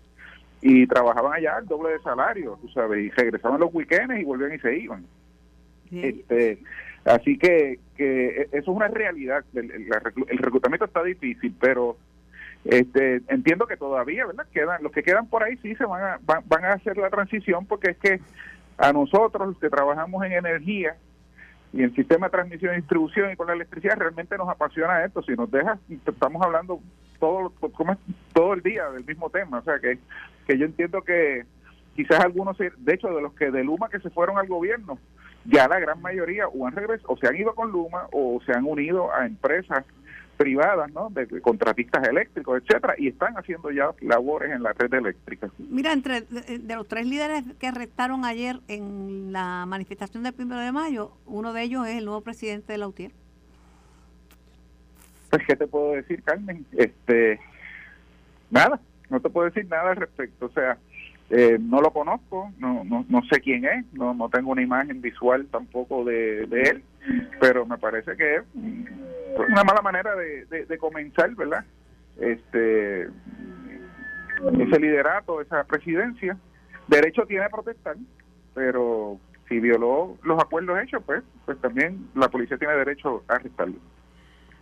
y 0.61 0.87
trabajaban 0.87 1.33
allá 1.33 1.57
el 1.59 1.67
doble 1.67 1.93
de 1.93 1.99
salario, 1.99 2.57
tú 2.61 2.67
sabes, 2.69 3.05
y 3.05 3.09
regresaban 3.09 3.59
los 3.59 3.73
weekends 3.73 4.19
y 4.19 4.23
volvían 4.23 4.53
y 4.53 4.59
se 4.59 4.77
iban. 4.77 5.05
Este, 5.91 6.59
así 7.05 7.37
que, 7.37 7.79
que 7.95 8.27
e, 8.27 8.41
eso 8.51 8.57
es 8.57 8.67
una 8.67 8.87
realidad. 8.87 9.45
El, 9.53 9.71
el, 9.71 10.37
reclutamiento 10.37 10.85
está 10.85 11.03
difícil, 11.03 11.55
pero 11.59 11.97
este, 12.65 13.21
entiendo 13.27 13.67
que 13.67 13.77
todavía, 13.77 14.25
¿verdad? 14.25 14.47
Quedan, 14.51 14.83
los 14.83 14.91
que 14.91 15.03
quedan 15.03 15.27
por 15.27 15.43
ahí 15.43 15.57
sí 15.57 15.75
se 15.75 15.85
van 15.85 16.03
a, 16.03 16.19
van, 16.23 16.43
van 16.47 16.65
a 16.65 16.73
hacer 16.73 16.97
la 16.97 17.09
transición 17.09 17.65
porque 17.65 17.91
es 17.91 17.97
que 17.97 18.19
a 18.77 18.91
nosotros 18.93 19.47
los 19.47 19.59
que 19.59 19.69
trabajamos 19.69 20.23
en 20.25 20.33
energía 20.33 20.97
y 21.73 21.83
en 21.83 21.93
sistema 21.95 22.27
de 22.27 22.31
transmisión 22.31 22.73
y 22.73 22.77
distribución 22.77 23.31
y 23.31 23.35
con 23.35 23.47
la 23.47 23.53
electricidad 23.53 23.97
realmente 23.97 24.37
nos 24.37 24.49
apasiona 24.49 25.03
esto. 25.05 25.21
Si 25.21 25.33
nos 25.33 25.49
deja, 25.51 25.77
estamos 25.89 26.41
hablando 26.41 26.79
todo, 27.19 27.51
todo 28.33 28.53
el 28.53 28.61
día 28.61 28.89
del 28.91 29.05
mismo 29.05 29.29
tema. 29.29 29.59
O 29.59 29.63
sea, 29.63 29.79
que, 29.79 29.99
que 30.47 30.57
yo 30.57 30.65
entiendo 30.65 31.01
que 31.01 31.45
quizás 31.95 32.19
algunos, 32.19 32.57
de 32.57 32.93
hecho, 32.93 33.09
de 33.09 33.21
los 33.21 33.33
que 33.33 33.51
de 33.51 33.63
Luma 33.63 33.89
que 33.89 33.99
se 33.99 34.09
fueron 34.09 34.37
al 34.37 34.47
gobierno, 34.47 34.97
ya 35.45 35.67
la 35.67 35.79
gran 35.79 36.01
mayoría 36.01 36.47
o 36.47 36.67
han 36.67 36.75
regresado, 36.75 37.13
o 37.13 37.17
se 37.17 37.27
han 37.27 37.35
ido 37.35 37.55
con 37.55 37.71
Luma 37.71 38.07
o 38.11 38.39
se 38.45 38.51
han 38.51 38.65
unido 38.65 39.13
a 39.13 39.25
empresas 39.25 39.85
privadas, 40.37 40.91
¿no? 40.93 41.09
De, 41.09 41.41
contratistas 41.41 42.07
eléctricos, 42.07 42.61
etcétera, 42.61 42.93
y 42.97 43.07
están 43.07 43.35
haciendo 43.37 43.71
ya 43.71 43.89
labores 44.01 44.51
en 44.51 44.63
la 44.63 44.71
red 44.73 44.93
eléctrica. 44.93 45.49
Mira, 45.57 45.91
entre 45.91 46.21
de 46.21 46.75
los 46.75 46.87
tres 46.87 47.07
líderes 47.07 47.43
que 47.59 47.67
arrestaron 47.67 48.23
ayer 48.23 48.59
en 48.67 49.31
la 49.31 49.65
manifestación 49.67 50.23
del 50.23 50.33
primero 50.33 50.61
de 50.61 50.71
mayo, 50.71 51.11
uno 51.25 51.53
de 51.53 51.63
ellos 51.63 51.87
es 51.87 51.97
el 51.97 52.05
nuevo 52.05 52.21
presidente 52.21 52.71
de 52.73 52.77
la 52.77 52.87
UTIER. 52.87 53.11
Pues, 55.37 55.45
¿qué 55.49 55.55
te 55.55 55.67
puedo 55.67 55.91
decir, 55.91 56.23
Carmen? 56.23 56.65
Este, 56.71 57.39
nada, 58.49 58.79
no 59.11 59.19
te 59.19 59.29
puedo 59.29 59.45
decir 59.45 59.67
nada 59.69 59.91
al 59.91 59.97
respecto. 59.97 60.47
O 60.47 60.49
sea, 60.49 60.79
eh, 61.29 61.59
no 61.61 61.79
lo 61.79 61.91
conozco, 61.91 62.51
no, 62.57 62.83
no, 62.83 63.05
no 63.07 63.21
sé 63.31 63.39
quién 63.39 63.65
es, 63.65 63.85
no, 63.93 64.15
no 64.15 64.29
tengo 64.29 64.49
una 64.51 64.63
imagen 64.63 64.99
visual 64.99 65.45
tampoco 65.51 66.03
de, 66.05 66.47
de 66.47 66.61
él, 66.63 66.83
pero 67.39 67.67
me 67.67 67.77
parece 67.77 68.17
que 68.17 68.37
es 68.37 68.43
una 68.55 69.63
mala 69.63 69.81
manera 69.83 70.15
de, 70.15 70.45
de, 70.65 70.77
comenzar, 70.79 71.29
¿verdad? 71.35 71.63
Este, 72.19 73.03
ese 73.03 74.79
liderato, 74.79 75.39
esa 75.39 75.65
presidencia, 75.65 76.35
derecho 76.87 77.27
tiene 77.27 77.45
a 77.45 77.49
protestar, 77.49 77.95
pero 78.55 79.19
si 79.47 79.59
violó 79.59 80.17
los 80.23 80.41
acuerdos 80.41 80.79
hechos, 80.81 81.03
pues, 81.05 81.21
pues 81.45 81.61
también 81.61 82.07
la 82.15 82.27
policía 82.27 82.57
tiene 82.57 82.73
derecho 82.73 83.23
a 83.27 83.35
arrestarlo. 83.35 83.77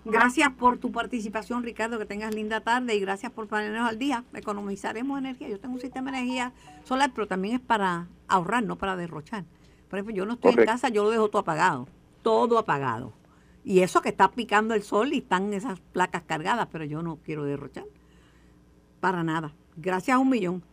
Gracias 0.06 0.50
por 0.52 0.78
tu 0.78 0.92
participación, 0.92 1.64
Ricardo. 1.64 1.98
Que 1.98 2.06
tengas 2.06 2.34
linda 2.34 2.62
tarde 2.62 2.96
y 2.96 3.00
gracias 3.00 3.32
por 3.32 3.48
ponernos 3.48 3.90
al 3.90 3.98
día. 3.98 4.24
Economizaremos 4.34 5.18
energía. 5.18 5.50
Yo 5.50 5.60
tengo 5.60 5.74
un 5.74 5.82
sistema 5.82 6.12
de 6.12 6.20
energía 6.20 6.54
solar, 6.84 7.12
pero 7.14 7.28
también 7.28 7.56
es 7.56 7.62
para 7.62 8.08
ahorrar, 8.28 8.64
no 8.64 8.78
para 8.78 8.96
derrochar. 8.96 9.46
Por 9.90 9.98
ejemplo, 9.98 10.16
yo 10.16 10.26
no 10.26 10.34
estoy 10.34 10.54
en 10.54 10.66
casa, 10.66 10.90
yo 10.90 11.04
lo 11.04 11.10
dejo 11.10 11.30
todo 11.30 11.42
apagado. 11.42 11.88
Todo 12.22 12.60
apagado. 12.60 13.14
Y 13.64 13.80
eso 13.80 14.02
que 14.04 14.10
está 14.10 14.30
picando 14.30 14.76
el 14.76 14.84
sol 14.84 15.12
y 15.12 15.18
están 15.18 15.52
esas 15.54 15.80
placas 15.80 16.22
cargadas, 16.22 16.68
pero 16.72 16.86
yo 16.86 17.02
no 17.02 17.18
quiero 17.18 17.44
derrochar. 17.44 17.86
Para 19.00 19.24
nada. 19.24 19.54
Gracias 19.76 20.16
a 20.16 20.20
un 20.20 20.30
millón. 20.30 20.64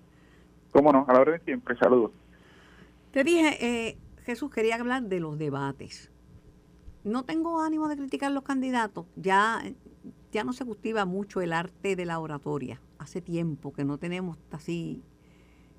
Cómo 0.73 0.93
no, 0.93 1.07
a 1.09 1.13
la 1.13 1.21
orden 1.21 1.41
siempre. 1.43 1.75
Saludos. 1.79 2.11
Te 3.13 3.25
dije, 3.25 3.57
eh, 3.61 3.99
Jesús, 4.25 4.51
quería 4.51 4.77
hablar 4.77 5.05
de 5.05 5.21
los 5.21 5.39
debates. 5.39 6.12
No 7.05 7.25
tengo 7.25 7.61
ánimo 7.61 7.89
de 7.89 7.97
criticar 7.97 8.31
los 8.31 8.45
candidatos. 8.45 9.07
Ya, 9.17 9.63
ya 10.31 10.45
no 10.45 10.53
se 10.53 10.65
cultiva 10.65 11.05
mucho 11.05 11.41
el 11.41 11.53
arte 11.53 11.97
de 11.97 12.07
la 12.07 12.21
oratoria. 12.21 12.81
Hace 12.99 13.21
tiempo 13.21 13.73
que 13.73 13.85
no 13.85 13.99
tenemos 13.99 14.39
así 14.51 15.03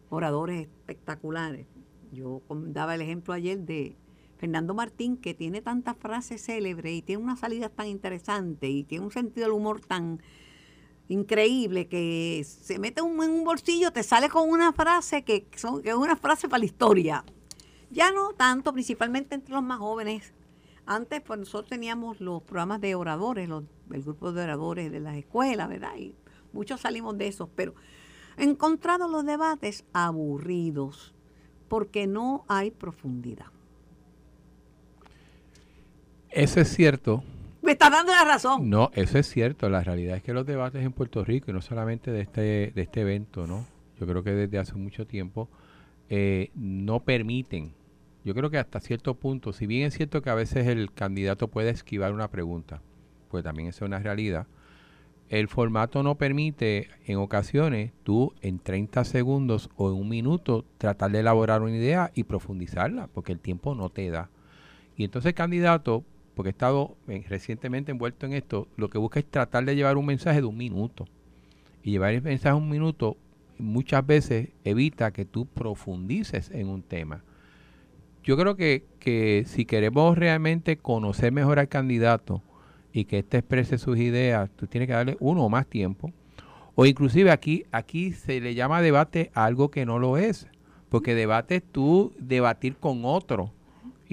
oradores 0.10 0.68
espectaculares. 0.68 1.66
Yo 2.12 2.42
daba 2.50 2.96
el 2.96 3.02
ejemplo 3.02 3.34
ayer 3.34 3.60
de 3.60 3.96
Fernando 4.38 4.74
Martín, 4.74 5.18
que 5.18 5.34
tiene 5.34 5.62
tantas 5.62 5.96
frases 5.98 6.44
célebres 6.44 6.94
y 6.94 7.02
tiene 7.02 7.24
unas 7.24 7.40
salidas 7.40 7.72
tan 7.72 7.88
interesantes 7.88 8.70
y 8.70 8.84
tiene 8.84 9.06
un 9.06 9.12
sentido 9.12 9.48
del 9.48 9.54
humor 9.54 9.80
tan 9.80 10.22
increíble 11.08 11.88
que 11.88 12.46
se 12.46 12.80
mete 12.80 13.02
en 13.02 13.08
un 13.08 13.44
bolsillo, 13.44 13.92
te 13.92 14.04
sale 14.04 14.30
con 14.30 14.50
una 14.50 14.74
frase 14.74 15.24
que, 15.24 15.48
son, 15.56 15.82
que 15.82 15.90
es 15.90 15.96
una 15.96 16.16
frase 16.16 16.48
para 16.48 16.60
la 16.60 16.66
historia. 16.66 17.26
Ya 17.90 18.12
no 18.12 18.34
tanto, 18.34 18.74
principalmente 18.74 19.36
entre 19.36 19.54
los 19.54 19.64
más 19.64 19.80
jóvenes. 19.80 20.34
Antes, 20.86 21.22
pues 21.22 21.40
nosotros 21.40 21.70
teníamos 21.70 22.20
los 22.20 22.44
programas 22.44 22.82
de 22.82 22.96
oradores, 22.96 23.48
los, 23.48 23.64
el 23.92 24.04
grupo 24.04 24.32
de 24.34 24.44
oradores 24.44 24.92
de 24.92 25.00
las 25.00 25.16
escuelas, 25.16 25.70
¿verdad? 25.70 25.96
Y 25.98 26.16
muchos 26.52 26.82
salimos 26.82 27.18
de 27.18 27.28
esos, 27.28 27.50
pero 27.56 27.74
he 28.38 28.44
encontrado 28.44 29.08
los 29.08 29.26
debates 29.26 29.86
aburridos 29.94 31.14
porque 31.68 32.06
no 32.06 32.46
hay 32.48 32.72
profundidad. 32.72 33.48
Eso 36.30 36.60
es 36.60 36.68
cierto. 36.70 37.24
Me 37.62 37.74
está 37.74 37.90
dando 37.90 38.12
la 38.12 38.26
razón. 38.26 38.70
No, 38.70 38.92
eso 38.94 39.18
es 39.20 39.28
cierto. 39.28 39.70
La 39.70 39.82
realidad 39.82 40.18
es 40.18 40.24
que 40.24 40.34
los 40.34 40.46
debates 40.46 40.84
en 40.84 40.92
Puerto 40.92 41.24
Rico, 41.24 41.50
y 41.50 41.54
no 41.54 41.62
solamente 41.62 42.12
de 42.12 42.22
este, 42.22 42.42
de 42.76 42.82
este 42.82 43.02
evento, 43.02 43.48
¿no? 43.48 43.66
Yo 44.00 44.08
creo 44.08 44.24
que 44.24 44.32
desde 44.32 44.58
hace 44.58 44.74
mucho 44.74 45.08
tiempo, 45.08 45.48
eh, 46.10 46.52
no 46.56 47.00
permiten. 47.00 47.74
Yo 48.24 48.34
creo 48.34 48.50
que 48.50 48.58
hasta 48.58 48.80
cierto 48.80 49.16
punto, 49.16 49.52
si 49.52 49.68
bien 49.68 49.84
es 49.86 49.96
cierto 49.96 50.22
que 50.22 50.30
a 50.30 50.36
veces 50.36 50.68
el 50.68 50.92
candidato 50.94 51.50
puede 51.50 51.70
esquivar 51.70 52.14
una 52.14 52.30
pregunta, 52.30 52.82
pues 53.30 53.44
también 53.44 53.70
es 53.70 53.82
una 53.82 54.00
realidad, 54.00 54.48
el 55.30 55.48
formato 55.48 56.04
no 56.04 56.16
permite 56.16 56.90
en 57.06 57.18
ocasiones 57.18 57.92
tú 58.04 58.34
en 58.42 58.60
30 58.60 59.04
segundos 59.04 59.70
o 59.76 59.90
en 59.90 59.96
un 59.96 60.08
minuto 60.08 60.64
tratar 60.78 61.12
de 61.12 61.22
elaborar 61.22 61.62
una 61.62 61.76
idea 61.76 62.12
y 62.14 62.24
profundizarla, 62.24 63.08
porque 63.08 63.32
el 63.32 63.40
tiempo 63.40 63.74
no 63.74 63.90
te 63.90 64.10
da. 64.10 64.30
Y 64.96 65.04
entonces 65.04 65.30
el 65.30 65.36
candidato, 65.36 66.04
porque 66.36 66.50
he 66.50 66.52
estado 66.52 66.98
recientemente 67.30 67.92
envuelto 67.92 68.26
en 68.26 68.34
esto, 68.34 68.68
lo 68.78 68.90
que 68.90 69.00
busca 69.00 69.20
es 69.20 69.26
tratar 69.26 69.66
de 69.66 69.76
llevar 69.76 69.98
un 69.98 70.06
mensaje 70.06 70.40
de 70.40 70.48
un 70.48 70.58
minuto. 70.58 71.08
Y 71.82 71.92
llevar 71.92 72.14
el 72.14 72.22
mensaje 72.22 72.56
de 72.56 72.62
un 72.62 72.70
minuto 72.70 73.18
muchas 73.58 74.06
veces 74.06 74.50
evita 74.64 75.12
que 75.12 75.26
tú 75.26 75.48
profundices 75.48 76.52
en 76.52 76.70
un 76.70 76.84
tema. 76.84 77.24
Yo 78.24 78.38
creo 78.38 78.56
que, 78.56 78.86
que 79.00 79.44
si 79.48 79.66
queremos 79.66 80.18
realmente 80.18 80.78
conocer 80.78 81.32
mejor 81.32 81.60
al 81.60 81.68
candidato 81.68 82.42
y 82.94 83.06
que 83.06 83.20
éste 83.20 83.40
exprese 83.40 83.78
sus 83.78 83.98
ideas, 83.98 84.50
tú 84.56 84.68
tienes 84.68 84.88
que 84.88 84.94
darle 84.94 85.18
uno 85.20 85.44
o 85.44 85.50
más 85.50 85.68
tiempo. 85.68 86.12
O 86.76 86.86
inclusive 86.86 87.32
aquí, 87.32 87.66
aquí 87.72 88.14
se 88.14 88.40
le 88.40 88.56
llama 88.56 88.82
debate 88.82 89.32
a 89.34 89.46
algo 89.46 89.70
que 89.70 89.86
no 89.86 90.00
lo 90.00 90.18
es. 90.18 90.48
Porque 90.90 91.16
debate 91.16 91.58
es 91.58 91.64
tú 91.64 92.14
debatir 92.18 92.78
con 92.78 93.04
otro. 93.04 93.52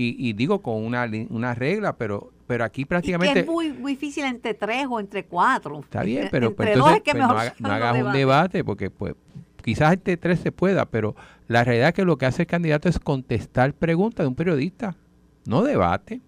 Y, 0.02 0.32
digo 0.32 0.62
con 0.62 0.82
una, 0.82 1.06
una 1.28 1.54
regla, 1.54 1.94
pero 1.94 2.32
pero 2.50 2.64
aquí 2.64 2.84
prácticamente... 2.84 3.40
es 3.40 3.46
muy, 3.46 3.68
difícil 3.68 4.24
entre 4.24 4.54
tres 4.54 4.84
o 4.90 4.98
entre 4.98 5.24
cuatro. 5.24 5.78
Está 5.78 6.02
bien, 6.02 6.26
pero 6.32 6.52
pues, 6.52 6.70
entonces 6.70 7.02
pues, 7.04 7.16
no, 7.60 7.68
hagas 7.70 8.02
un 8.02 8.12
debate 8.12 8.64
porque 8.64 8.90
pues 8.90 9.14
quizás 9.62 9.92
entre 9.92 10.16
tres 10.16 10.40
se 10.40 10.52
pueda, 10.52 10.86
pero 10.86 11.14
la 11.48 11.64
realidad 11.64 11.88
es 11.88 11.94
que 11.94 12.04
lo 12.04 12.18
que 12.18 12.26
hace 12.26 12.42
el 12.42 12.48
candidato 12.48 12.88
es 12.88 12.98
contestar 12.98 13.74
preguntas 13.74 14.24
de 14.24 14.28
un 14.28 14.34
periodista, 14.34 14.96
no 15.46 15.62
debate. 15.62 16.20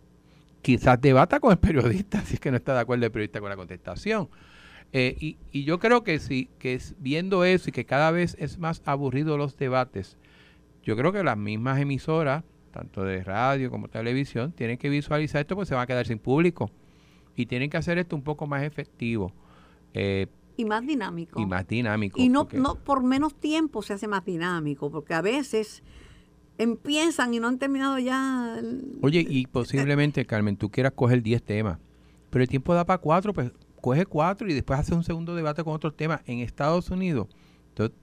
Quizás 0.62 1.01
debata 1.01 1.41
con 1.41 1.53
el 1.53 1.59
periodista, 1.59 2.20
si 2.24 2.35
es 2.35 2.41
que 2.41 2.51
no 2.51 2.57
está 2.57 2.74
de 2.74 2.80
acuerdo 2.80 3.05
el 3.05 3.12
periodista 3.12 3.41
con 3.41 3.51
la 3.51 3.57
contestación. 3.57 4.28
Eh, 4.93 5.37
y, 5.53 5.64
yo 5.64 5.78
creo 5.78 6.05
que 6.05 6.18
sí, 6.18 6.51
que 6.59 6.74
es, 6.74 6.95
viendo 6.99 7.45
eso 7.45 7.70
y 7.70 7.72
que 7.72 7.87
cada 7.87 8.11
vez 8.11 8.37
es 8.39 8.59
más 8.59 8.83
aburrido 8.85 9.39
los 9.39 9.57
debates, 9.57 10.18
yo 10.83 10.97
creo 10.97 11.12
que 11.12 11.22
las 11.22 11.39
mismas 11.39 11.80
emisoras 11.80 12.45
tanto 12.72 13.05
de 13.05 13.22
radio 13.22 13.70
como 13.70 13.87
televisión, 13.87 14.51
tienen 14.51 14.78
que 14.78 14.89
visualizar 14.89 15.43
esto 15.43 15.55
porque 15.55 15.68
se 15.68 15.74
va 15.76 15.83
a 15.83 15.87
quedar 15.87 16.07
sin 16.07 16.18
público. 16.18 16.70
Y 17.37 17.47
tienen 17.47 17.70
que 17.70 17.76
hacer 17.76 17.99
esto 17.99 18.16
un 18.16 18.22
poco 18.22 18.47
más 18.47 18.64
efectivo. 18.64 19.33
Eh, 19.95 20.26
y 20.63 20.65
más 20.65 20.87
dinámico. 20.87 21.41
Y 21.41 21.47
más 21.47 21.67
dinámico. 21.67 22.21
Y 22.21 22.29
no, 22.29 22.49
no 22.53 22.77
por 22.77 23.03
menos 23.03 23.35
tiempo 23.35 23.83
se 23.83 23.93
hace 23.93 24.09
más 24.09 24.25
dinámico, 24.25 24.91
porque 24.91 25.15
a 25.15 25.21
veces 25.21 25.83
empiezan 26.59 27.35
y 27.35 27.41
no 27.41 27.49
han 27.49 27.59
terminado 27.59 27.99
ya. 27.99 28.61
Oye, 29.03 29.27
y 29.29 29.47
posiblemente, 29.47 30.25
Carmen, 30.25 30.57
tú 30.57 30.71
quieras 30.71 30.93
coger 30.95 31.23
10 31.23 31.43
temas, 31.43 31.79
pero 32.31 32.43
el 32.43 32.49
tiempo 32.49 32.75
da 32.75 32.85
para 32.85 32.99
cuatro, 32.99 33.33
pues 33.33 33.53
coge 33.81 34.07
cuatro 34.07 34.49
y 34.49 34.55
después 34.55 34.79
hace 34.79 34.95
un 34.95 35.05
segundo 35.05 35.35
debate 35.35 35.63
con 35.65 35.75
otros 35.75 35.97
temas. 35.97 36.21
En 36.27 36.39
Estados 36.39 36.89
Unidos, 36.91 37.29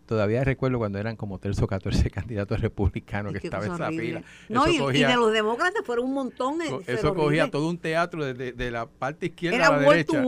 todavía 0.05 0.43
recuerdo 0.43 0.77
cuando 0.77 0.99
eran 0.99 1.15
como 1.15 1.39
13 1.39 1.63
o 1.63 1.67
14 1.67 2.09
candidatos 2.11 2.59
republicanos 2.59 3.31
que 3.33 3.39
estaban 3.39 3.73
esa 3.73 3.89
fila. 3.89 4.23
No, 4.49 4.67
y, 4.67 4.77
de 4.77 5.15
los 5.15 5.31
demócratas 5.31 5.85
fueron 5.85 6.05
un 6.05 6.13
montón. 6.13 6.59
eso 6.85 7.15
cogía 7.15 7.49
todo 7.49 7.69
un 7.69 7.77
teatro 7.77 8.25
de, 8.25 8.71
la 8.71 8.87
parte 8.87 9.27
izquierda 9.27 9.67
a 9.67 9.71
la 9.71 9.79
derecha. 9.79 10.23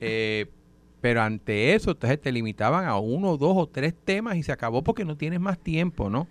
Eh, 0.00 0.50
pero 1.04 1.20
ante 1.20 1.74
eso, 1.74 1.90
entonces 1.90 2.18
te 2.18 2.32
limitaban 2.32 2.86
a 2.86 2.96
uno, 2.96 3.36
dos 3.36 3.52
o 3.58 3.66
tres 3.66 3.92
temas 3.92 4.38
y 4.38 4.42
se 4.42 4.52
acabó 4.52 4.82
porque 4.82 5.04
no 5.04 5.18
tienes 5.18 5.38
más 5.38 5.58
tiempo, 5.58 6.08
¿no? 6.08 6.28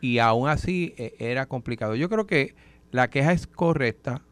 Y 0.00 0.18
aún 0.18 0.48
así 0.48 0.94
eh, 0.96 1.16
era 1.18 1.46
complicado. 1.46 1.96
Yo 1.96 2.08
creo 2.08 2.24
que 2.24 2.54
la 2.92 3.10
queja 3.10 3.32
es 3.32 3.48
correcta, 3.48 4.22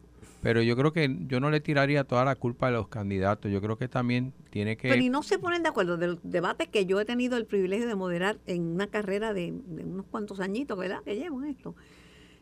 pero 0.41 0.61
yo 0.61 0.77
creo 0.77 0.93
que 0.93 1.13
yo 1.27 1.41
no 1.41 1.51
le 1.51 1.59
tiraría 1.59 2.05
toda 2.05 2.23
la 2.23 2.35
culpa 2.35 2.69
a 2.69 2.71
los 2.71 2.87
candidatos. 2.87 3.51
Yo 3.51 3.59
creo 3.59 3.77
que 3.77 3.89
también 3.89 4.31
tiene 4.49 4.77
que... 4.77 4.87
Pero 4.87 5.01
y 5.01 5.09
no 5.09 5.23
se 5.23 5.37
ponen 5.39 5.61
de 5.61 5.67
acuerdo. 5.67 5.97
De 5.97 6.07
los 6.07 6.19
debates 6.23 6.69
que 6.69 6.85
yo 6.85 6.97
he 7.01 7.03
tenido 7.03 7.35
el 7.35 7.45
privilegio 7.45 7.85
de 7.85 7.95
moderar 7.95 8.37
en 8.47 8.61
una 8.61 8.87
carrera 8.87 9.33
de, 9.33 9.51
unos 9.51 10.05
cuantos 10.05 10.39
añitos, 10.39 10.79
¿verdad? 10.79 11.03
Que 11.03 11.17
llevo 11.17 11.43
esto. 11.43 11.75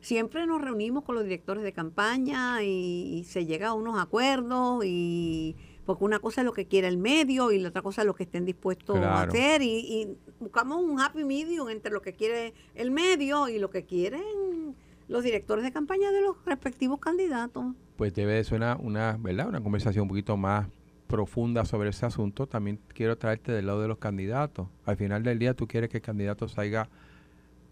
Siempre 0.02 0.46
nos 0.46 0.62
reunimos 0.62 1.04
con 1.04 1.16
los 1.16 1.24
directores 1.24 1.64
de 1.64 1.74
campaña 1.74 2.62
y, 2.62 3.24
se 3.28 3.48
llega 3.48 3.70
a 3.70 3.74
unos 3.74 4.00
acuerdos 4.00 4.86
y 4.86 5.56
porque 5.90 6.04
una 6.04 6.20
cosa 6.20 6.42
es 6.42 6.46
lo 6.46 6.54
que 6.54 6.68
quiere 6.68 6.88
el 6.88 7.00
medio 7.00 7.52
y 7.52 7.58
la 7.58 7.70
otra 7.70 7.82
cosa 7.82 8.04
es 8.04 8.06
lo 8.06 8.14
que 8.14 8.22
estén 8.22 8.46
dispuestos 8.46 8.96
a 8.98 9.24
hacer 9.24 9.64
y, 9.64 9.80
y 9.80 10.18
buscamos 10.40 10.84
un 10.84 11.02
happy 11.02 11.24
medium 11.24 11.68
entre 11.68 11.92
lo 11.92 12.00
que 12.04 12.14
quiere 12.14 12.54
el 12.76 12.92
medio 12.92 13.50
y 13.50 13.58
lo 13.58 13.72
que 13.72 13.86
quieren 13.86 14.76
los 15.08 15.24
directores 15.24 15.64
de 15.64 15.72
campaña 15.72 16.12
de 16.12 16.22
los 16.22 16.36
respectivos 16.46 17.00
candidatos 17.00 17.74
pues 17.98 18.14
debe 18.14 18.44
ser 18.44 18.58
una, 18.58 18.76
una, 18.76 19.18
¿verdad? 19.20 19.50
una 19.50 19.62
conversación 19.62 20.04
un 20.04 20.10
poquito 20.10 20.38
más 20.38 20.68
profunda 21.08 21.66
sobre 21.66 21.90
ese 21.90 22.06
asunto. 22.06 22.46
También 22.46 22.80
quiero 22.94 23.18
traerte 23.18 23.52
del 23.52 23.66
lado 23.66 23.82
de 23.82 23.88
los 23.88 23.98
candidatos. 23.98 24.68
Al 24.86 24.96
final 24.96 25.24
del 25.24 25.40
día 25.40 25.56
tú 25.56 25.68
quieres 25.68 25.90
que 25.90 25.98
el 25.98 26.04
candidato 26.04 26.48
salga 26.48 26.88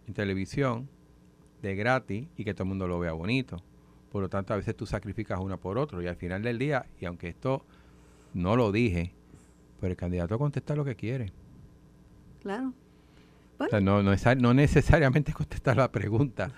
en 0.07 0.15
televisión 0.15 0.89
de 1.61 1.75
gratis 1.75 2.27
y 2.35 2.43
que 2.45 2.55
todo 2.55 2.63
el 2.63 2.69
mundo 2.69 2.87
lo 2.87 2.97
vea 2.97 3.11
bonito. 3.11 3.63
Por 4.11 4.23
lo 4.23 4.29
tanto, 4.29 4.55
a 4.55 4.57
veces 4.57 4.75
tú 4.75 4.87
sacrificas 4.87 5.39
una 5.39 5.57
por 5.57 5.77
otro 5.77 6.01
y 6.01 6.07
al 6.07 6.15
final 6.15 6.41
del 6.41 6.57
día, 6.57 6.87
y 6.99 7.05
aunque 7.05 7.27
esto 7.27 7.63
no 8.37 8.55
lo 8.55 8.71
dije, 8.71 9.13
pues 9.79 9.89
el 9.89 9.97
candidato 9.97 10.37
contesta 10.37 10.75
lo 10.75 10.85
que 10.85 10.95
quiere. 10.95 11.33
Claro. 12.41 12.73
no, 13.81 14.03
no, 14.03 14.15
no 14.37 14.53
necesariamente 14.53 15.33
contestar 15.33 15.77
la 15.77 15.91
pregunta. 15.91 16.51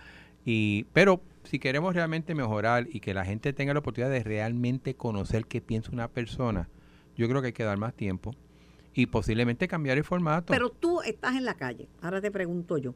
Y, 0.45 0.85
pero 0.93 1.21
si 1.43 1.57
queremos 1.59 1.95
realmente 1.95 2.35
mejorar 2.35 2.87
y 2.91 2.99
que 2.99 3.13
la 3.13 3.25
gente 3.25 3.53
tenga 3.53 3.73
la 3.73 3.79
oportunidad 3.79 4.11
de 4.11 4.23
realmente 4.23 4.95
conocer 4.95 5.45
qué 5.45 5.61
piensa 5.61 5.91
una 5.91 6.09
persona, 6.09 6.69
yo 7.15 7.27
creo 7.27 7.41
que 7.41 7.47
hay 7.47 7.53
que 7.53 7.63
dar 7.63 7.77
más 7.77 7.93
tiempo 7.93 8.35
y 8.93 9.05
posiblemente 9.05 9.67
cambiar 9.67 9.97
el 9.97 10.03
formato. 10.03 10.51
Pero 10.51 10.69
tú 10.69 11.01
estás 11.01 11.35
en 11.35 11.45
la 11.45 11.53
calle, 11.53 11.87
ahora 12.01 12.21
te 12.21 12.31
pregunto 12.31 12.77
yo. 12.77 12.93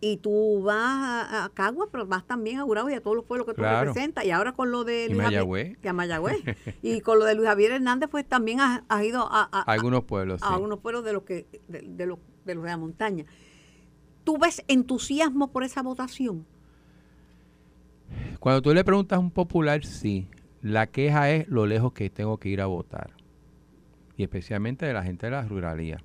Y 0.00 0.18
tú 0.18 0.62
vas 0.62 1.26
a, 1.30 1.50
Cagua, 1.54 1.88
pero 1.90 2.06
vas 2.06 2.26
también 2.26 2.58
a 2.58 2.62
Gurabo 2.64 2.90
y 2.90 2.94
a 2.94 3.00
todos 3.00 3.16
los 3.16 3.24
pueblos 3.24 3.46
que 3.46 3.54
tú 3.54 3.62
representas. 3.62 4.24
Y 4.24 4.30
ahora 4.30 4.52
con 4.52 4.70
lo 4.70 4.84
de 4.84 5.08
Luis 5.08 5.22
Mayagüez. 5.22 5.78
Y 5.82 5.88
a 5.88 5.92
Mayagüez. 5.92 6.42
y 6.82 7.00
con 7.00 7.18
lo 7.18 7.24
de 7.24 7.34
Luis 7.34 7.48
Javier 7.48 7.72
Hernández, 7.72 8.10
pues 8.10 8.26
también 8.26 8.60
has, 8.60 8.82
ido 9.02 9.26
a, 9.30 9.44
algunos 9.62 10.04
pueblos. 10.04 10.42
A 10.42 10.54
algunos 10.54 10.80
pueblos 10.80 11.02
de 11.04 11.12
los 11.14 11.22
que 11.22 11.46
de, 11.68 11.80
de, 11.80 12.06
los, 12.06 12.18
de 12.44 12.54
los 12.54 12.64
de 12.64 12.70
la 12.70 12.76
montaña. 12.76 13.24
¿Tú 14.24 14.38
ves 14.38 14.62
entusiasmo 14.68 15.50
por 15.50 15.64
esa 15.64 15.82
votación? 15.82 16.46
Cuando 18.38 18.60
tú 18.62 18.74
le 18.74 18.84
preguntas 18.84 19.16
a 19.16 19.20
un 19.20 19.30
popular, 19.30 19.84
sí. 19.84 20.28
La 20.62 20.88
queja 20.88 21.30
es 21.30 21.48
lo 21.48 21.66
lejos 21.66 21.92
que 21.92 22.10
tengo 22.10 22.38
que 22.38 22.48
ir 22.48 22.60
a 22.60 22.66
votar. 22.66 23.12
Y 24.16 24.24
especialmente 24.24 24.84
de 24.84 24.92
la 24.92 25.02
gente 25.02 25.26
de 25.26 25.32
la 25.32 25.42
ruralía. 25.42 26.02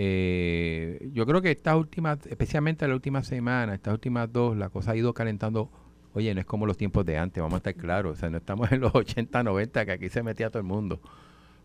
Eh, 0.00 1.10
yo 1.12 1.26
creo 1.26 1.42
que 1.42 1.50
estas 1.50 1.74
últimas, 1.74 2.24
especialmente 2.26 2.86
la 2.86 2.94
última 2.94 3.24
semana, 3.24 3.74
estas 3.74 3.92
últimas 3.92 4.32
dos, 4.32 4.56
la 4.56 4.68
cosa 4.68 4.92
ha 4.92 4.96
ido 4.96 5.12
calentando. 5.12 5.72
Oye, 6.14 6.32
no 6.34 6.40
es 6.40 6.46
como 6.46 6.66
los 6.66 6.76
tiempos 6.76 7.04
de 7.04 7.18
antes, 7.18 7.42
vamos 7.42 7.54
a 7.54 7.56
estar 7.56 7.74
claros. 7.74 8.12
O 8.12 8.20
sea, 8.20 8.30
no 8.30 8.38
estamos 8.38 8.70
en 8.70 8.80
los 8.80 8.94
80, 8.94 9.42
90, 9.42 9.84
que 9.84 9.90
aquí 9.90 10.08
se 10.08 10.22
metía 10.22 10.50
todo 10.50 10.60
el 10.60 10.68
mundo. 10.68 11.00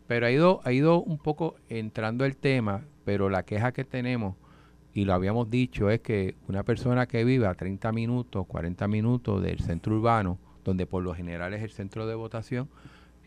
Pero 0.07 0.25
ha 0.25 0.31
ido, 0.31 0.61
ha 0.63 0.71
ido 0.71 1.03
un 1.03 1.19
poco 1.19 1.57
entrando 1.69 2.25
el 2.25 2.36
tema, 2.36 2.81
pero 3.05 3.29
la 3.29 3.43
queja 3.43 3.71
que 3.71 3.84
tenemos, 3.84 4.36
y 4.95 5.05
lo 5.05 5.13
habíamos 5.13 5.51
dicho, 5.51 5.91
es 5.91 6.01
que 6.01 6.36
una 6.47 6.63
persona 6.63 7.05
que 7.05 7.23
vive 7.23 7.45
a 7.45 7.53
30 7.53 7.91
minutos, 7.91 8.47
40 8.47 8.88
minutos 8.88 9.43
del 9.43 9.59
centro 9.59 9.95
urbano, 9.95 10.39
donde 10.63 10.88
por 10.88 11.03
lo 11.03 11.13
general 11.13 11.53
es 11.53 11.61
el 11.61 11.69
centro 11.69 12.07
de 12.07 12.15
votación, 12.15 12.67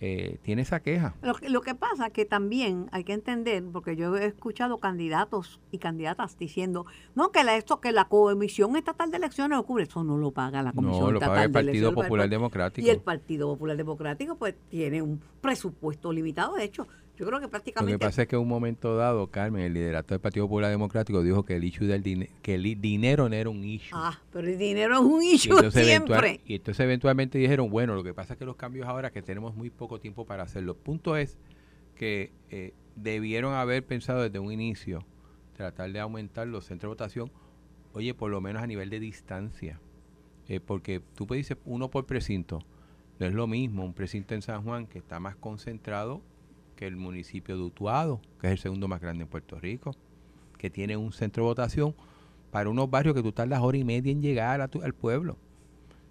eh, 0.00 0.38
tiene 0.42 0.62
esa 0.62 0.80
queja. 0.80 1.14
Lo, 1.22 1.34
que- 1.34 1.48
lo 1.48 1.62
que 1.62 1.74
pasa 1.74 2.10
que 2.10 2.24
también 2.26 2.88
hay 2.92 3.02
que 3.04 3.12
entender, 3.14 3.64
porque 3.72 3.96
yo 3.96 4.14
he 4.16 4.26
escuchado 4.26 4.78
candidatos 4.78 5.60
y 5.70 5.78
candidatas 5.78 6.36
diciendo, 6.38 6.84
no, 7.14 7.30
que 7.32 7.44
la, 7.44 7.56
esto, 7.56 7.80
que 7.80 7.92
la 7.92 8.04
Comisión 8.06 8.76
Estatal 8.76 9.10
de 9.10 9.16
Elecciones 9.16 9.56
lo 9.56 9.64
cubre, 9.64 9.84
eso 9.84 10.04
no 10.04 10.18
lo 10.18 10.32
paga 10.32 10.62
la 10.62 10.72
Comisión 10.72 11.00
No, 11.06 11.10
lo 11.12 11.18
Estatal 11.18 11.28
paga 11.34 11.42
el 11.44 11.48
de 11.48 11.52
Partido 11.54 11.70
Elecciones, 11.88 12.04
Popular 12.04 12.28
Democrático. 12.28 12.86
Y 12.86 12.90
el 12.90 13.00
Partido 13.00 13.48
Popular 13.48 13.76
Democrático 13.76 14.34
pues 14.36 14.54
tiene 14.68 15.00
un 15.00 15.20
presupuesto 15.40 16.12
limitado, 16.12 16.56
de 16.56 16.64
hecho, 16.64 16.86
yo 17.18 17.24
creo 17.26 17.26
que 17.26 17.32
Lo 17.32 17.40
que 17.40 17.48
prácticamente... 17.48 17.98
pasa 17.98 18.22
es 18.22 18.28
que 18.28 18.36
en 18.36 18.42
un 18.42 18.48
momento 18.48 18.96
dado, 18.96 19.26
Carmen, 19.30 19.62
el 19.62 19.72
liderato 19.74 20.14
del 20.14 20.20
Partido 20.20 20.46
Popular 20.46 20.70
Democrático 20.70 21.22
dijo 21.22 21.44
que 21.44 21.56
el 21.56 21.64
issue 21.64 21.86
del 21.86 22.02
dine- 22.02 22.30
que 22.42 22.54
el 22.56 22.80
dinero 22.80 23.28
no 23.28 23.34
era 23.34 23.48
un 23.50 23.64
issue. 23.64 23.96
Ah, 23.98 24.20
pero 24.32 24.46
el 24.48 24.58
dinero 24.58 24.94
es 24.94 25.00
un 25.00 25.22
Y 25.22 25.32
issue 25.32 25.52
eventual- 25.58 25.72
siempre. 25.84 26.40
y 26.46 26.54
entonces 26.56 26.84
eventualmente 26.84 27.38
dijeron, 27.38 27.70
bueno, 27.70 27.94
lo 27.94 28.04
que 28.04 28.12
pasa 28.14 28.34
es 28.34 28.38
que 28.38 28.44
los 28.44 28.56
cambios 28.56 28.86
ahora 28.86 29.10
que 29.10 29.22
tenemos 29.22 29.54
muy 29.56 29.70
poco 29.70 29.98
tiempo 29.98 30.24
para 30.26 30.42
hacerlo. 30.42 30.76
Punto 30.76 31.16
es 31.16 31.38
que 31.94 32.32
eh, 32.50 32.74
debieron 32.96 33.54
haber 33.54 33.84
pensado 33.84 34.22
desde 34.22 34.38
un 34.38 34.52
inicio 34.52 35.04
tratar 35.56 35.90
de 35.90 36.00
aumentar 36.00 36.46
los 36.46 36.66
centros 36.66 36.90
de 36.90 36.94
votación, 36.94 37.30
oye, 37.94 38.12
por 38.12 38.30
lo 38.30 38.40
menos 38.42 38.62
a 38.62 38.66
nivel 38.66 38.90
de 38.90 39.00
distancia. 39.00 39.80
Eh, 40.48 40.60
porque 40.60 41.00
tú 41.14 41.26
decir 41.26 41.56
uno 41.64 41.88
por 41.90 42.04
precinto. 42.06 42.60
No 43.18 43.26
es 43.26 43.32
lo 43.32 43.46
mismo 43.46 43.84
un 43.84 43.94
precinto 43.94 44.34
en 44.34 44.42
San 44.42 44.62
Juan 44.62 44.86
que 44.86 44.98
está 44.98 45.18
más 45.18 45.34
concentrado 45.36 46.20
que 46.76 46.86
el 46.86 46.96
municipio 46.96 47.56
de 47.56 47.62
Utuado, 47.62 48.20
que 48.40 48.46
es 48.48 48.52
el 48.52 48.58
segundo 48.58 48.86
más 48.86 49.00
grande 49.00 49.22
en 49.24 49.28
Puerto 49.28 49.58
Rico, 49.58 49.96
que 50.58 50.70
tiene 50.70 50.96
un 50.96 51.12
centro 51.12 51.42
de 51.44 51.48
votación 51.48 51.94
para 52.50 52.70
unos 52.70 52.88
barrios 52.90 53.14
que 53.14 53.22
tú 53.22 53.32
tardas 53.32 53.60
hora 53.62 53.76
y 53.78 53.84
media 53.84 54.12
en 54.12 54.22
llegar 54.22 54.60
a 54.60 54.68
tu- 54.68 54.82
al 54.82 54.92
pueblo. 54.94 55.36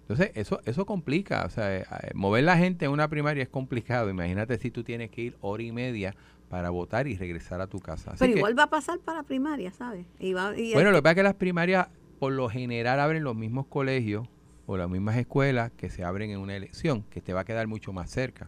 Entonces, 0.02 0.30
eso 0.34 0.60
eso 0.64 0.86
complica. 0.86 1.44
O 1.46 1.50
sea, 1.50 1.74
eh, 1.76 1.80
eh, 2.02 2.10
mover 2.14 2.44
la 2.44 2.56
gente 2.56 2.84
en 2.84 2.92
una 2.92 3.08
primaria 3.08 3.42
es 3.42 3.48
complicado. 3.48 4.08
Imagínate 4.10 4.56
si 4.58 4.70
tú 4.70 4.84
tienes 4.84 5.10
que 5.10 5.22
ir 5.22 5.36
hora 5.40 5.62
y 5.62 5.72
media 5.72 6.14
para 6.48 6.70
votar 6.70 7.08
y 7.08 7.16
regresar 7.16 7.60
a 7.60 7.66
tu 7.66 7.80
casa. 7.80 8.12
Así 8.12 8.20
Pero 8.20 8.34
que- 8.34 8.38
igual 8.38 8.56
va 8.56 8.64
a 8.64 8.70
pasar 8.70 9.00
para 9.00 9.24
primaria, 9.24 9.72
¿sabes? 9.72 10.06
Y 10.20 10.32
va- 10.32 10.56
y 10.56 10.74
bueno, 10.74 10.90
lo 10.92 10.98
que 10.98 11.02
pasa 11.02 11.10
es 11.12 11.16
que 11.16 11.22
las 11.24 11.34
primarias 11.34 11.88
por 12.20 12.32
lo 12.32 12.48
general 12.48 13.00
abren 13.00 13.24
los 13.24 13.34
mismos 13.34 13.66
colegios 13.66 14.28
o 14.66 14.76
las 14.76 14.88
mismas 14.88 15.16
escuelas 15.16 15.72
que 15.76 15.90
se 15.90 16.04
abren 16.04 16.30
en 16.30 16.38
una 16.38 16.54
elección, 16.54 17.02
que 17.10 17.20
te 17.20 17.32
va 17.32 17.40
a 17.40 17.44
quedar 17.44 17.66
mucho 17.66 17.92
más 17.92 18.08
cerca. 18.10 18.46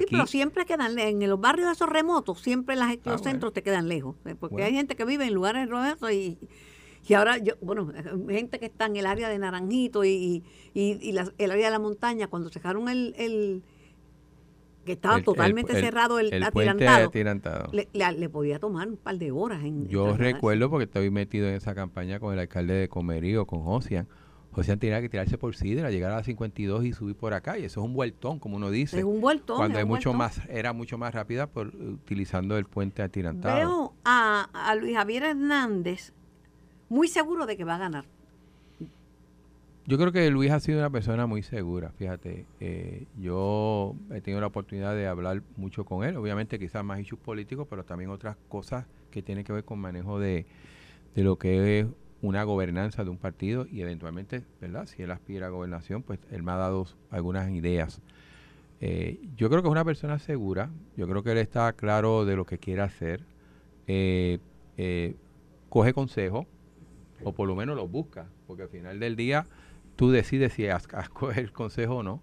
Sí, 0.00 0.06
pero 0.10 0.26
siempre 0.26 0.64
quedan 0.66 0.98
en 0.98 1.28
los 1.28 1.40
barrios 1.40 1.70
esos 1.72 1.88
remotos, 1.88 2.40
siempre 2.40 2.76
las, 2.76 2.94
los 2.96 3.02
bueno. 3.04 3.18
centros 3.18 3.52
te 3.52 3.62
quedan 3.62 3.88
lejos, 3.88 4.16
eh, 4.24 4.34
porque 4.38 4.54
Bueno. 4.54 4.66
hay 4.66 4.74
gente 4.74 4.96
que 4.96 5.04
vive 5.04 5.26
en 5.26 5.34
lugares 5.34 5.68
remotos 5.68 6.10
y, 6.12 6.38
y 7.06 7.14
ahora 7.14 7.36
yo, 7.38 7.54
bueno, 7.60 7.92
gente 8.28 8.58
que 8.58 8.66
está 8.66 8.86
en 8.86 8.96
el 8.96 9.06
área 9.06 9.28
de 9.28 9.38
Naranjito 9.38 10.04
y, 10.04 10.42
y, 10.72 10.98
y 11.00 11.10
el 11.38 11.50
área 11.50 11.66
de 11.66 11.70
la 11.70 11.78
montaña, 11.78 12.28
cuando 12.28 12.48
dejaron 12.48 12.88
el, 12.88 13.14
el 13.18 13.62
que 14.84 14.92
estaba 14.92 15.16
el- 15.18 15.24
totalmente 15.24 15.72
el- 15.74 15.80
cerrado 15.80 16.18
el, 16.18 16.32
el 16.32 16.42
puente 16.50 16.70
atirantado, 16.72 17.08
atirantado. 17.08 17.68
le, 17.72 17.88
le- 17.92 18.12
le 18.18 18.28
podía 18.28 18.58
tomar 18.58 18.88
un 18.88 18.96
par 18.96 19.16
de 19.18 19.30
horas 19.30 19.62
en 19.62 19.86
Yo 19.88 20.16
recuerdo 20.16 20.70
porque 20.70 20.84
estoy 20.84 21.10
metido 21.10 21.48
en 21.48 21.54
esa 21.54 21.74
campaña 21.74 22.18
con 22.18 22.32
el 22.32 22.38
alcalde 22.40 22.74
de 22.74 22.88
Comerío, 22.88 23.46
con 23.46 23.62
Josian. 23.62 24.08
Josian 24.52 24.78
tenía 24.78 25.00
que 25.00 25.08
tirarse 25.08 25.38
por 25.38 25.56
Sidra, 25.56 25.90
llegar 25.90 26.12
a 26.12 26.16
la 26.16 26.24
52 26.24 26.84
y 26.84 26.92
subir 26.92 27.16
por 27.16 27.32
acá. 27.34 27.58
Y 27.58 27.64
eso 27.64 27.80
es 27.80 27.86
un 27.86 27.94
vueltón, 27.94 28.38
como 28.38 28.56
uno 28.56 28.70
dice. 28.70 28.98
es 28.98 29.04
un 29.04 29.20
vueltón 29.20 29.56
cuando 29.56 29.78
es 29.78 29.86
mucho 29.86 30.10
vueltón. 30.12 30.18
más, 30.18 30.48
era 30.48 30.72
mucho 30.72 30.98
más 30.98 31.14
rápida 31.14 31.46
por 31.46 31.68
utilizando 31.68 32.56
el 32.58 32.66
puente 32.66 33.02
atirantado. 33.02 33.56
Veo 33.56 33.94
a, 34.04 34.48
a 34.52 34.74
Luis 34.74 34.94
Javier 34.94 35.22
Hernández 35.24 36.12
muy 36.90 37.08
seguro 37.08 37.46
de 37.46 37.56
que 37.56 37.64
va 37.64 37.76
a 37.76 37.78
ganar. 37.78 38.04
Yo 39.86 39.98
creo 39.98 40.12
que 40.12 40.30
Luis 40.30 40.50
ha 40.52 40.60
sido 40.60 40.78
una 40.78 40.90
persona 40.90 41.26
muy 41.26 41.42
segura, 41.42 41.90
fíjate. 41.90 42.46
eh, 42.60 43.06
yo 43.18 43.96
he 44.12 44.20
tenido 44.20 44.40
la 44.40 44.46
oportunidad 44.46 44.94
de 44.94 45.08
hablar 45.08 45.42
mucho 45.56 45.84
con 45.84 46.04
él, 46.04 46.16
obviamente 46.16 46.58
quizás 46.58 46.84
más 46.84 47.00
issues 47.00 47.20
políticos, 47.20 47.66
pero 47.68 47.84
también 47.84 48.10
otras 48.10 48.36
cosas 48.48 48.86
que 49.10 49.22
tienen 49.22 49.42
que 49.44 49.52
ver 49.52 49.64
con 49.64 49.80
manejo 49.80 50.20
de, 50.20 50.46
de 51.16 51.24
lo 51.24 51.36
que 51.36 51.80
es 51.80 51.86
una 52.22 52.44
gobernanza 52.44 53.04
de 53.04 53.10
un 53.10 53.18
partido 53.18 53.66
y 53.70 53.82
eventualmente, 53.82 54.42
¿verdad? 54.60 54.86
Si 54.86 55.02
él 55.02 55.10
aspira 55.10 55.48
a 55.48 55.50
gobernación, 55.50 56.02
pues 56.02 56.20
él 56.30 56.42
me 56.42 56.52
ha 56.52 56.56
dado 56.56 56.86
algunas 57.10 57.50
ideas. 57.50 58.00
Eh, 58.80 59.20
yo 59.36 59.48
creo 59.48 59.62
que 59.62 59.68
es 59.68 59.72
una 59.72 59.84
persona 59.84 60.18
segura, 60.18 60.70
yo 60.96 61.06
creo 61.08 61.22
que 61.22 61.32
él 61.32 61.38
está 61.38 61.72
claro 61.72 62.24
de 62.24 62.36
lo 62.36 62.44
que 62.46 62.58
quiere 62.58 62.82
hacer, 62.82 63.24
eh, 63.86 64.38
eh, 64.76 65.14
coge 65.68 65.92
consejo, 65.92 66.46
o 67.24 67.32
por 67.32 67.46
lo 67.48 67.54
menos 67.54 67.76
los 67.76 67.90
busca, 67.90 68.26
porque 68.46 68.64
al 68.64 68.68
final 68.68 68.98
del 68.98 69.14
día 69.16 69.46
tú 69.96 70.10
decides 70.10 70.52
si 70.54 70.66
has, 70.66 70.88
has 70.94 71.08
coger 71.10 71.52
consejo 71.52 71.96
o 71.96 72.02
no. 72.02 72.20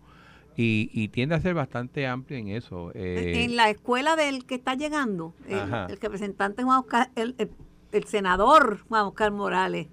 Y, 0.57 0.89
y 0.91 1.07
tiende 1.07 1.35
a 1.35 1.39
ser 1.39 1.53
bastante 1.53 2.05
amplio 2.05 2.37
en 2.37 2.49
eso. 2.49 2.91
eh, 2.93 3.43
en 3.45 3.55
la 3.55 3.69
escuela 3.69 4.17
del 4.17 4.45
que 4.45 4.55
está 4.55 4.75
llegando, 4.75 5.33
el, 5.47 5.59
el 5.89 5.97
representante 6.01 6.63
Juan 6.63 6.79
Oscar, 6.79 7.11
el, 7.15 7.35
el- 7.37 7.49
el 7.91 8.03
senador 8.05 8.79
Juan 8.87 9.05
Oscar 9.05 9.31
Morales. 9.31 9.87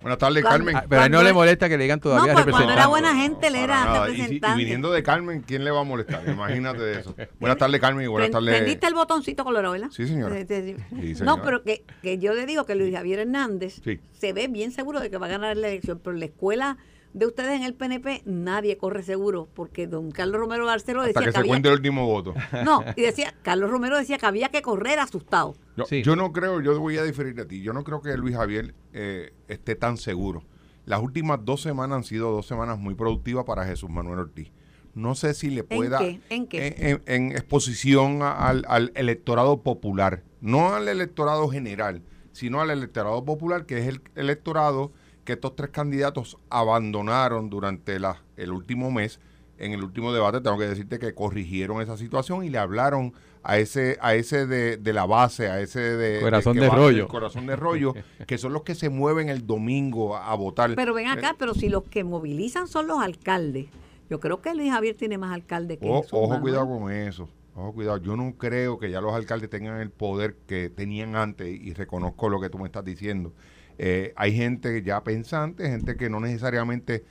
Buenas 0.00 0.18
tardes, 0.18 0.42
Carmen. 0.42 0.74
ah, 0.74 0.84
pero 0.88 1.02
a 1.02 1.06
él 1.06 1.12
no 1.12 1.22
le 1.22 1.32
molesta 1.32 1.68
que 1.68 1.76
le 1.78 1.84
digan 1.84 1.98
No, 1.98 2.02
todavía 2.02 2.32
pues 2.32 2.46
cuando 2.46 2.72
era 2.72 2.86
representante. 2.86 2.88
buena 2.90 3.14
gente, 3.22 3.46
él 3.46 3.52
Para 3.52 3.64
era 3.64 3.84
nada. 3.84 4.10
Y 4.10 4.10
si- 4.10 4.18
Y, 4.18 4.22
representante. 4.22 4.58
viniendo 4.58 4.90
de 4.92 5.02
Carmen, 5.04 5.42
¿quién 5.46 5.62
le 5.62 5.70
va 5.70 5.80
a 5.80 5.84
molestar? 5.84 6.28
Imagínate 6.28 6.80
de 6.82 7.00
eso. 7.00 7.14
Buenas 7.38 7.56
tardes, 7.56 7.80
Carmen, 7.80 8.04
y 8.04 8.08
buenas 8.08 8.32
tardes. 8.32 8.52
Prendiste 8.56 8.86
el 8.88 8.94
botoncito 8.94 9.44
colorado, 9.44 9.74
¿verdad? 9.74 9.90
Sí, 9.92 10.08
señora. 10.08 10.34
Sí, 10.44 11.14
no, 11.22 11.40
pero 11.42 11.62
que, 11.62 11.84
que 12.02 12.18
yo 12.18 12.34
le 12.34 12.46
digo 12.46 12.66
que 12.66 12.74
Luis 12.74 12.92
Javier 12.92 13.20
Hernández 13.20 13.80
Sí. 13.84 14.00
se 14.12 14.32
ve 14.32 14.48
bien 14.48 14.72
seguro 14.72 14.98
de 14.98 15.08
que 15.08 15.18
va 15.18 15.26
a 15.26 15.30
ganar 15.30 15.56
la 15.56 15.68
elección, 15.68 16.00
pero 16.02 16.14
en 16.14 16.18
la 16.20 16.26
escuela 16.26 16.78
de 17.14 17.26
ustedes 17.26 17.52
en 17.56 17.62
el 17.62 17.74
PNP 17.74 18.22
nadie 18.24 18.76
corre 18.78 19.02
seguro, 19.02 19.48
porque 19.54 19.86
don 19.86 20.10
Carlos 20.10 20.40
Romero 20.40 20.64
Barceló 20.66 21.00
Hasta 21.00 21.08
decía 21.08 21.20
que 21.20 21.26
que, 21.26 21.32
se 21.32 21.38
había, 21.38 21.50
cuente 21.50 21.68
el 21.68 21.74
último 21.74 22.06
voto. 22.06 22.34
no, 22.64 22.84
y 22.96 23.02
decía, 23.02 23.34
Carlos 23.42 23.70
Romero 23.70 23.96
decía 23.98 24.18
que 24.18 24.26
había 24.26 24.48
que 24.48 24.62
correr 24.62 24.98
asustado. 24.98 25.54
Yo, 25.76 25.84
Sí. 25.84 26.02
yo 26.02 26.16
no 26.16 26.32
creo, 26.32 26.60
yo 26.60 26.78
voy 26.80 26.98
a 26.98 27.02
diferir 27.04 27.34
de 27.34 27.44
ti. 27.44 27.62
Yo 27.62 27.72
no 27.72 27.84
creo 27.84 28.00
que 28.00 28.16
Luis 28.16 28.36
Javier 28.36 28.74
eh, 28.92 29.32
esté 29.48 29.74
tan 29.74 29.96
seguro. 29.98 30.42
Las 30.84 31.00
últimas 31.00 31.44
dos 31.44 31.60
semanas 31.62 31.96
han 31.98 32.04
sido 32.04 32.30
dos 32.32 32.46
semanas 32.46 32.78
muy 32.78 32.94
productivas 32.94 33.44
para 33.44 33.64
Jesús 33.64 33.88
Manuel 33.90 34.18
Ortiz. 34.18 34.50
No 34.94 35.14
sé 35.14 35.32
si 35.34 35.48
le 35.50 35.64
pueda. 35.64 35.98
qué? 35.98 36.20
¿En 36.28 36.46
qué? 36.46 36.74
En, 36.78 37.02
en 37.06 37.32
exposición 37.32 38.22
a- 38.22 38.32
al, 38.48 38.64
al 38.68 38.92
electorado 38.94 39.62
popular. 39.62 40.22
No 40.40 40.74
al 40.74 40.88
electorado 40.88 41.48
general, 41.48 42.02
sino 42.32 42.60
al 42.60 42.70
electorado 42.70 43.24
popular, 43.24 43.64
que 43.64 43.78
es 43.78 43.86
el 43.86 44.02
electorado 44.16 44.92
que 45.24 45.34
estos 45.34 45.54
tres 45.56 45.70
candidatos 45.70 46.36
abandonaron 46.50 47.50
durante 47.50 47.98
la, 47.98 48.22
el 48.36 48.50
último 48.52 48.90
mes. 48.90 49.20
En 49.58 49.72
el 49.72 49.84
último 49.84 50.12
debate 50.12 50.40
tengo 50.40 50.58
que 50.58 50.66
decirte 50.66 50.98
que 50.98 51.14
corrigieron 51.14 51.80
esa 51.80 51.96
situación 51.96 52.44
y 52.44 52.50
le 52.50 52.58
hablaron 52.58 53.12
a 53.44 53.58
ese 53.58 53.98
a 54.00 54.14
ese 54.14 54.46
de, 54.46 54.76
de 54.76 54.92
la 54.92 55.04
base, 55.06 55.48
a 55.48 55.60
ese 55.60 55.78
de 55.80 56.20
Corazón 56.20 56.56
de 56.56 56.68
rollo. 56.68 57.06
corazón 57.08 57.46
de 57.46 57.54
rollo, 57.56 57.94
que 58.26 58.38
son 58.38 58.52
los 58.52 58.62
que 58.62 58.74
se 58.74 58.88
mueven 58.88 59.28
el 59.28 59.46
domingo 59.46 60.16
a, 60.16 60.32
a 60.32 60.34
votar. 60.34 60.74
Pero 60.74 60.94
ven 60.94 61.06
acá, 61.08 61.30
Eh, 61.30 61.34
pero 61.38 61.54
si 61.54 61.68
los 61.68 61.84
que 61.84 62.02
movilizan 62.02 62.66
son 62.66 62.86
los 62.88 62.98
alcaldes, 63.00 63.66
yo 64.10 64.18
creo 64.20 64.40
que 64.42 64.54
Luis 64.54 64.72
Javier 64.72 64.96
tiene 64.96 65.18
más 65.18 65.32
alcaldes 65.32 65.78
que 65.78 65.88
O- 65.88 66.02
Jesús 66.02 66.12
ojo, 66.14 66.28
Manuel. 66.30 66.40
cuidado 66.42 66.66
con 66.68 66.90
eso. 66.92 67.28
Ojo, 67.54 67.72
cuidado. 67.74 67.98
Yo 67.98 68.16
no 68.16 68.34
creo 68.38 68.78
que 68.78 68.90
ya 68.90 69.00
los 69.00 69.12
alcaldes 69.14 69.50
tengan 69.50 69.80
el 69.80 69.90
poder 69.90 70.36
que 70.46 70.70
tenían 70.70 71.14
antes 71.16 71.48
y 71.48 71.74
reconozco 71.74 72.28
lo 72.30 72.40
que 72.40 72.48
tú 72.48 72.58
me 72.58 72.66
estás 72.66 72.84
diciendo. 72.84 73.32
Eh, 73.78 74.12
hay 74.16 74.34
gente 74.36 74.82
ya 74.82 75.02
pensante, 75.02 75.68
gente 75.68 75.96
que 75.96 76.08
no 76.10 76.20
necesariamente 76.20 77.04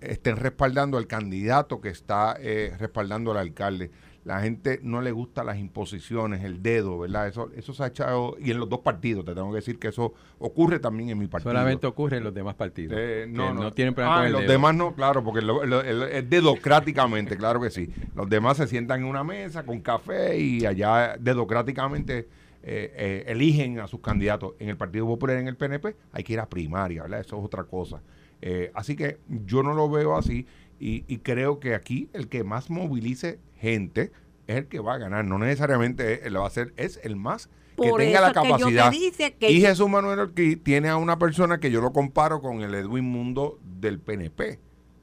estén 0.00 0.36
respaldando 0.36 0.96
al 0.96 1.06
candidato 1.06 1.80
que 1.80 1.90
está 1.90 2.36
eh, 2.40 2.72
respaldando 2.78 3.32
al 3.32 3.38
alcalde. 3.38 3.90
La 4.24 4.40
gente 4.40 4.80
no 4.82 5.02
le 5.02 5.12
gusta 5.12 5.44
las 5.44 5.58
imposiciones, 5.58 6.42
el 6.44 6.62
dedo, 6.62 6.98
¿verdad? 6.98 7.28
Eso, 7.28 7.50
eso 7.54 7.74
se 7.74 7.82
ha 7.82 7.88
echado, 7.88 8.36
y 8.40 8.52
en 8.52 8.58
los 8.58 8.70
dos 8.70 8.80
partidos, 8.80 9.22
te 9.26 9.34
tengo 9.34 9.50
que 9.50 9.56
decir 9.56 9.78
que 9.78 9.88
eso 9.88 10.14
ocurre 10.38 10.78
también 10.78 11.10
en 11.10 11.18
mi 11.18 11.26
partido. 11.26 11.50
Solamente 11.52 11.86
ocurre 11.86 12.16
en 12.16 12.24
los 12.24 12.32
demás 12.32 12.54
partidos. 12.54 12.96
Eh, 12.98 13.26
no, 13.28 13.52
no, 13.52 13.70
tienen 13.72 13.92
problema 13.92 14.14
Ah, 14.14 14.18
con 14.20 14.26
el 14.28 14.32
los 14.32 14.40
dedo. 14.40 14.52
demás 14.52 14.74
no, 14.74 14.94
claro, 14.94 15.22
porque 15.22 15.42
lo- 15.42 15.66
lo- 15.66 15.82
el- 15.82 16.04
es 16.04 16.30
dedocráticamente, 16.30 17.36
claro 17.36 17.60
que 17.60 17.68
sí. 17.68 17.92
Los 18.14 18.26
demás 18.30 18.56
se 18.56 18.66
sientan 18.66 19.02
en 19.02 19.08
una 19.08 19.22
mesa 19.24 19.62
con 19.64 19.82
café 19.82 20.38
y 20.38 20.64
allá 20.64 21.16
dedocráticamente 21.20 22.26
eh, 22.66 22.92
eh, 22.96 23.24
eligen 23.28 23.78
a 23.78 23.86
sus 23.86 24.00
candidatos. 24.00 24.54
En 24.58 24.68
el 24.70 24.76
Partido 24.76 25.06
Popular, 25.06 25.36
en 25.36 25.48
el 25.48 25.56
PNP, 25.56 25.94
hay 26.12 26.24
que 26.24 26.32
ir 26.32 26.40
a 26.40 26.48
primaria, 26.48 27.02
¿verdad? 27.02 27.20
Eso 27.20 27.38
es 27.38 27.44
otra 27.44 27.64
cosa. 27.64 28.02
Eh, 28.40 28.70
así 28.74 28.96
que 28.96 29.18
yo 29.28 29.62
no 29.62 29.74
lo 29.74 29.88
veo 29.90 30.16
así 30.16 30.46
y, 30.80 31.04
y 31.06 31.18
creo 31.18 31.60
que 31.60 31.74
aquí 31.74 32.08
el 32.12 32.28
que 32.28 32.42
más 32.44 32.70
movilice 32.70 33.38
gente 33.58 34.12
es 34.46 34.56
el 34.56 34.66
que 34.66 34.80
va 34.80 34.94
a 34.94 34.98
ganar. 34.98 35.24
No 35.24 35.38
necesariamente 35.38 36.26
él 36.26 36.36
va 36.36 36.46
a 36.46 36.50
es 36.76 37.00
el 37.02 37.16
más 37.16 37.48
que 37.76 37.88
Por 37.90 38.00
tenga 38.00 38.20
la 38.20 38.28
eso 38.30 38.40
es 38.40 38.42
que 38.44 38.48
yo 38.50 38.56
te 38.68 38.74
capacidad. 38.74 38.90
dice 38.90 39.34
que- 39.34 39.50
y 39.50 39.60
Jesús 39.60 39.88
Manuel 39.88 40.18
Ortiz 40.20 40.62
tiene 40.62 40.88
a 40.88 40.96
una 40.96 41.18
persona 41.18 41.58
que 41.58 41.70
yo 41.70 41.80
lo 41.80 41.92
comparo 41.92 42.40
con 42.40 42.60
el 42.62 42.74
Edwin 42.74 43.04
Mundo 43.04 43.58
del 43.80 43.98
PNP, 43.98 44.58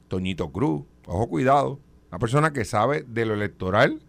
Toñito 0.08 0.50
Cruz. 0.52 0.82
Ojo, 1.06 1.28
cuidado. 1.28 1.80
Una 2.10 2.18
persona 2.18 2.52
que 2.52 2.64
sabe 2.64 3.04
de 3.06 3.26
lo 3.26 3.34
electoral 3.34 4.00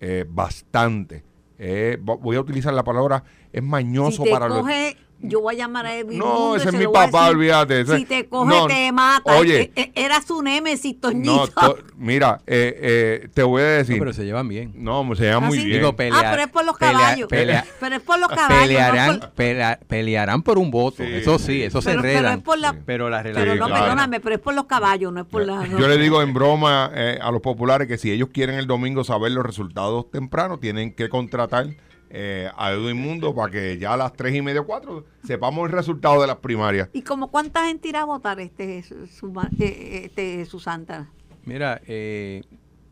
eh, 0.00 0.24
bastante. 0.28 1.22
Eh, 1.58 1.98
vo- 2.00 2.18
voy 2.18 2.36
a 2.36 2.40
utilizar 2.40 2.72
la 2.72 2.84
palabra, 2.84 3.24
es 3.52 3.62
mañoso 3.62 4.22
si 4.22 4.24
te 4.24 4.30
para 4.30 4.48
los... 4.48 4.60
coge, 4.60 4.96
yo 5.20 5.40
voy 5.40 5.54
a 5.56 5.58
llamar 5.58 5.86
a 5.86 5.94
Edwin 5.96 6.18
No, 6.18 6.54
ese 6.56 6.68
es 6.68 6.74
mi 6.74 6.86
papá, 6.86 7.06
decir. 7.24 7.36
olvídate, 7.36 7.86
Si 7.98 8.04
te 8.04 8.26
coge, 8.28 8.48
no, 8.54 8.66
te 8.66 8.92
mata. 8.92 9.36
oye. 9.36 9.72
E- 9.74 9.82
e- 9.82 9.92
Era 10.04 10.22
su 10.22 10.42
némesis, 10.42 11.00
Toñito. 11.00 11.34
No, 11.36 11.46
to- 11.48 11.78
mira, 11.96 12.40
eh, 12.46 12.78
eh, 13.24 13.28
te 13.34 13.42
voy 13.42 13.62
a 13.62 13.64
No, 13.64 13.70
decir... 13.72 13.98
pero 13.98 14.12
se 14.12 14.24
llevan 14.24 14.46
bien. 14.48 14.72
No, 14.76 15.04
se 15.16 15.24
llama 15.26 15.46
¿Ah, 15.46 15.48
muy 15.50 15.58
sí? 15.58 15.64
bien. 15.66 15.78
Digo, 15.80 15.92
pelear- 15.96 16.24
ah, 16.24 16.28
pero 16.30 16.42
es 16.44 16.48
por 16.48 16.64
los 16.64 16.76
pelea- 16.76 16.92
caballos. 16.92 17.28
pelea- 17.28 17.64
pero 17.80 17.96
es 17.96 18.02
por 18.02 18.18
los 18.20 18.28
caballos. 18.28 18.50
no 18.58 18.62
pelearán, 18.66 19.20
por- 19.20 19.30
pelea- 19.32 19.78
pelearán 19.88 20.42
por 20.42 20.58
un 20.58 20.70
voto. 20.70 20.98
Sí, 21.02 21.10
eso 21.12 21.38
sí, 21.38 21.62
eso 21.62 21.82
se 21.82 21.90
pero, 21.90 22.02
pero 22.02 22.12
enredan. 22.18 22.38
es 22.38 22.44
por 22.44 22.58
la. 22.58 22.72
Pero 22.86 23.10
la 23.10 23.22
Pero 23.22 23.34
relación. 23.34 23.58
no, 23.58 23.66
claro. 23.66 23.82
perdóname, 23.84 24.20
pero 24.20 24.34
es 24.36 24.40
por 24.40 24.54
los 24.54 24.66
caballos, 24.66 25.12
no 25.12 25.20
es 25.22 25.26
por 25.26 25.44
la. 25.44 25.66
no. 25.66 25.78
Yo 25.78 25.88
le 25.88 25.98
digo 25.98 26.22
en 26.22 26.32
broma 26.32 26.90
eh, 26.94 27.18
a 27.20 27.30
los 27.32 27.40
populares 27.40 27.88
que 27.88 27.98
si 27.98 28.10
ellos 28.12 28.28
quieren 28.32 28.56
el 28.56 28.66
domingo 28.66 29.02
saber 29.04 29.32
los 29.32 29.44
resultados 29.44 30.10
temprano, 30.10 30.58
tienen 30.58 30.94
que 30.94 31.08
contratar 31.08 31.66
eh, 32.10 32.50
a 32.56 32.72
Edwin 32.72 32.96
Mundo 32.96 33.34
para 33.34 33.52
que 33.52 33.78
ya 33.78 33.92
a 33.92 33.96
las 33.96 34.12
tres 34.14 34.34
y 34.34 34.42
media 34.42 34.62
o 34.62 34.66
cuatro 34.66 35.04
sepamos 35.24 35.66
el 35.66 35.72
resultado 35.72 36.20
de 36.20 36.26
las 36.26 36.36
primarias. 36.36 36.88
¿Y 36.92 37.02
como 37.02 37.28
cuánta 37.28 37.66
gente 37.66 37.88
irá 37.88 38.02
a 38.02 38.04
votar 38.04 38.40
este, 38.40 38.82
su, 38.82 39.32
eh, 39.60 40.02
este 40.04 40.44
Susanta? 40.46 41.10
Mira, 41.44 41.80
eh, 41.86 42.42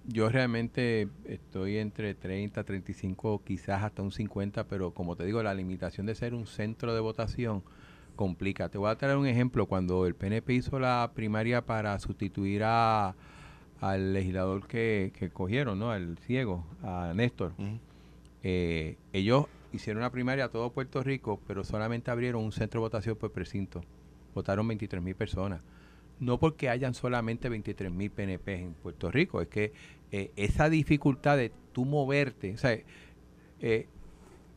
yo 0.07 0.29
realmente 0.29 1.09
estoy 1.25 1.79
entre 1.79 2.15
30, 2.15 2.63
35, 2.63 3.43
quizás 3.45 3.83
hasta 3.83 4.03
un 4.03 4.13
50, 4.13 4.65
pero 4.65 4.93
como 4.93 5.17
te 5.17 5.25
digo, 5.25 5.43
la 5.43 5.55
limitación 5.55 6.07
de 6.07 6.15
ser 6.15 6.35
un 6.35 6.47
centro 6.47 6.95
de 6.95 7.01
votación 7.01 7.63
complica. 8.17 8.69
Te 8.69 8.79
voy 8.79 8.91
a 8.91 8.97
traer 8.97 9.17
un 9.17 9.27
ejemplo. 9.27 9.67
Cuando 9.67 10.07
el 10.07 10.15
PNP 10.15 10.55
hizo 10.55 10.79
la 10.79 11.11
primaria 11.15 11.65
para 11.65 11.99
sustituir 11.99 12.63
a, 12.65 13.15
al 13.81 14.13
legislador 14.13 14.67
que, 14.67 15.13
que 15.19 15.31
cogieron, 15.31 15.79
¿no? 15.79 15.91
Al 15.91 16.19
ciego, 16.19 16.65
a 16.83 17.13
Néstor. 17.15 17.53
Eh, 18.49 18.97
ellos 19.13 19.47
hicieron 19.73 20.03
una 20.03 20.13
primaria 20.13 20.45
a 20.45 20.49
todo 20.51 20.71
Puerto 20.71 21.03
Rico, 21.03 21.41
pero 21.49 21.65
solamente 21.65 22.13
abrieron 22.13 22.45
un 22.45 22.53
centro 22.53 22.79
de 22.81 22.83
votación 22.83 23.17
por 23.17 23.33
precinto. 23.33 23.83
Votaron 24.37 24.69
23 24.69 25.03
mil 25.03 25.17
personas. 25.17 25.63
No 26.21 26.39
porque 26.39 26.69
hayan 26.71 26.95
solamente 26.95 27.49
23 27.49 27.91
mil 27.91 28.09
PNP 28.13 28.55
en 28.55 28.75
Puerto 28.75 29.11
Rico, 29.11 29.41
es 29.41 29.49
que 29.49 29.73
eh, 30.13 30.31
esa 30.37 30.71
dificultad 30.71 31.37
de 31.37 31.51
tú 31.73 31.85
moverte, 31.85 32.55
o 32.55 32.59
sea, 32.59 32.79
eh, 33.61 33.89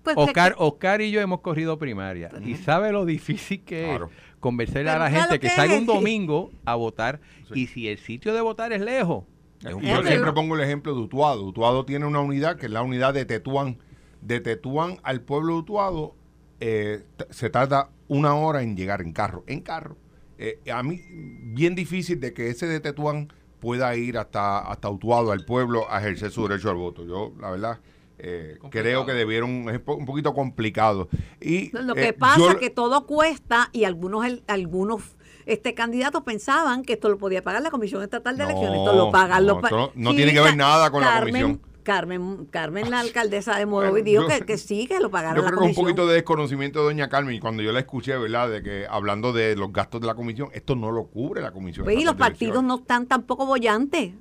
Pues, 0.03 0.15
Oscar, 0.17 0.53
Oscar 0.59 1.01
y 1.01 1.09
yo 1.09 1.19
hemos 1.19 1.41
corrido 1.41 1.79
primaria 1.79 2.29
y 2.45 2.55
sabe 2.55 2.91
lo 2.91 3.05
difícil 3.05 3.61
que 3.63 3.85
Claro. 3.85 4.05
es 4.05 4.35
convencerle 4.39 4.91
a 4.91 4.93
Pero 4.93 5.03
la 5.05 5.09
claro 5.09 5.23
gente 5.23 5.39
que 5.39 5.47
que 5.49 5.55
salga 5.55 5.75
un 5.77 5.85
domingo 5.87 6.51
a 6.63 6.75
votar 6.75 7.19
Sí. 7.51 7.61
y 7.61 7.67
si 7.67 7.87
el 7.89 7.97
sitio 7.97 8.35
de 8.35 8.41
votar 8.41 8.71
es 8.71 8.81
lejos. 8.81 9.25
Yo 9.61 9.79
siempre 10.03 10.31
pongo 10.33 10.55
el 10.55 10.61
ejemplo 10.61 10.93
de 10.93 11.01
Utuado. 11.01 11.43
Utuado 11.45 11.85
tiene 11.85 12.05
una 12.05 12.19
unidad 12.21 12.57
que 12.57 12.67
es 12.67 12.71
la 12.71 12.81
unidad 12.81 13.13
de 13.13 13.25
Tetuán. 13.25 13.77
De 14.21 14.39
Tetuán 14.39 14.97
al 15.03 15.21
pueblo 15.21 15.53
de 15.53 15.59
Utuado 15.59 16.15
eh, 16.59 17.03
se 17.29 17.49
tarda 17.49 17.89
una 18.07 18.35
hora 18.35 18.61
en 18.63 18.75
llegar 18.75 19.01
en 19.01 19.13
carro. 19.13 19.43
En 19.47 19.61
carro. 19.61 19.97
Eh, 20.37 20.59
a 20.73 20.83
mí, 20.83 21.01
bien 21.09 21.75
difícil 21.75 22.19
de 22.19 22.33
que 22.33 22.49
ese 22.49 22.65
de 22.67 22.79
Tetuán 22.79 23.31
pueda 23.59 23.93
ir 23.95 24.17
hasta, 24.17 24.59
hasta 24.59 24.89
Utuado, 24.89 25.31
al 25.31 25.43
pueblo, 25.45 25.89
a 25.91 25.99
ejercer 25.99 26.31
su 26.31 26.47
derecho 26.47 26.69
al 26.69 26.77
voto. 26.77 27.05
Yo, 27.05 27.33
la 27.41 27.51
verdad, 27.51 27.79
eh, 28.17 28.57
creo 28.69 29.05
que 29.05 29.11
debieron, 29.13 29.69
es 29.69 29.81
un 29.85 30.05
poquito 30.05 30.33
complicado. 30.33 31.09
Y, 31.41 31.69
Lo 31.77 31.93
eh, 31.97 32.01
que 32.01 32.13
pasa 32.13 32.39
yo- 32.39 32.49
es 32.51 32.55
que 32.55 32.69
todo 32.69 33.05
cuesta 33.05 33.69
y 33.73 33.83
algunos 33.83 34.25
el- 34.25 34.43
algunos 34.47 35.17
este 35.53 35.73
candidatos 35.73 36.23
pensaban 36.23 36.83
que 36.83 36.93
esto 36.93 37.09
lo 37.09 37.17
podía 37.17 37.43
pagar 37.43 37.61
la 37.61 37.71
Comisión 37.71 38.01
Estatal 38.03 38.37
de 38.37 38.43
No, 38.43 38.49
Elecciones. 38.49 38.79
Esto 38.79 38.93
lo 38.93 39.11
pagan 39.11 39.45
no, 39.45 39.59
los 39.61 39.71
no- 39.71 39.91
no 39.95 40.15
tiene 40.15 40.33
que 40.33 40.39
ver 40.41 40.55
nada 40.55 40.89
con 40.91 41.01
la 41.01 41.19
comisión. 41.19 41.61
Carmen, 41.81 42.45
Carmen, 42.51 42.91
la 42.91 42.99
alcaldesa 42.99 43.57
de 43.57 43.65
Morovis, 43.65 44.03
dijo 44.03 44.23
yo- 44.23 44.27
que, 44.27 44.41
que 44.41 44.57
sí, 44.57 44.85
que 44.85 44.99
lo 44.99 45.09
pagara 45.09 45.35
Yo 45.35 45.41
la 45.41 45.47
creo 45.47 45.59
que 45.59 45.65
un 45.65 45.73
comisión. 45.73 45.85
poquito 45.85 46.07
de 46.07 46.13
desconocimiento 46.15 46.79
de 46.79 46.85
doña 46.85 47.09
Carmen 47.09 47.33
y 47.35 47.39
cuando 47.39 47.63
yo 47.63 47.71
la 47.71 47.79
escuché, 47.79 48.15
¿verdad? 48.17 48.49
De 48.49 48.61
que 48.61 48.85
hablando 48.87 49.33
de 49.33 49.55
los 49.55 49.73
gastos 49.73 49.99
de 50.01 50.07
la 50.07 50.13
comisión, 50.13 50.49
esto 50.53 50.75
no 50.75 50.91
lo 50.91 51.05
cubre 51.07 51.41
la 51.41 51.51
comisión. 51.51 51.85
Pues, 51.85 51.97
y 51.97 52.03
los 52.03 52.15
partidos 52.15 52.63
no 52.63 52.75
están 52.75 53.07
tampoco 53.07 53.45
bollantes. 53.47 54.11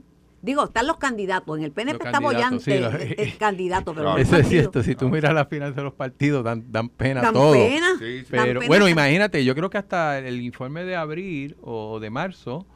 Digo, 0.41 0.65
están 0.65 0.87
los 0.87 0.99
candidatos. 0.99 1.59
En 1.59 1.65
el 1.65 1.73
PNP 1.73 1.99
Los 1.99 2.07
está 2.07 2.13
candidatos, 2.21 2.65
bollante 2.65 2.65
sí, 2.65 2.79
los- 2.81 2.95
el, 2.95 3.15
el 3.29 3.37
candidato, 3.39 3.93
pero 3.93 4.05
Claro. 4.15 4.19
Eso 4.23 4.37
es 4.37 4.49
cierto, 4.49 4.83
si 4.83 4.95
tú 4.95 5.09
miras 5.09 5.35
las 5.35 5.49
finanzas 5.49 5.77
de 5.77 5.83
los 5.83 5.95
partidos, 5.95 6.45
dan, 6.45 6.65
dan 6.71 6.89
pena 6.89 7.21
dan 7.23 7.33
todo. 7.35 7.53
pena. 7.55 7.87
Sí, 7.99 8.21
sí. 8.21 8.37
dan 8.37 8.47
Pero 8.47 8.61
pena 8.61 8.69
bueno, 8.69 8.85
hasta- 8.85 8.91
imagínate, 8.91 9.45
yo 9.45 9.55
creo 9.55 9.69
que 9.71 9.79
hasta 9.79 10.19
el 10.19 10.41
informe 10.43 10.85
de 10.85 10.95
abril 10.97 11.57
o 11.63 11.99
de 12.01 12.11
marzo 12.11 12.67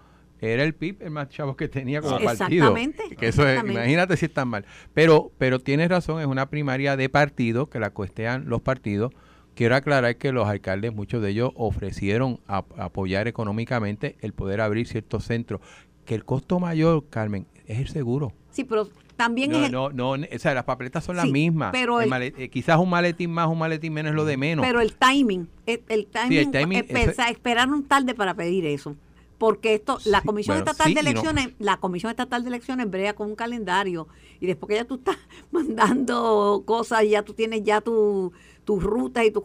era 0.40 0.64
el 0.64 0.74
PIB 0.74 1.02
el 1.02 1.10
más 1.12 1.28
chavo 1.28 1.56
que 1.56 1.68
tenía 1.68 2.00
como 2.00 2.18
partido. 2.18 2.32
Exactamente, 2.32 3.04
Que 3.16 3.28
eso 3.28 3.42
es, 3.42 3.50
exactamente. 3.50 3.72
imagínate 3.80 4.16
si 4.16 4.26
están 4.26 4.48
mal. 4.48 4.64
Pero, 4.92 5.30
pero 5.38 5.60
tienes 5.60 5.88
razón, 5.88 6.20
es 6.20 6.26
una 6.26 6.50
primaria 6.50 6.96
de 6.96 7.08
partido 7.08 7.70
que 7.70 7.78
la 7.78 7.90
cuestean 7.90 8.48
los 8.48 8.60
partidos. 8.60 9.12
Quiero 9.54 9.76
aclarar 9.76 10.16
que 10.16 10.32
los 10.32 10.48
alcaldes, 10.48 10.92
muchos 10.92 11.22
de 11.22 11.30
ellos 11.30 11.52
ofrecieron 11.54 12.40
a- 12.48 12.64
apoyar 12.76 13.28
económicamente 13.28 14.16
el 14.20 14.32
poder 14.32 14.60
abrir 14.62 14.88
ciertos 14.88 15.24
centros. 15.24 15.60
Que 16.04 16.14
el 16.14 16.24
costo 16.24 16.58
mayor, 16.60 17.04
Carmen, 17.08 17.46
es 17.66 17.78
el 17.78 17.88
seguro. 17.88 18.32
Sí, 18.50 18.64
pero 18.64 18.88
también 19.16 19.52
es 19.52 19.70
No, 19.70 19.86
el, 19.88 19.96
no, 19.96 20.16
no, 20.16 20.26
o 20.26 20.38
sea, 20.38 20.54
las 20.54 20.64
papeletas 20.64 21.04
son 21.04 21.16
las 21.16 21.26
Sí, 21.26 21.32
mismas. 21.32 21.70
pero 21.72 22.00
El 22.00 22.12
eh, 22.12 22.48
quizás 22.50 22.78
un 22.78 22.90
maletín 22.90 23.30
más, 23.30 23.48
un 23.48 23.58
maletín 23.58 23.92
menos 23.92 24.10
es 24.10 24.16
lo 24.16 24.24
de 24.24 24.36
menos. 24.36 24.64
Pero 24.66 24.80
el 24.80 24.94
timing, 24.94 25.48
el, 25.66 25.82
el 25.88 26.06
timing, 26.06 26.38
el 26.38 26.50
timing, 26.50 26.78
eh, 26.78 26.84
pensa- 26.84 27.28
esperaron 27.30 27.84
tarde 27.84 28.14
para 28.14 28.34
pedir 28.34 28.66
eso. 28.66 28.96
Porque 29.38 29.74
esto, 29.74 29.98
la 30.04 30.20
Sí, 30.20 30.26
Comisión 30.26 30.56
bueno, 30.58 30.70
Estatal 30.70 30.88
sí 30.88 30.94
de 30.94 31.02
no. 31.02 31.10
Elecciones, 31.10 31.48
la 31.58 31.76
Comisión 31.78 32.10
Estatal 32.10 32.42
de 32.42 32.48
Elecciones 32.48 32.88
brega 32.88 33.12
con 33.14 33.28
un 33.28 33.34
calendario 33.34 34.06
y 34.38 34.46
después 34.46 34.68
que 34.68 34.74
ya 34.76 34.84
tú 34.84 34.96
estás 34.96 35.16
mandando 35.50 36.62
cosas 36.64 37.04
y 37.04 37.10
ya 37.10 37.22
tú 37.22 37.34
tienes 37.34 37.62
ya 37.64 37.80
tu, 37.80 38.32
tus 38.64 38.82
rutas 38.82 39.24
y 39.24 39.30
tu 39.30 39.42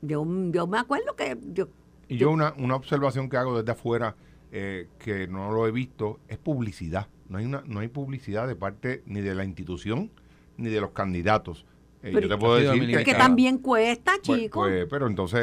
yo, 0.00 0.24
yo 0.52 0.66
me 0.66 0.78
acuerdo 0.78 1.14
que 1.16 1.36
yo, 1.52 1.68
Y 2.08 2.16
yo 2.16 2.30
una, 2.30 2.54
una 2.58 2.76
observación 2.76 3.28
que 3.28 3.36
hago 3.36 3.56
desde 3.58 3.72
afuera, 3.72 4.16
eh, 4.52 4.86
que 4.98 5.26
no 5.28 5.50
lo 5.52 5.66
he 5.66 5.70
visto, 5.72 6.20
es 6.28 6.38
publicidad. 6.38 7.06
No 7.28 7.38
hay, 7.38 7.44
una, 7.44 7.62
no 7.66 7.80
hay 7.80 7.88
publicidad 7.88 8.46
de 8.48 8.56
parte 8.56 9.02
ni 9.06 9.20
de 9.20 9.34
la 9.34 9.44
institución 9.44 10.10
ni 10.56 10.70
de 10.70 10.80
los 10.80 10.90
candidatos. 10.92 11.64
Eh, 12.02 12.10
Pero 12.14 12.20
yo 12.20 12.28
te 12.28 12.36
puedo 12.38 12.56
que- 12.58 12.62
decir 12.80 13.04
que 13.04 13.10
ah, 13.10 13.18
también 13.18 13.58
cuesta, 13.58 14.12
pues- 14.24 14.38
chicos. 14.40 14.68
pues, 14.68 14.86
pero 14.88 15.08
entonces 15.08 15.40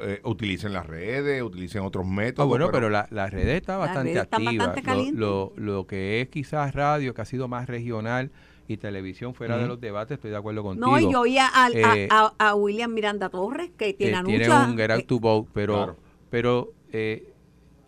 eh, 0.00 0.20
utilicen 0.24 0.72
las 0.72 0.86
redes, 0.86 1.42
utilicen 1.42 1.82
otros 1.82 2.06
métodos. 2.06 2.46
Ah, 2.46 2.48
bueno, 2.48 2.70
pero, 2.72 2.88
la, 2.88 3.06
la 3.10 3.28
red 3.28 3.46
está 3.48 3.72
Las 3.78 3.80
bastante 3.88 4.10
redes 4.12 4.22
están 4.24 4.46
activa. 4.46 4.66
bastante 4.68 5.12
Lo- 5.12 5.52
lo, 5.56 5.62
lo 5.62 5.86
que 5.86 6.22
es 6.22 6.28
quizás 6.28 6.74
radio, 6.74 7.12
que 7.14 7.20
ha 7.20 7.26
sido 7.26 7.48
más 7.48 7.68
regional, 7.68 8.30
y 8.66 8.76
televisión 8.76 9.34
fuera 9.34 9.58
de 9.58 9.66
los 9.66 9.80
debates, 9.80 10.14
estoy 10.14 10.30
de 10.30 10.36
acuerdo 10.36 10.62
contigo. 10.62 10.86
no, 10.86 10.98
y 11.00 11.12
yo 11.12 11.22
oía 11.22 11.48
al- 11.48 11.84
a, 11.84 11.96
Eh, 11.98 12.08
a- 12.10 12.32
a 12.38 12.54
William 12.54 12.92
Miranda 12.94 13.28
Torres 13.28 13.68
que 13.76 13.86
que 13.88 13.94
tiene 13.94 14.22
tiene 14.22 14.44
anuncios. 14.44 14.68
un 14.68 14.76
get 14.78 14.90
out 14.92 15.00
eh, 15.00 15.04
to 15.08 15.18
vote, 15.18 15.50
pero, 15.52 15.74
Claro. 15.74 15.96
pero 16.30 16.72
eh, 16.92 17.29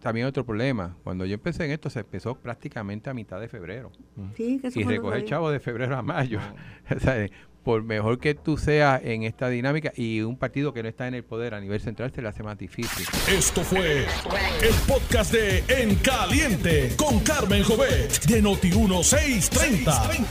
también 0.03 0.26
otro 0.26 0.44
problema. 0.44 0.96
Cuando 1.05 1.24
yo 1.24 1.34
empecé 1.34 1.64
en 1.64 1.70
esto, 1.70 1.88
se 1.88 2.00
empezó 2.00 2.34
prácticamente 2.34 3.09
a 3.09 3.14
mitad 3.14 3.40
de 3.40 3.48
febrero. 3.48 3.92
sí, 4.36 4.59
que 4.61 4.68
eso 4.68 4.80
y 4.80 4.84
recoger 4.84 5.24
chavo 5.24 5.50
de 5.50 5.61
febrero 5.61 5.96
a 5.96 6.03
mayo. 6.03 6.40
O 6.94 7.00
sea, 7.00 7.26
por 7.62 7.82
mejor 7.84 8.18
que 8.18 8.34
tú 8.34 8.59
seas 8.59 9.00
en 9.05 9.22
esta 9.22 9.48
dinámica 9.48 9.92
y 9.96 10.20
un 10.20 10.36
partido 10.36 10.74
que 10.74 10.82
no 10.82 10.88
está 10.88 11.07
en 11.07 11.14
el 11.14 11.24
poder 11.24 11.55
a 11.55 11.61
nivel 11.61 11.80
central 11.80 12.12
se 12.12 12.20
le 12.20 12.28
hace 12.28 12.42
más 12.42 12.59
difícil. 12.59 13.07
Esto 13.28 13.62
fue 13.62 14.00
el 14.00 14.74
podcast 14.86 15.32
de 15.32 15.64
En 15.68 15.94
Caliente 15.96 16.94
con 16.96 17.20
Carmen 17.20 17.62
Jovet 17.62 18.24
de 18.26 18.42
Noti1630. 18.42 20.26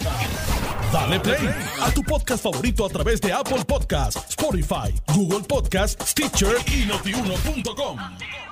Dale 0.92 1.20
play 1.22 1.50
a 1.82 1.92
tu 1.92 2.04
podcast 2.04 2.44
favorito 2.44 2.86
a 2.86 2.90
través 2.90 3.22
de 3.22 3.32
Apple 3.32 3.64
Podcasts, 3.66 4.30
Spotify, 4.30 4.94
Google 5.16 5.46
Podcasts, 5.48 6.12
Stitcher 6.12 6.56
y 6.68 6.86
notiuno.com. 6.86 8.51